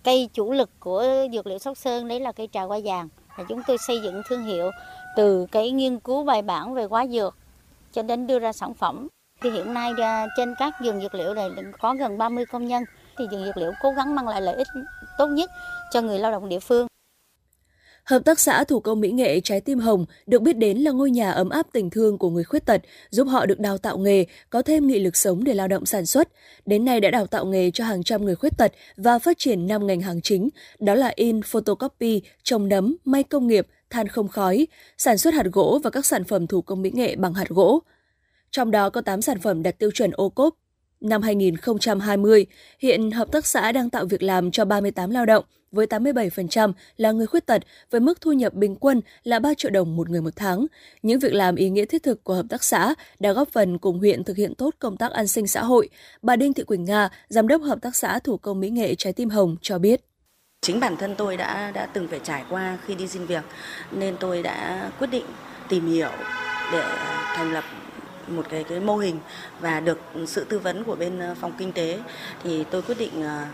[0.05, 3.09] Cây chủ lực của dược liệu Sóc Sơn đấy là cây trà hoa vàng.
[3.39, 4.71] Và chúng tôi xây dựng thương hiệu
[5.16, 7.36] từ cái nghiên cứu bài bản về hóa dược
[7.93, 9.09] cho đến đưa ra sản phẩm.
[9.43, 11.49] Thì hiện nay à, trên các vườn dược liệu này
[11.81, 12.85] có gần 30 công nhân.
[13.19, 14.69] Thì vườn dược liệu cố gắng mang lại lợi ích
[15.19, 15.51] tốt nhất
[15.93, 16.86] cho người lao động địa phương.
[18.05, 21.11] Hợp tác xã thủ công mỹ nghệ Trái tim hồng được biết đến là ngôi
[21.11, 24.24] nhà ấm áp tình thương của người khuyết tật, giúp họ được đào tạo nghề,
[24.51, 26.28] có thêm nghị lực sống để lao động sản xuất.
[26.66, 29.66] Đến nay đã đào tạo nghề cho hàng trăm người khuyết tật và phát triển
[29.66, 34.29] 5 ngành hàng chính, đó là in, photocopy, trồng nấm, may công nghiệp, than không
[34.29, 34.66] khói,
[34.99, 37.83] sản xuất hạt gỗ và các sản phẩm thủ công mỹ nghệ bằng hạt gỗ.
[38.51, 40.55] Trong đó có 8 sản phẩm đạt tiêu chuẩn ô cốp.
[41.01, 42.47] Năm 2020,
[42.79, 47.12] hiện hợp tác xã đang tạo việc làm cho 38 lao động, với 87% là
[47.12, 50.21] người khuyết tật, với mức thu nhập bình quân là 3 triệu đồng một người
[50.23, 50.66] một tháng.
[51.03, 53.99] Những việc làm ý nghĩa thiết thực của hợp tác xã đã góp phần cùng
[53.99, 55.89] huyện thực hiện tốt công tác an sinh xã hội.
[56.23, 59.12] Bà Đinh Thị Quỳnh Nga, Giám đốc Hợp tác xã Thủ công Mỹ nghệ Trái
[59.12, 60.01] tim Hồng cho biết.
[60.65, 63.45] Chính bản thân tôi đã đã từng phải trải qua khi đi xin việc,
[63.91, 65.24] nên tôi đã quyết định
[65.69, 66.11] tìm hiểu
[66.73, 66.85] để
[67.35, 67.65] thành lập
[68.28, 69.19] một cái cái mô hình
[69.61, 72.01] và được sự tư vấn của bên ờ, phòng kinh tế
[72.43, 73.45] thì tôi quyết định ờ,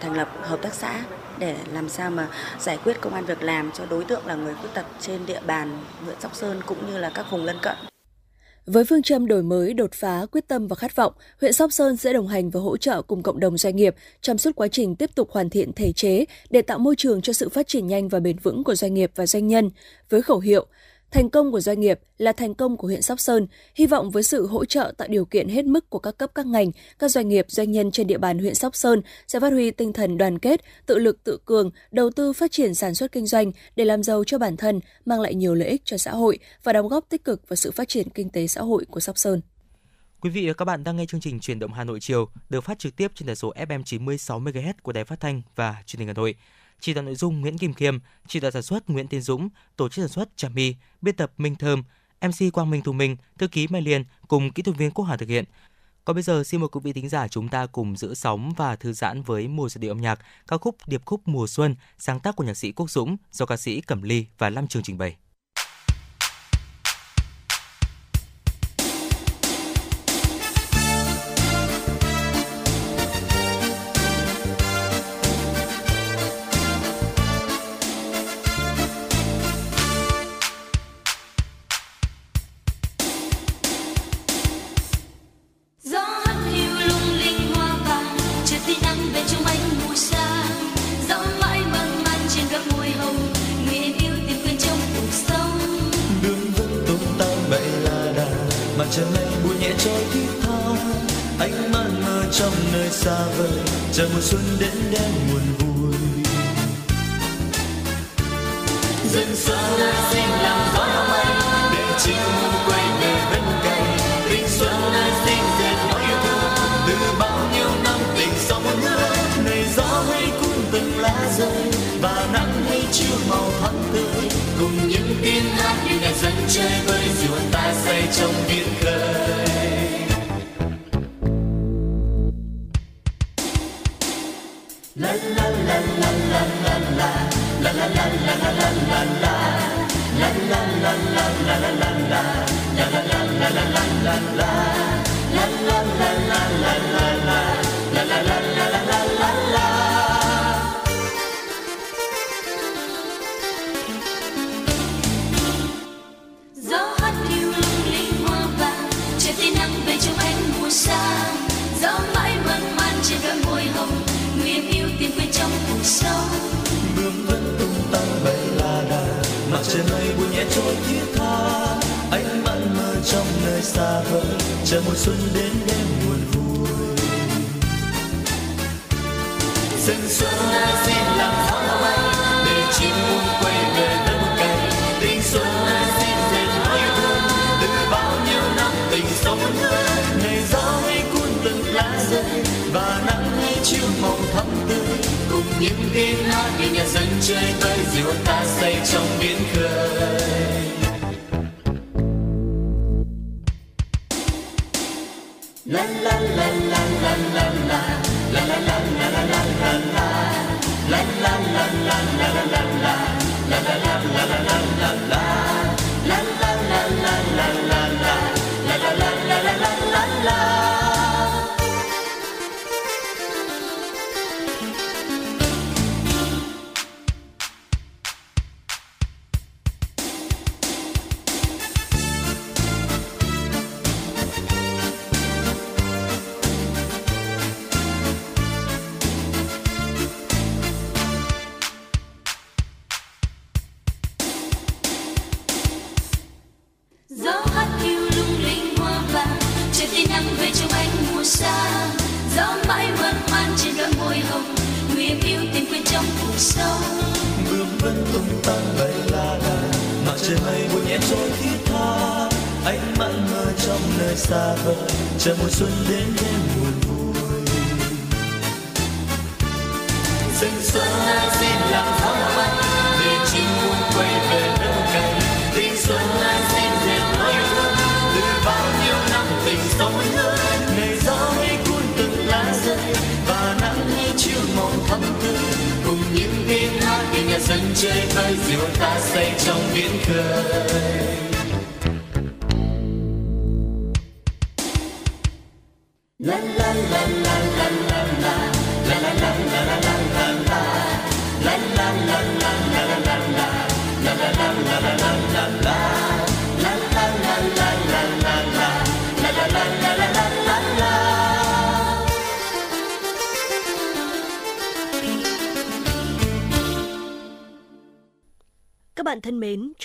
[0.00, 1.04] thành lập hợp tác xã
[1.38, 2.28] để làm sao mà
[2.58, 5.40] giải quyết công an việc làm cho đối tượng là người khuyết tật trên địa
[5.46, 7.89] bàn huyện Sóc Sơn cũng như là các vùng lân cận.
[8.72, 11.96] Với phương châm đổi mới, đột phá, quyết tâm và khát vọng, huyện Sóc Sơn
[11.96, 14.96] sẽ đồng hành và hỗ trợ cùng cộng đồng doanh nghiệp trong suốt quá trình
[14.96, 18.08] tiếp tục hoàn thiện thể chế để tạo môi trường cho sự phát triển nhanh
[18.08, 19.70] và bền vững của doanh nghiệp và doanh nhân.
[20.10, 20.66] Với khẩu hiệu
[21.10, 23.46] Thành công của doanh nghiệp là thành công của huyện Sóc Sơn.
[23.74, 26.46] Hy vọng với sự hỗ trợ tạo điều kiện hết mức của các cấp các
[26.46, 29.70] ngành, các doanh nghiệp, doanh nhân trên địa bàn huyện Sóc Sơn sẽ phát huy
[29.70, 33.26] tinh thần đoàn kết, tự lực tự cường, đầu tư phát triển sản xuất kinh
[33.26, 36.38] doanh để làm giàu cho bản thân, mang lại nhiều lợi ích cho xã hội
[36.64, 39.18] và đóng góp tích cực vào sự phát triển kinh tế xã hội của Sóc
[39.18, 39.40] Sơn.
[40.20, 42.64] Quý vị và các bạn đang nghe chương trình Truyền động Hà Nội chiều được
[42.64, 45.98] phát trực tiếp trên tần số FM 96 MHz của Đài Phát thanh và Truyền
[45.98, 46.34] hình Hà Nội.
[46.80, 47.98] Chỉ đạo nội dung Nguyễn Kim Khiêm,
[48.28, 51.32] chỉ đạo sản xuất Nguyễn Tiến Dũng, tổ chức sản xuất Trà My, biên tập
[51.38, 51.82] Minh Thơm,
[52.20, 55.16] MC Quang Minh Thu Minh, thư ký Mai Liên cùng kỹ thuật viên Quốc Hà
[55.16, 55.44] thực hiện.
[56.04, 58.76] Còn bây giờ xin mời quý vị thính giả chúng ta cùng giữ sóng và
[58.76, 62.20] thư giãn với mùa giai điệu âm nhạc ca khúc Điệp khúc mùa xuân sáng
[62.20, 64.98] tác của nhạc sĩ Quốc Dũng do ca sĩ Cẩm Ly và Lam Trường trình
[64.98, 65.16] bày.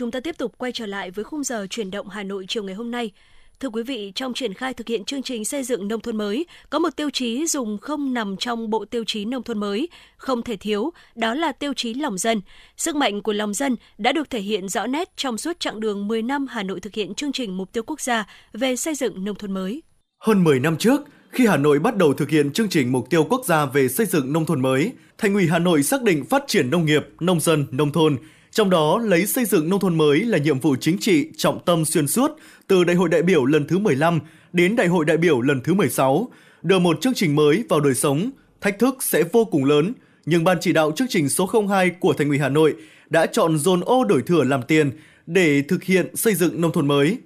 [0.05, 2.63] Chúng ta tiếp tục quay trở lại với khung giờ chuyển động Hà Nội chiều
[2.63, 3.11] ngày hôm nay.
[3.59, 6.45] Thưa quý vị, trong triển khai thực hiện chương trình xây dựng nông thôn mới,
[6.69, 10.41] có một tiêu chí dùng không nằm trong bộ tiêu chí nông thôn mới, không
[10.41, 12.41] thể thiếu, đó là tiêu chí lòng dân.
[12.77, 16.07] Sức mạnh của lòng dân đã được thể hiện rõ nét trong suốt chặng đường
[16.07, 19.25] 10 năm Hà Nội thực hiện chương trình mục tiêu quốc gia về xây dựng
[19.25, 19.83] nông thôn mới.
[20.19, 21.01] Hơn 10 năm trước,
[21.31, 24.05] khi Hà Nội bắt đầu thực hiện chương trình mục tiêu quốc gia về xây
[24.05, 27.39] dựng nông thôn mới, Thành ủy Hà Nội xác định phát triển nông nghiệp, nông
[27.39, 28.17] dân, nông thôn,
[28.55, 31.85] trong đó lấy xây dựng nông thôn mới là nhiệm vụ chính trị trọng tâm
[31.85, 32.31] xuyên suốt
[32.67, 34.19] từ Đại hội đại biểu lần thứ 15
[34.53, 36.27] đến Đại hội đại biểu lần thứ 16.
[36.61, 38.29] Đưa một chương trình mới vào đời sống,
[38.61, 39.93] thách thức sẽ vô cùng lớn,
[40.25, 42.75] nhưng Ban chỉ đạo chương trình số 02 của Thành ủy Hà Nội
[43.09, 44.91] đã chọn dồn ô đổi thừa làm tiền
[45.25, 47.17] để thực hiện xây dựng nông thôn mới.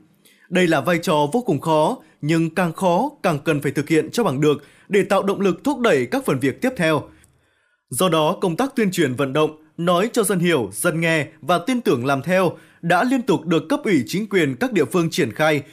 [0.49, 4.11] Đây là vai trò vô cùng khó, nhưng càng khó càng cần phải thực hiện
[4.11, 7.03] cho bằng được để tạo động lực thúc đẩy các phần việc tiếp theo.
[7.89, 11.59] Do đó, công tác tuyên truyền vận động, nói cho dân hiểu, dân nghe và
[11.67, 12.51] tin tưởng làm theo
[12.81, 15.63] đã liên tục được cấp ủy chính quyền các địa phương triển khai.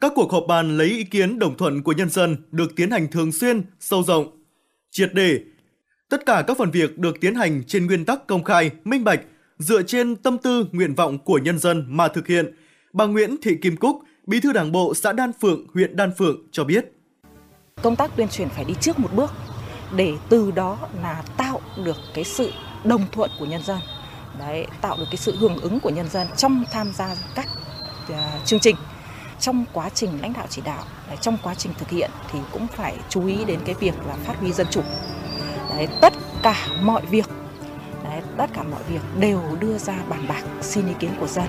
[0.00, 3.08] Các cuộc họp bàn lấy ý kiến đồng thuận của nhân dân được tiến hành
[3.08, 4.44] thường xuyên, sâu rộng,
[4.90, 5.40] triệt đề.
[6.08, 9.20] Tất cả các phần việc được tiến hành trên nguyên tắc công khai, minh bạch,
[9.58, 12.54] dựa trên tâm tư, nguyện vọng của nhân dân mà thực hiện.
[12.92, 16.48] Bà Nguyễn Thị Kim Cúc, Bí thư Đảng bộ xã Đan Phượng, huyện Đan Phượng
[16.52, 16.92] cho biết.
[17.82, 19.30] Công tác tuyên truyền phải đi trước một bước
[19.96, 22.50] để từ đó là tạo được cái sự
[22.84, 23.78] đồng thuận của nhân dân.
[24.38, 27.48] Đấy, tạo được cái sự hưởng ứng của nhân dân trong tham gia các
[28.12, 28.76] uh, chương trình.
[29.40, 32.66] Trong quá trình lãnh đạo chỉ đạo đấy, trong quá trình thực hiện thì cũng
[32.66, 34.82] phải chú ý đến cái việc là phát huy dân chủ.
[35.70, 37.26] Đấy, tất cả mọi việc
[38.04, 41.46] đấy, tất cả mọi việc đều đưa ra bàn bạc xin ý kiến của dân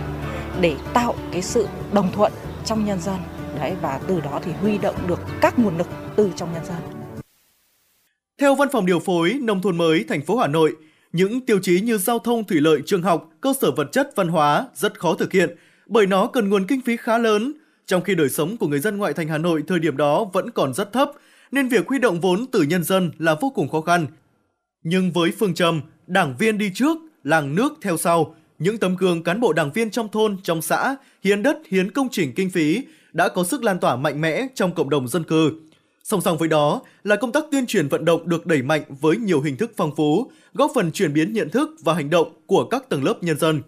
[0.61, 2.33] để tạo cái sự đồng thuận
[2.65, 3.17] trong nhân dân.
[3.59, 6.77] Đấy và từ đó thì huy động được các nguồn lực từ trong nhân dân.
[8.41, 10.75] Theo Văn phòng điều phối Nông thôn mới thành phố Hà Nội,
[11.13, 14.27] những tiêu chí như giao thông, thủy lợi, trường học, cơ sở vật chất, văn
[14.27, 15.55] hóa rất khó thực hiện
[15.89, 17.53] bởi nó cần nguồn kinh phí khá lớn,
[17.85, 20.51] trong khi đời sống của người dân ngoại thành Hà Nội thời điểm đó vẫn
[20.51, 21.11] còn rất thấp,
[21.51, 24.07] nên việc huy động vốn từ nhân dân là vô cùng khó khăn.
[24.83, 29.23] Nhưng với phương châm đảng viên đi trước, làng nước theo sau, những tấm gương
[29.23, 32.83] cán bộ đảng viên trong thôn, trong xã, hiến đất, hiến công trình kinh phí
[33.13, 35.51] đã có sức lan tỏa mạnh mẽ trong cộng đồng dân cư.
[36.03, 39.17] Song song với đó là công tác tuyên truyền vận động được đẩy mạnh với
[39.17, 42.65] nhiều hình thức phong phú, góp phần chuyển biến nhận thức và hành động của
[42.65, 43.61] các tầng lớp nhân dân.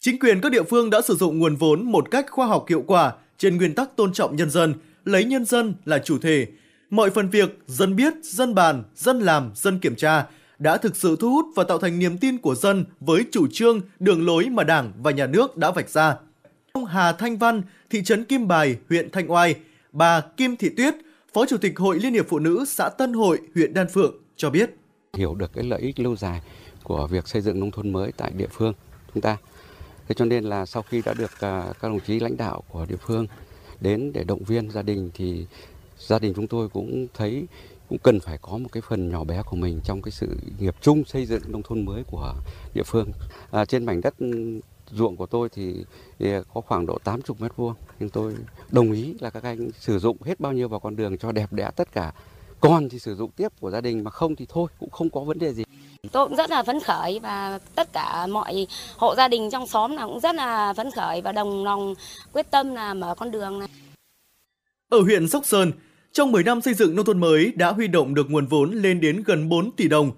[0.00, 2.84] Chính quyền các địa phương đã sử dụng nguồn vốn một cách khoa học hiệu
[2.86, 4.74] quả trên nguyên tắc tôn trọng nhân dân,
[5.04, 6.46] lấy nhân dân là chủ thể.
[6.90, 10.26] Mọi phần việc dân biết, dân bàn, dân làm, dân kiểm tra
[10.58, 13.80] đã thực sự thu hút và tạo thành niềm tin của dân với chủ trương,
[13.98, 16.16] đường lối mà Đảng và Nhà nước đã vạch ra.
[16.72, 19.54] Ông Hà Thanh Văn, thị trấn Kim Bài, huyện Thanh Oai,
[19.92, 20.94] bà Kim Thị Tuyết,
[21.34, 24.50] Phó Chủ tịch Hội Liên hiệp Phụ nữ xã Tân Hội, huyện Đan Phượng cho
[24.50, 24.70] biết.
[25.14, 26.40] hiểu được cái lợi ích lâu dài
[26.82, 28.72] của việc xây dựng nông thôn mới tại địa phương
[29.14, 29.36] chúng ta.
[30.08, 32.86] Thế cho nên là sau khi đã được à, các đồng chí lãnh đạo của
[32.88, 33.26] địa phương
[33.80, 35.46] đến để động viên gia đình thì
[35.98, 37.46] gia đình chúng tôi cũng thấy
[37.88, 40.74] cũng cần phải có một cái phần nhỏ bé của mình trong cái sự nghiệp
[40.80, 42.34] chung xây dựng nông thôn mới của
[42.74, 43.12] địa phương.
[43.50, 44.14] À, trên mảnh đất
[44.94, 45.84] ruộng của tôi thì,
[46.54, 48.34] có khoảng độ 80 mét vuông nhưng tôi
[48.70, 51.52] đồng ý là các anh sử dụng hết bao nhiêu vào con đường cho đẹp
[51.52, 52.12] đẽ tất cả
[52.60, 55.20] còn thì sử dụng tiếp của gia đình mà không thì thôi cũng không có
[55.20, 55.64] vấn đề gì
[56.12, 58.66] Tôi cũng rất là phấn khởi và tất cả mọi
[58.96, 61.94] hộ gia đình trong xóm là cũng rất là phấn khởi và đồng lòng
[62.32, 63.68] quyết tâm là mở con đường này.
[64.88, 65.72] Ở huyện Sóc Sơn,
[66.12, 69.00] trong 10 năm xây dựng nông thôn mới đã huy động được nguồn vốn lên
[69.00, 70.10] đến gần 4 tỷ đồng.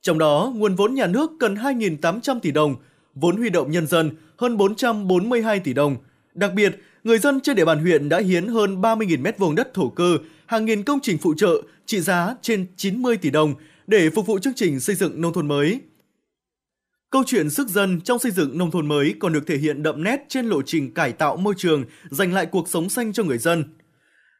[0.00, 2.76] Trong đó, nguồn vốn nhà nước cần 2.800 tỷ đồng,
[3.14, 5.96] vốn huy động nhân dân hơn 442 tỷ đồng.
[6.34, 9.74] Đặc biệt, người dân trên địa bàn huyện đã hiến hơn 30.000 mét vuông đất
[9.74, 13.54] thổ cư, hàng nghìn công trình phụ trợ trị giá trên 90 tỷ đồng
[13.86, 15.80] để phục vụ chương trình xây dựng nông thôn mới.
[17.10, 20.04] Câu chuyện sức dân trong xây dựng nông thôn mới còn được thể hiện đậm
[20.04, 23.38] nét trên lộ trình cải tạo môi trường, giành lại cuộc sống xanh cho người
[23.38, 23.64] dân.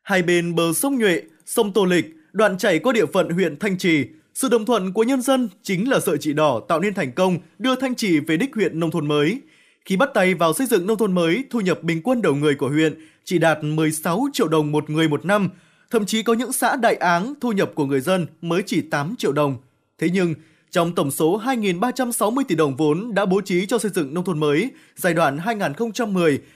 [0.02, 3.78] Hai bên bờ sông Nhuệ, sông Tô Lịch, đoạn chảy qua địa phận huyện Thanh
[3.78, 7.12] Trì, sự đồng thuận của nhân dân chính là sợi chỉ đỏ tạo nên thành
[7.12, 9.40] công đưa Thanh Trì về đích huyện nông thôn mới.
[9.84, 12.54] Khi bắt tay vào xây dựng nông thôn mới, thu nhập bình quân đầu người
[12.54, 12.94] của huyện
[13.24, 15.48] chỉ đạt 16 triệu đồng một người một năm,
[15.90, 19.14] thậm chí có những xã đại áng thu nhập của người dân mới chỉ 8
[19.18, 19.56] triệu đồng.
[19.98, 20.34] Thế nhưng,
[20.70, 24.40] trong tổng số 2.360 tỷ đồng vốn đã bố trí cho xây dựng nông thôn
[24.40, 25.38] mới giai đoạn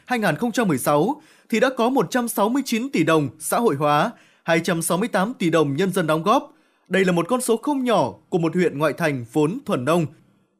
[0.08, 1.14] 2010-2016
[1.48, 4.10] thì đã có 169 tỷ đồng xã hội hóa,
[4.42, 6.57] 268 tỷ đồng nhân dân đóng góp.
[6.88, 10.06] Đây là một con số không nhỏ của một huyện ngoại thành vốn thuần nông.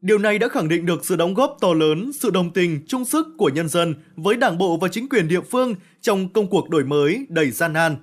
[0.01, 3.05] Điều này đã khẳng định được sự đóng góp to lớn, sự đồng tình, trung
[3.05, 6.71] sức của nhân dân với đảng bộ và chính quyền địa phương trong công cuộc
[6.71, 7.97] đổi mới đầy gian nan.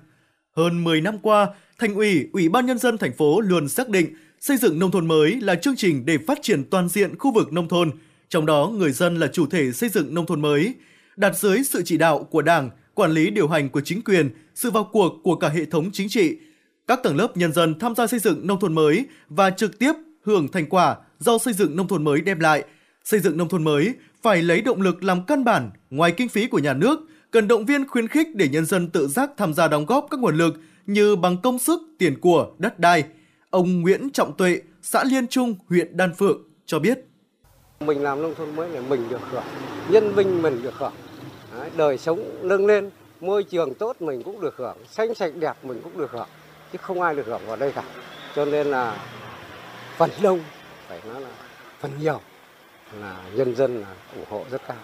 [0.55, 1.47] Hơn 10 năm qua,
[1.79, 5.07] Thành ủy, Ủy ban Nhân dân thành phố luôn xác định xây dựng nông thôn
[5.07, 7.91] mới là chương trình để phát triển toàn diện khu vực nông thôn,
[8.29, 10.73] trong đó người dân là chủ thể xây dựng nông thôn mới,
[11.15, 14.71] đặt dưới sự chỉ đạo của Đảng, quản lý điều hành của chính quyền, sự
[14.71, 16.37] vào cuộc của cả hệ thống chính trị.
[16.87, 19.93] Các tầng lớp nhân dân tham gia xây dựng nông thôn mới và trực tiếp
[20.23, 22.63] hưởng thành quả do xây dựng nông thôn mới đem lại.
[23.03, 26.47] Xây dựng nông thôn mới phải lấy động lực làm căn bản, ngoài kinh phí
[26.47, 26.99] của nhà nước,
[27.31, 30.19] cần động viên khuyến khích để nhân dân tự giác tham gia đóng góp các
[30.19, 30.55] nguồn lực
[30.85, 33.03] như bằng công sức, tiền của, đất đai.
[33.49, 36.99] Ông Nguyễn Trọng Tuệ, xã Liên Trung, huyện Đan Phượng cho biết.
[37.79, 39.43] Mình làm nông thôn mới để mình được hưởng,
[39.89, 40.93] nhân vinh mình được hưởng,
[41.77, 42.89] đời sống nâng lên,
[43.21, 46.27] môi trường tốt mình cũng được hưởng, xanh sạch đẹp mình cũng được hưởng,
[46.71, 47.83] chứ không ai được hưởng vào đây cả.
[48.35, 48.97] Cho nên là
[49.97, 50.39] phần đông,
[50.87, 51.29] phải nói là
[51.79, 52.21] phần nhiều
[53.01, 54.77] là nhân dân là ủng hộ rất cao.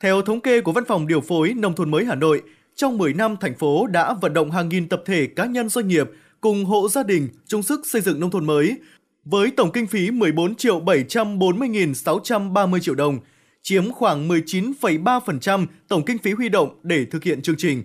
[0.00, 2.42] Theo thống kê của Văn phòng Điều phối Nông thôn mới Hà Nội,
[2.74, 5.88] trong 10 năm thành phố đã vận động hàng nghìn tập thể cá nhân doanh
[5.88, 6.10] nghiệp
[6.40, 8.76] cùng hộ gia đình chung sức xây dựng nông thôn mới
[9.24, 13.18] với tổng kinh phí 14 triệu 740.630 triệu đồng,
[13.62, 17.82] chiếm khoảng 19,3% tổng kinh phí huy động để thực hiện chương trình.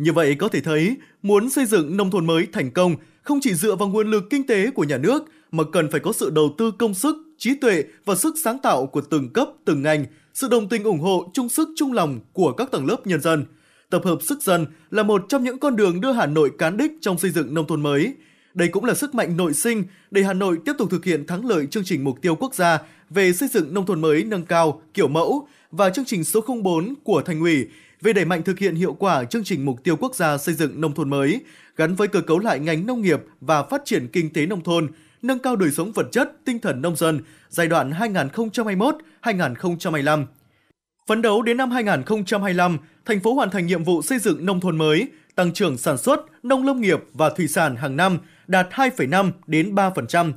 [0.00, 3.54] Như vậy có thể thấy, muốn xây dựng nông thôn mới thành công không chỉ
[3.54, 6.54] dựa vào nguồn lực kinh tế của nhà nước mà cần phải có sự đầu
[6.58, 10.04] tư công sức, trí tuệ và sức sáng tạo của từng cấp, từng ngành,
[10.34, 13.44] sự đồng tình ủng hộ, chung sức chung lòng của các tầng lớp nhân dân–
[13.90, 16.92] tập hợp sức dân là một trong những con đường đưa Hà Nội cán đích
[17.00, 18.14] trong xây dựng nông thôn mới.
[18.54, 21.46] Đây cũng là sức mạnh nội sinh để Hà Nội tiếp tục thực hiện thắng
[21.46, 22.78] lợi chương trình mục tiêu quốc gia
[23.10, 26.94] về xây dựng nông thôn mới nâng cao, kiểu mẫu và chương trình số 04
[27.04, 27.66] của Thành ủy
[28.02, 30.80] về đẩy mạnh thực hiện hiệu quả chương trình mục tiêu quốc gia xây dựng
[30.80, 31.40] nông thôn mới
[31.80, 34.88] gắn với cơ cấu lại ngành nông nghiệp và phát triển kinh tế nông thôn,
[35.22, 37.92] nâng cao đời sống vật chất, tinh thần nông dân giai đoạn
[39.22, 40.26] 2021-2025.
[41.06, 44.78] Phấn đấu đến năm 2025, thành phố hoàn thành nhiệm vụ xây dựng nông thôn
[44.78, 49.30] mới, tăng trưởng sản xuất, nông lâm nghiệp và thủy sản hàng năm đạt 2,5
[49.46, 50.32] đến 3%.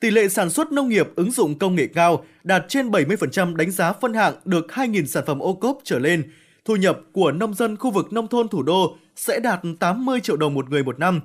[0.00, 3.70] Tỷ lệ sản xuất nông nghiệp ứng dụng công nghệ cao đạt trên 70% đánh
[3.70, 6.22] giá phân hạng được 2.000 sản phẩm ô cốp trở lên.
[6.66, 10.36] Thu nhập của nông dân khu vực nông thôn thủ đô sẽ đạt 80 triệu
[10.36, 11.20] đồng một người một năm.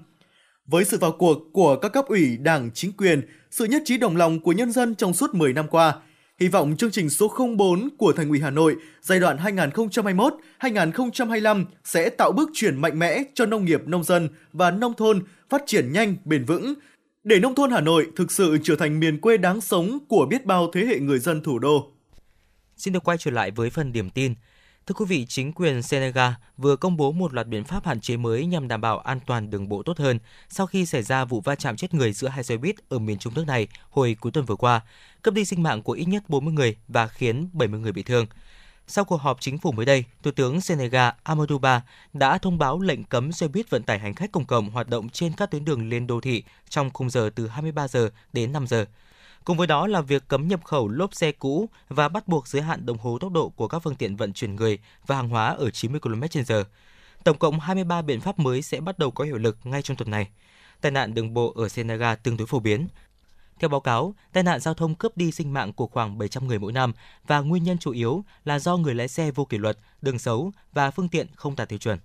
[0.66, 4.18] Với sự vào cuộc của các cấp ủy đảng, chính quyền, sự nhất trí đồng
[4.18, 5.94] lòng của nhân dân trong suốt 10 năm qua,
[6.40, 9.38] hy vọng chương trình số 04 của Thành ủy Hà Nội giai đoạn
[10.60, 15.24] 2021-2025 sẽ tạo bước chuyển mạnh mẽ cho nông nghiệp nông dân và nông thôn
[15.50, 16.74] phát triển nhanh, bền vững,
[17.24, 20.46] để nông thôn Hà Nội thực sự trở thành miền quê đáng sống của biết
[20.46, 21.92] bao thế hệ người dân thủ đô.
[22.78, 24.34] Xin được quay trở lại với phần điểm tin.
[24.88, 28.18] Thưa quý vị, chính quyền Senegal vừa công bố một loạt biện pháp hạn chế
[28.18, 31.42] mới nhằm đảm bảo an toàn đường bộ tốt hơn sau khi xảy ra vụ
[31.42, 34.32] va chạm chết người giữa hai xe buýt ở miền trung nước này hồi cuối
[34.32, 34.82] tuần vừa qua,
[35.22, 38.26] cướp đi sinh mạng của ít nhất 40 người và khiến 70 người bị thương.
[38.88, 41.84] Sau cuộc họp chính phủ mới đây, Thủ tướng Senegal Amadou Ba
[42.14, 45.10] đã thông báo lệnh cấm xe buýt vận tải hành khách công cộng hoạt động
[45.10, 48.68] trên các tuyến đường liên đô thị trong khung giờ từ 23 giờ đến 5
[48.68, 48.86] giờ.
[49.46, 52.62] Cùng với đó là việc cấm nhập khẩu lốp xe cũ và bắt buộc giới
[52.62, 55.48] hạn đồng hồ tốc độ của các phương tiện vận chuyển người và hàng hóa
[55.48, 56.64] ở 90 km/h.
[57.24, 60.12] Tổng cộng 23 biện pháp mới sẽ bắt đầu có hiệu lực ngay trong tuần
[60.12, 60.28] này.
[60.82, 62.88] Tai nạn đường bộ ở Senegal tương đối phổ biến.
[63.60, 66.60] Theo báo cáo, tai nạn giao thông cướp đi sinh mạng của khoảng 700 người
[66.60, 66.94] mỗi năm
[67.28, 70.52] và nguyên nhân chủ yếu là do người lái xe vô kỷ luật, đường xấu
[70.74, 72.00] và phương tiện không đạt tiêu chuẩn.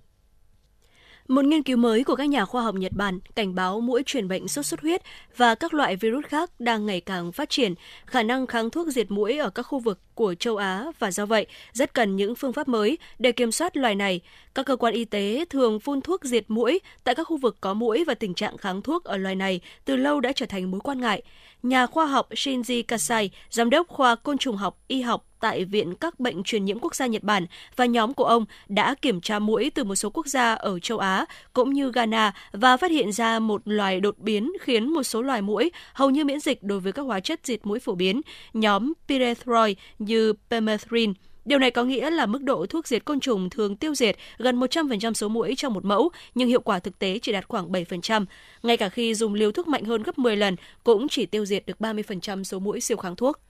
[1.28, 4.28] Một nghiên cứu mới của các nhà khoa học Nhật Bản cảnh báo mũi truyền
[4.28, 5.03] bệnh sốt xuất huyết
[5.36, 7.74] và các loại virus khác đang ngày càng phát triển,
[8.07, 11.27] khả năng kháng thuốc diệt mũi ở các khu vực của châu Á và do
[11.27, 14.21] vậy rất cần những phương pháp mới để kiểm soát loài này.
[14.55, 17.75] Các cơ quan y tế thường phun thuốc diệt mũi tại các khu vực có
[17.75, 20.81] mũi và tình trạng kháng thuốc ở loài này từ lâu đã trở thành mối
[20.81, 21.23] quan ngại.
[21.63, 25.95] Nhà khoa học Shinji Kasai, giám đốc khoa côn trùng học y học tại Viện
[25.95, 29.39] các bệnh truyền nhiễm quốc gia Nhật Bản và nhóm của ông đã kiểm tra
[29.39, 33.13] mũi từ một số quốc gia ở châu Á cũng như Ghana và phát hiện
[33.13, 36.81] ra một loài đột biến khiến một số loài mũi hầu như miễn dịch đối
[36.81, 38.21] với các hóa chất diệt mũi phổ biến,
[38.55, 39.77] nhóm pyrethroid
[40.07, 41.12] như permethrin.
[41.45, 44.61] Điều này có nghĩa là mức độ thuốc diệt côn trùng thường tiêu diệt gần
[44.61, 48.24] 100% số mũi trong một mẫu, nhưng hiệu quả thực tế chỉ đạt khoảng 7%.
[48.62, 51.66] Ngay cả khi dùng liều thuốc mạnh hơn gấp 10 lần, cũng chỉ tiêu diệt
[51.66, 53.41] được 30% số mũi siêu kháng thuốc.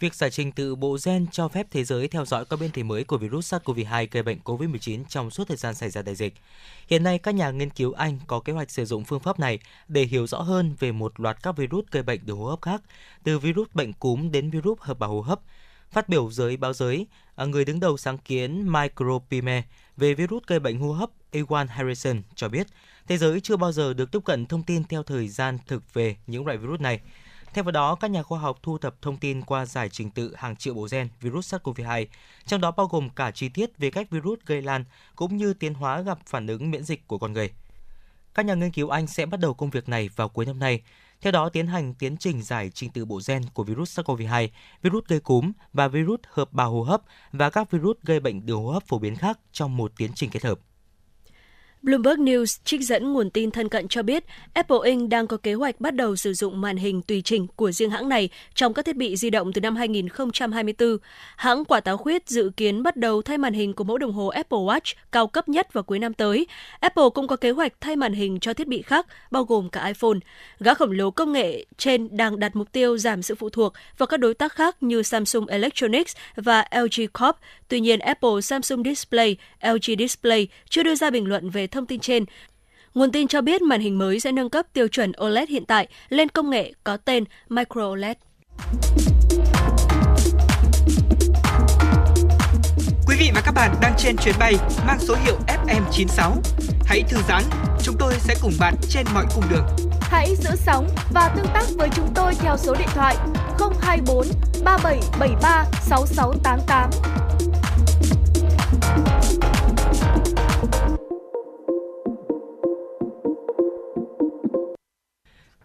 [0.00, 2.82] Việc giải trình tự bộ gen cho phép thế giới theo dõi các biến thể
[2.82, 6.34] mới của virus SARS-CoV-2 gây bệnh COVID-19 trong suốt thời gian xảy ra đại dịch.
[6.88, 9.58] Hiện nay, các nhà nghiên cứu Anh có kế hoạch sử dụng phương pháp này
[9.88, 12.82] để hiểu rõ hơn về một loạt các virus gây bệnh đường hô hấp khác,
[13.24, 15.40] từ virus bệnh cúm đến virus hợp bào hô hấp.
[15.90, 19.62] Phát biểu giới báo giới, à, người đứng đầu sáng kiến Micropyme
[19.96, 22.66] về virus gây bệnh hô hấp Ewan Harrison cho biết,
[23.08, 26.16] thế giới chưa bao giờ được tiếp cận thông tin theo thời gian thực về
[26.26, 27.00] những loại virus này.
[27.52, 30.34] Theo vào đó, các nhà khoa học thu thập thông tin qua giải trình tự
[30.36, 32.06] hàng triệu bộ gen virus SARS-CoV-2,
[32.46, 34.84] trong đó bao gồm cả chi tiết về cách virus gây lan
[35.16, 37.50] cũng như tiến hóa gặp phản ứng miễn dịch của con người.
[38.34, 40.82] Các nhà nghiên cứu Anh sẽ bắt đầu công việc này vào cuối năm nay.
[41.20, 44.48] Theo đó, tiến hành tiến trình giải trình tự bộ gen của virus SARS-CoV-2,
[44.82, 47.02] virus gây cúm và virus hợp bào hô hấp
[47.32, 50.30] và các virus gây bệnh đường hô hấp phổ biến khác trong một tiến trình
[50.30, 50.58] kết hợp.
[51.86, 55.10] Bloomberg News trích dẫn nguồn tin thân cận cho biết Apple Inc.
[55.10, 58.08] đang có kế hoạch bắt đầu sử dụng màn hình tùy chỉnh của riêng hãng
[58.08, 60.96] này trong các thiết bị di động từ năm 2024.
[61.36, 64.26] Hãng quả táo khuyết dự kiến bắt đầu thay màn hình của mẫu đồng hồ
[64.26, 66.46] Apple Watch cao cấp nhất vào cuối năm tới.
[66.80, 69.86] Apple cũng có kế hoạch thay màn hình cho thiết bị khác, bao gồm cả
[69.86, 70.18] iPhone.
[70.60, 74.06] Gã khổng lồ công nghệ trên đang đặt mục tiêu giảm sự phụ thuộc vào
[74.06, 77.36] các đối tác khác như Samsung Electronics và LG Corp.
[77.68, 82.00] Tuy nhiên, Apple, Samsung Display, LG Display chưa đưa ra bình luận về thông tin
[82.00, 82.24] trên.
[82.94, 85.88] Nguồn tin cho biết màn hình mới sẽ nâng cấp tiêu chuẩn OLED hiện tại
[86.08, 88.16] lên công nghệ có tên Micro OLED.
[93.06, 94.54] Quý vị và các bạn đang trên chuyến bay
[94.86, 96.32] mang số hiệu FM96.
[96.84, 97.42] Hãy thư giãn,
[97.82, 99.66] chúng tôi sẽ cùng bạn trên mọi cung đường.
[100.00, 103.16] Hãy giữ sóng và tương tác với chúng tôi theo số điện thoại
[103.80, 104.26] 024
[104.64, 106.90] 3773 6688.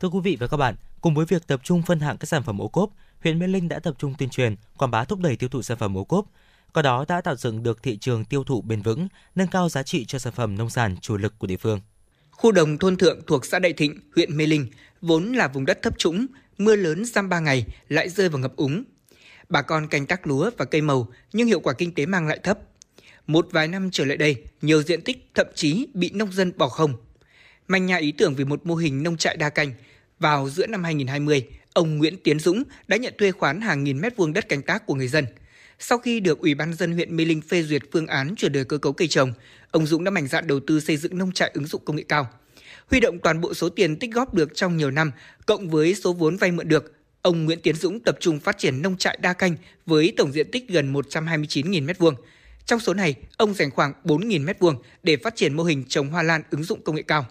[0.02, 2.44] Thưa quý vị và các bạn, cùng với việc tập trung phân hạng các sản
[2.44, 2.90] phẩm ô cốp,
[3.24, 5.78] huyện Mê Linh đã tập trung tuyên truyền, quảng bá thúc đẩy tiêu thụ sản
[5.78, 6.26] phẩm ô cốp.
[6.74, 9.84] Qua đó đã tạo dựng được thị trường tiêu thụ bền vững, nâng cao giá
[9.84, 11.82] trị cho sản phẩm nông sản chủ lực của địa phương.
[12.32, 14.68] Khu đồng thôn thượng thuộc xã Đại Thịnh, huyện Mê Linh
[15.02, 16.26] vốn là vùng đất thấp trũng,
[16.58, 18.84] mưa lớn giam ba ngày lại rơi vào ngập úng.
[19.50, 22.40] Bà con canh tác lúa và cây màu nhưng hiệu quả kinh tế mang lại
[22.44, 22.60] thấp.
[23.28, 26.70] Một vài năm trở lại đây, nhiều diện tích thậm chí bị nông dân bỏ
[26.70, 26.94] không.
[27.68, 29.74] Manh nha ý tưởng về một mô hình nông trại đa canh.
[30.22, 34.18] Vào giữa năm 2020, ông Nguyễn Tiến Dũng đã nhận thuê khoán hàng nghìn mét
[34.18, 35.26] vuông đất canh tác của người dân.
[35.80, 38.64] Sau khi được Ủy ban dân huyện Mê Linh phê duyệt phương án chuyển đổi
[38.64, 39.34] cơ cấu cây trồng,
[39.72, 42.04] ông Dũng đã mạnh dạn đầu tư xây dựng nông trại ứng dụng công nghệ
[42.10, 42.30] cao.
[42.90, 45.12] Huy động toàn bộ số tiền tích góp được trong nhiều năm,
[45.46, 48.82] cộng với số vốn vay mượn được, ông Nguyễn Tiến Dũng tập trung phát triển
[48.82, 52.14] nông trại đa canh với tổng diện tích gần 129.000 m2.
[52.66, 56.24] Trong số này, ông dành khoảng 4.000 m2 để phát triển mô hình trồng hoa
[56.24, 57.26] lan ứng dụng công nghệ cao.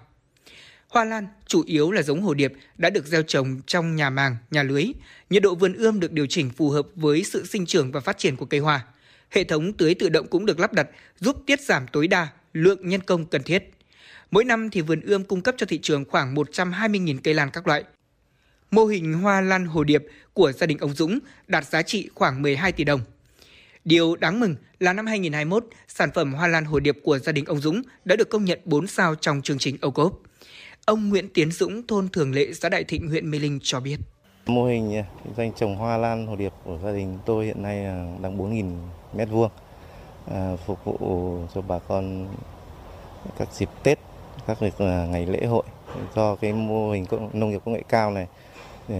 [0.90, 4.36] Hoa lan chủ yếu là giống hồ điệp đã được gieo trồng trong nhà màng,
[4.50, 4.84] nhà lưới.
[5.30, 8.18] Nhiệt độ vườn ươm được điều chỉnh phù hợp với sự sinh trưởng và phát
[8.18, 8.84] triển của cây hoa.
[9.30, 10.88] Hệ thống tưới tự động cũng được lắp đặt
[11.20, 13.70] giúp tiết giảm tối đa lượng nhân công cần thiết.
[14.30, 17.66] Mỗi năm thì vườn ươm cung cấp cho thị trường khoảng 120.000 cây lan các
[17.66, 17.84] loại.
[18.70, 22.42] Mô hình hoa lan hồ điệp của gia đình ông Dũng đạt giá trị khoảng
[22.42, 23.00] 12 tỷ đồng.
[23.84, 27.44] Điều đáng mừng là năm 2021, sản phẩm hoa lan hồ điệp của gia đình
[27.44, 30.22] ông Dũng đã được công nhận 4 sao trong chương trình ô cốp.
[30.90, 33.96] Ông Nguyễn Tiến Dũng, thôn Thường Lệ, xã Đại Thịnh, huyện Mê Linh cho biết.
[34.46, 37.44] Mô hình à, danh kinh doanh trồng hoa lan hồ điệp của gia đình tôi
[37.46, 38.76] hiện nay là đang 4.000
[39.16, 39.50] mét vuông
[40.30, 42.28] à, phục vụ cho bà con
[43.38, 43.98] các dịp Tết,
[44.46, 45.62] các việc à, ngày lễ hội.
[46.14, 48.26] Do cái mô hình công- nông nghiệp công nghệ cao này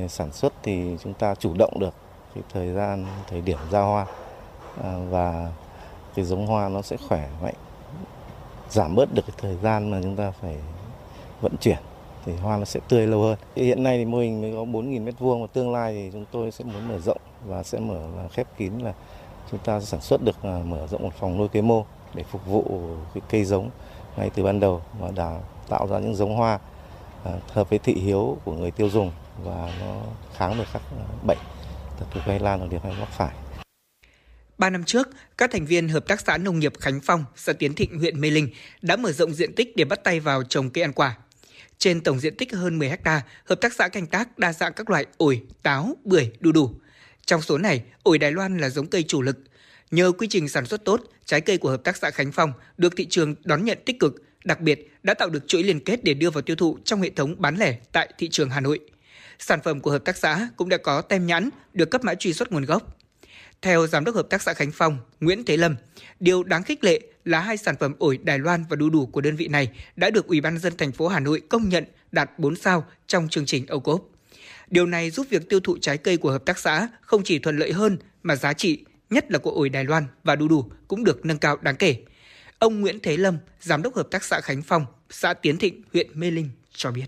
[0.08, 1.94] sản xuất thì chúng ta chủ động được
[2.34, 4.06] cái thời gian, thời điểm ra hoa
[5.10, 5.52] và
[6.14, 7.54] cái giống hoa nó sẽ khỏe mạnh,
[8.70, 10.56] giảm bớt được cái thời gian mà chúng ta phải
[11.40, 11.78] vận chuyển
[12.24, 13.38] thì hoa nó sẽ tươi lâu hơn.
[13.56, 16.24] Hiện nay thì mô hình mới có 4.000 mét vuông và tương lai thì chúng
[16.32, 18.92] tôi sẽ muốn mở rộng và sẽ mở là khép kín là
[19.50, 21.84] chúng ta sẽ sản xuất được à, mở rộng một phòng nuôi cây mô
[22.14, 22.80] để phục vụ
[23.14, 23.70] cái cây giống
[24.16, 26.58] ngay từ ban đầu và đã tạo ra những giống hoa
[27.24, 29.12] à, hợp với thị hiếu của người tiêu dùng
[29.44, 30.00] và nó
[30.36, 31.38] kháng được các à, bệnh
[32.00, 33.34] tật thuộc gây lan ở điểm hay mắc phải.
[34.58, 35.08] Ba năm trước,
[35.38, 38.30] các thành viên Hợp tác xã Nông nghiệp Khánh Phong, xã Tiến Thịnh, huyện Mê
[38.30, 38.48] Linh
[38.82, 41.16] đã mở rộng diện tích để bắt tay vào trồng cây ăn quả.
[41.81, 44.90] Trên tổng diện tích hơn 10 ha, hợp tác xã canh tác đa dạng các
[44.90, 46.70] loại ổi, táo, bưởi, đu đủ.
[47.27, 49.39] Trong số này, ổi Đài Loan là giống cây chủ lực.
[49.90, 52.97] Nhờ quy trình sản xuất tốt, trái cây của hợp tác xã Khánh Phong được
[52.97, 56.15] thị trường đón nhận tích cực, đặc biệt đã tạo được chuỗi liên kết để
[56.15, 58.81] đưa vào tiêu thụ trong hệ thống bán lẻ tại thị trường Hà Nội.
[59.39, 62.32] Sản phẩm của hợp tác xã cũng đã có tem nhãn, được cấp mã truy
[62.32, 62.97] xuất nguồn gốc.
[63.62, 65.76] Theo Giám đốc Hợp tác xã Khánh Phong, Nguyễn Thế Lâm,
[66.20, 69.20] điều đáng khích lệ là hai sản phẩm ổi Đài Loan và đu đủ của
[69.20, 72.38] đơn vị này đã được Ủy ban dân thành phố Hà Nội công nhận đạt
[72.38, 74.02] 4 sao trong chương trình ô cốp.
[74.70, 77.58] Điều này giúp việc tiêu thụ trái cây của hợp tác xã không chỉ thuận
[77.58, 81.04] lợi hơn mà giá trị, nhất là của ổi Đài Loan và đu đủ cũng
[81.04, 81.96] được nâng cao đáng kể.
[82.58, 86.20] Ông Nguyễn Thế Lâm, Giám đốc Hợp tác xã Khánh Phong, xã Tiến Thịnh, huyện
[86.20, 87.06] Mê Linh cho biết.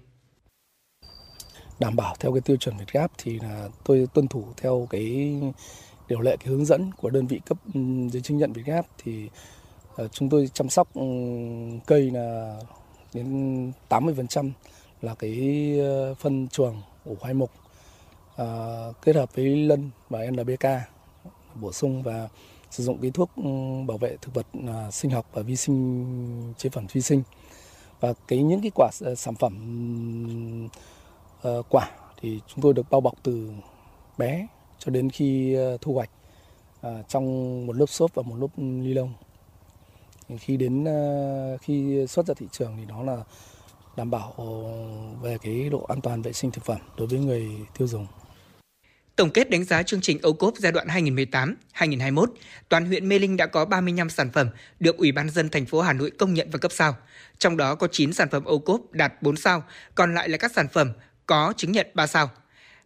[1.81, 5.41] đảm bảo theo cái tiêu chuẩn Việt Gáp thì là tôi tuân thủ theo cái
[6.09, 7.81] điều lệ cái hướng dẫn của đơn vị cấp ừ,
[8.13, 9.29] giấy chứng nhận Việt gáp thì
[9.97, 11.03] ờ, chúng tôi chăm sóc ừ,
[11.87, 12.57] cây là
[13.15, 14.51] đến 80%
[15.03, 15.35] là cái
[15.81, 17.51] ờ, phân chuồng ủ khoai mục
[18.37, 18.47] à,
[19.03, 20.67] kết hợp với lân và NPK
[21.55, 22.29] bổ sung và
[22.71, 23.43] sử dụng cái thuốc ừ,
[23.87, 27.23] bảo vệ thực vật à, sinh học và vi sinh chế phẩm vi sinh.
[28.01, 29.53] Và cái những cái quả sản phẩm
[31.43, 33.51] à, quả thì chúng tôi được bao bọc từ
[34.19, 34.47] bé
[34.85, 36.11] cho đến khi ờ, thu hoạch
[36.81, 37.27] à, trong
[37.67, 39.15] một lớp xốp và một lớp ni lông
[40.39, 43.17] khi đến ờ, khi xuất ra thị trường thì nó là
[43.97, 44.35] đảm bảo
[45.23, 47.49] về cái độ an toàn vệ sinh thực phẩm đối với người
[47.79, 48.07] tiêu dùng
[49.17, 52.27] Tổng kết đánh giá chương trình ô cốp giai đoạn 2018-2021,
[52.69, 54.49] toàn huyện Mê Linh đã có 35 sản phẩm
[54.81, 56.97] được Ủy ban dân thành phố Hà Nội công nhận và cấp sao.
[57.39, 59.63] Trong đó có 9 sản phẩm ô cốp đạt 4 sao,
[59.95, 60.93] còn lại là các sản phẩm
[61.27, 62.31] có chứng nhận 3 sao.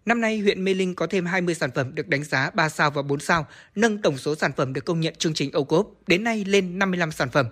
[0.06, 2.90] Năm nay, huyện Mê Linh có thêm 20 sản phẩm được đánh giá 3 sao
[2.90, 5.90] và 4 sao, nâng tổng số sản phẩm được công nhận chương trình ô cốp
[6.06, 7.46] đến nay lên 55 sản phẩm.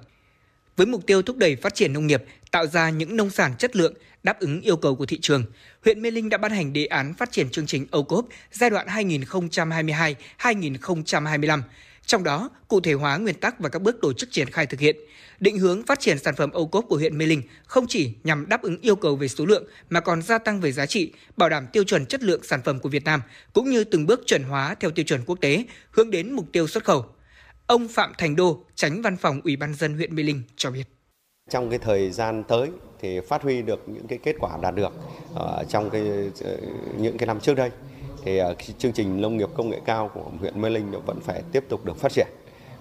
[0.77, 3.77] Với mục tiêu thúc đẩy phát triển nông nghiệp, tạo ra những nông sản chất
[3.77, 5.45] lượng đáp ứng yêu cầu của thị trường,
[5.85, 8.71] huyện Mê Linh đã ban hành đề án phát triển chương trình ô cốp giai
[8.71, 11.63] đoạn 2022-2025.
[12.07, 14.81] Trong đó, cụ thể hóa nguyên tắc và các bước tổ chức triển khai thực
[14.81, 14.97] hiện.
[15.41, 18.49] Định hướng phát triển sản phẩm ô cốp của huyện Mê Linh không chỉ nhằm
[18.49, 21.49] đáp ứng yêu cầu về số lượng mà còn gia tăng về giá trị, bảo
[21.49, 23.23] đảm tiêu chuẩn chất lượng sản phẩm của Việt Nam
[23.53, 26.67] cũng như từng bước chuẩn hóa theo tiêu chuẩn quốc tế, hướng đến mục tiêu
[26.67, 27.07] xuất khẩu.
[27.67, 30.85] Ông Phạm Thành Đô, tránh văn phòng Ủy ban dân huyện Mê Linh cho biết.
[31.51, 32.71] trong cái thời gian tới
[33.01, 34.93] thì phát huy được những cái kết quả đạt được
[35.35, 36.03] ờ, trong cái
[36.45, 36.57] ờ,
[36.99, 37.71] những cái năm trước đây
[38.25, 41.43] thì ờ, chương trình nông nghiệp công nghệ cao của huyện Mê Linh vẫn phải
[41.53, 42.27] tiếp tục được phát triển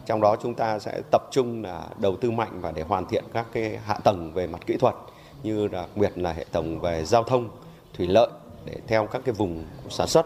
[0.06, 3.24] Trong đó chúng ta sẽ tập trung là đầu tư mạnh và để hoàn thiện
[3.34, 4.96] các cái hạ tầng về mặt kỹ thuật
[5.44, 7.50] như đặc biệt là hệ thống về giao thông,
[7.98, 8.30] thủy lợi
[8.66, 10.26] để theo các cái vùng sản xuất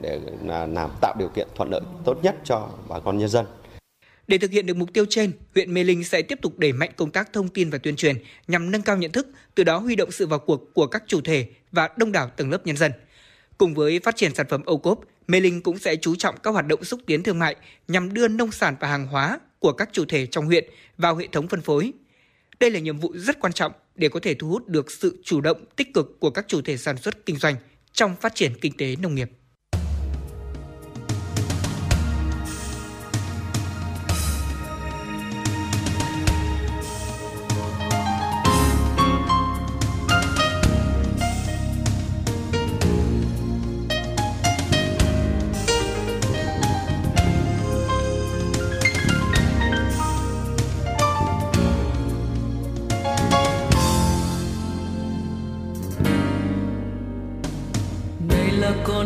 [0.00, 0.20] để-
[0.68, 3.46] làm tạo điều kiện thuận lợi tốt nhất cho bà con nhân dân.
[4.28, 6.90] Để thực hiện được mục tiêu trên, huyện Mê Linh sẽ tiếp tục đẩy mạnh
[6.96, 8.16] công tác thông tin và tuyên truyền
[8.48, 11.20] nhằm nâng cao nhận thức, từ đó huy động sự vào cuộc của các chủ
[11.20, 12.92] thể và đông đảo tầng lớp nhân dân.
[13.62, 16.50] Cùng với phát triển sản phẩm ô cốp, Mê Linh cũng sẽ chú trọng các
[16.50, 17.56] hoạt động xúc tiến thương mại
[17.88, 20.64] nhằm đưa nông sản và hàng hóa của các chủ thể trong huyện
[20.98, 21.92] vào hệ thống phân phối.
[22.60, 25.40] Đây là nhiệm vụ rất quan trọng để có thể thu hút được sự chủ
[25.40, 27.54] động, tích cực của các chủ thể sản xuất kinh doanh
[27.92, 29.30] trong phát triển kinh tế nông nghiệp.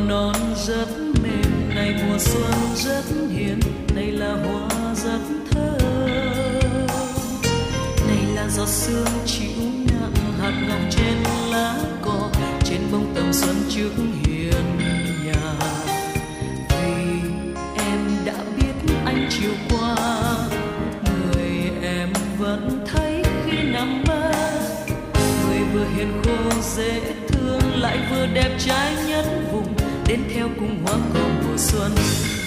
[0.09, 0.35] Non
[0.67, 0.89] rất
[1.23, 1.75] mềm.
[1.75, 3.61] Này mùa xuân rất hiền,
[3.95, 5.21] này là hoa rất
[5.51, 6.87] thơm.
[8.07, 11.17] Này là giọt sương chịu nặng hạt ngọc trên
[11.51, 12.31] lá cỏ.
[12.65, 14.79] Trên bông tầm xuân trước hiền
[15.25, 15.53] nhà.
[16.69, 17.21] Vì
[17.79, 19.97] em đã biết anh chiều qua,
[21.07, 24.33] người em vẫn thấy khi nằm mơ.
[25.49, 29.76] Người vừa hiền khô dễ thương, lại vừa đẹp trai nhất vùng
[30.09, 31.93] đến theo cùng hoa cỏ mùa xuân.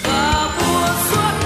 [0.04, 1.39] Và mùa xuân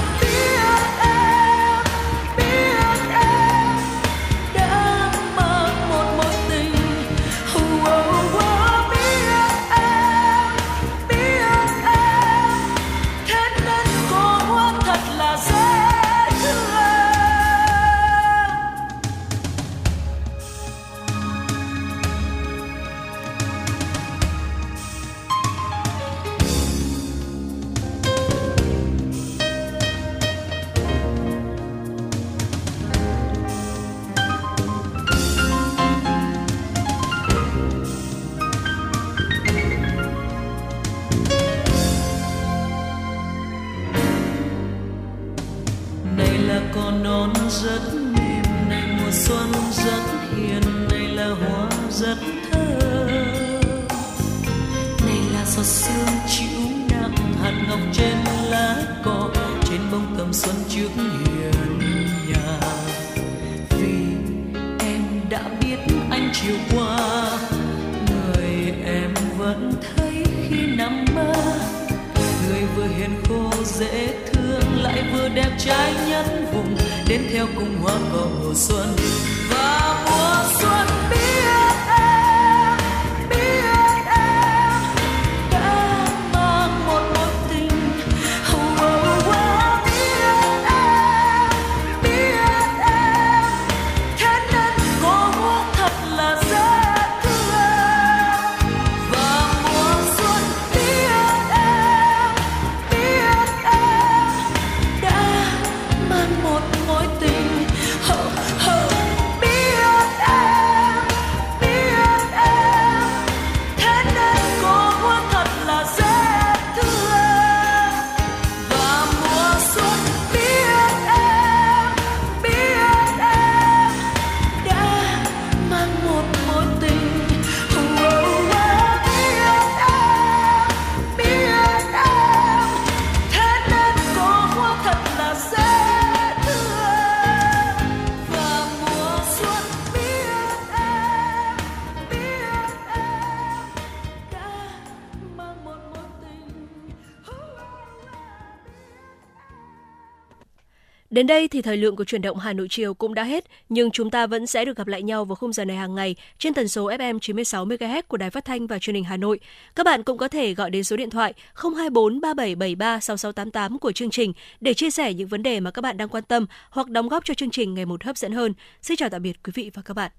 [151.24, 153.90] Đến đây thì thời lượng của chuyển động Hà Nội chiều cũng đã hết, nhưng
[153.90, 156.54] chúng ta vẫn sẽ được gặp lại nhau vào khung giờ này hàng ngày trên
[156.54, 159.40] tần số FM 96 MHz của Đài Phát thanh và Truyền hình Hà Nội.
[159.74, 164.10] Các bạn cũng có thể gọi đến số điện thoại 024 3773 6688 của chương
[164.10, 167.08] trình để chia sẻ những vấn đề mà các bạn đang quan tâm hoặc đóng
[167.08, 168.54] góp cho chương trình ngày một hấp dẫn hơn.
[168.82, 170.10] Xin chào tạm biệt quý vị và các bạn.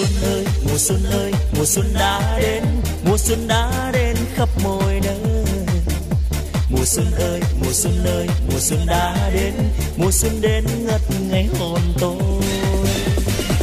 [0.00, 2.64] Xuân ơi mùa xuân ơi mùa xuân đã đến
[3.04, 5.44] mùa xuân đã đến khắp mọi nơi
[6.70, 9.54] mùa xuân ơi mùa xuân ơi mùa xuân đã đến
[9.96, 11.00] mùa xuân đến ngất
[11.30, 12.16] ngây hồn tôi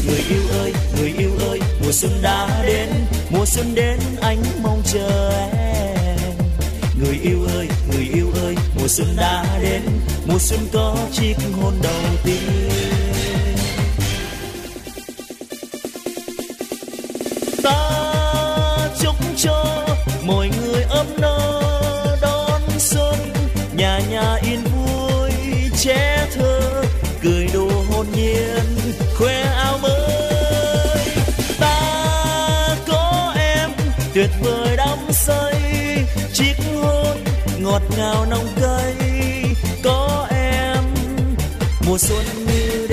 [0.07, 2.89] người yêu ơi người yêu ơi mùa xuân đã đến
[3.29, 6.17] mùa xuân đến anh mong chờ em
[6.99, 9.81] người yêu ơi người yêu ơi mùa xuân đã đến
[10.27, 12.86] mùa xuân có chiếc hôn đầu tiên
[37.77, 38.95] ngọt ngào nồng cay.
[39.83, 40.83] Có em
[41.87, 42.86] mùa xuân như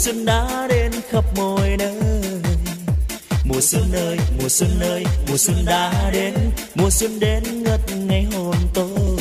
[0.00, 1.94] xuân đã đến khắp mọi nơi.
[3.44, 6.34] Mùa xuân ơi, mùa xuân ơi, mùa xuân đã đến.
[6.74, 9.16] Mùa xuân đến ngất ngây hồn tôi.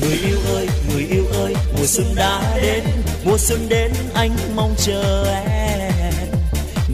[0.00, 2.84] Người yêu ơi, người yêu ơi, mùa xuân đã đến.
[3.24, 6.24] Mùa xuân đến, anh mong chờ em.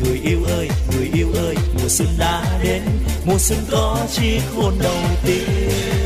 [0.04, 2.82] Người yêu ơi, người yêu ơi, mùa xuân đã đến.
[3.24, 5.99] Mùa xuân có chiếc hôn đầu tiên.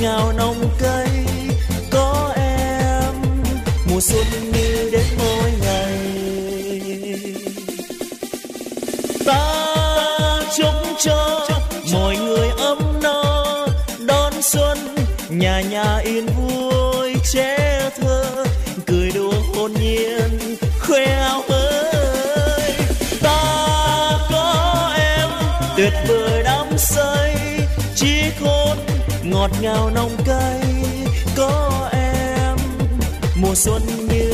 [0.00, 1.08] Ngào nồng cây
[1.90, 3.14] có em,
[3.90, 5.98] mùa xuân như đến mỗi ngày.
[9.26, 11.48] Ta chúc cho
[11.92, 13.66] mọi người ấm no,
[14.06, 14.78] đón xuân,
[15.30, 18.44] nhà nhà yên vui trẻ thơ,
[18.86, 20.35] cười đùa hồn nhiên.
[29.46, 30.60] Ngọt ngào nồng cay.
[31.36, 32.56] Có em
[33.36, 34.25] mùa xuân như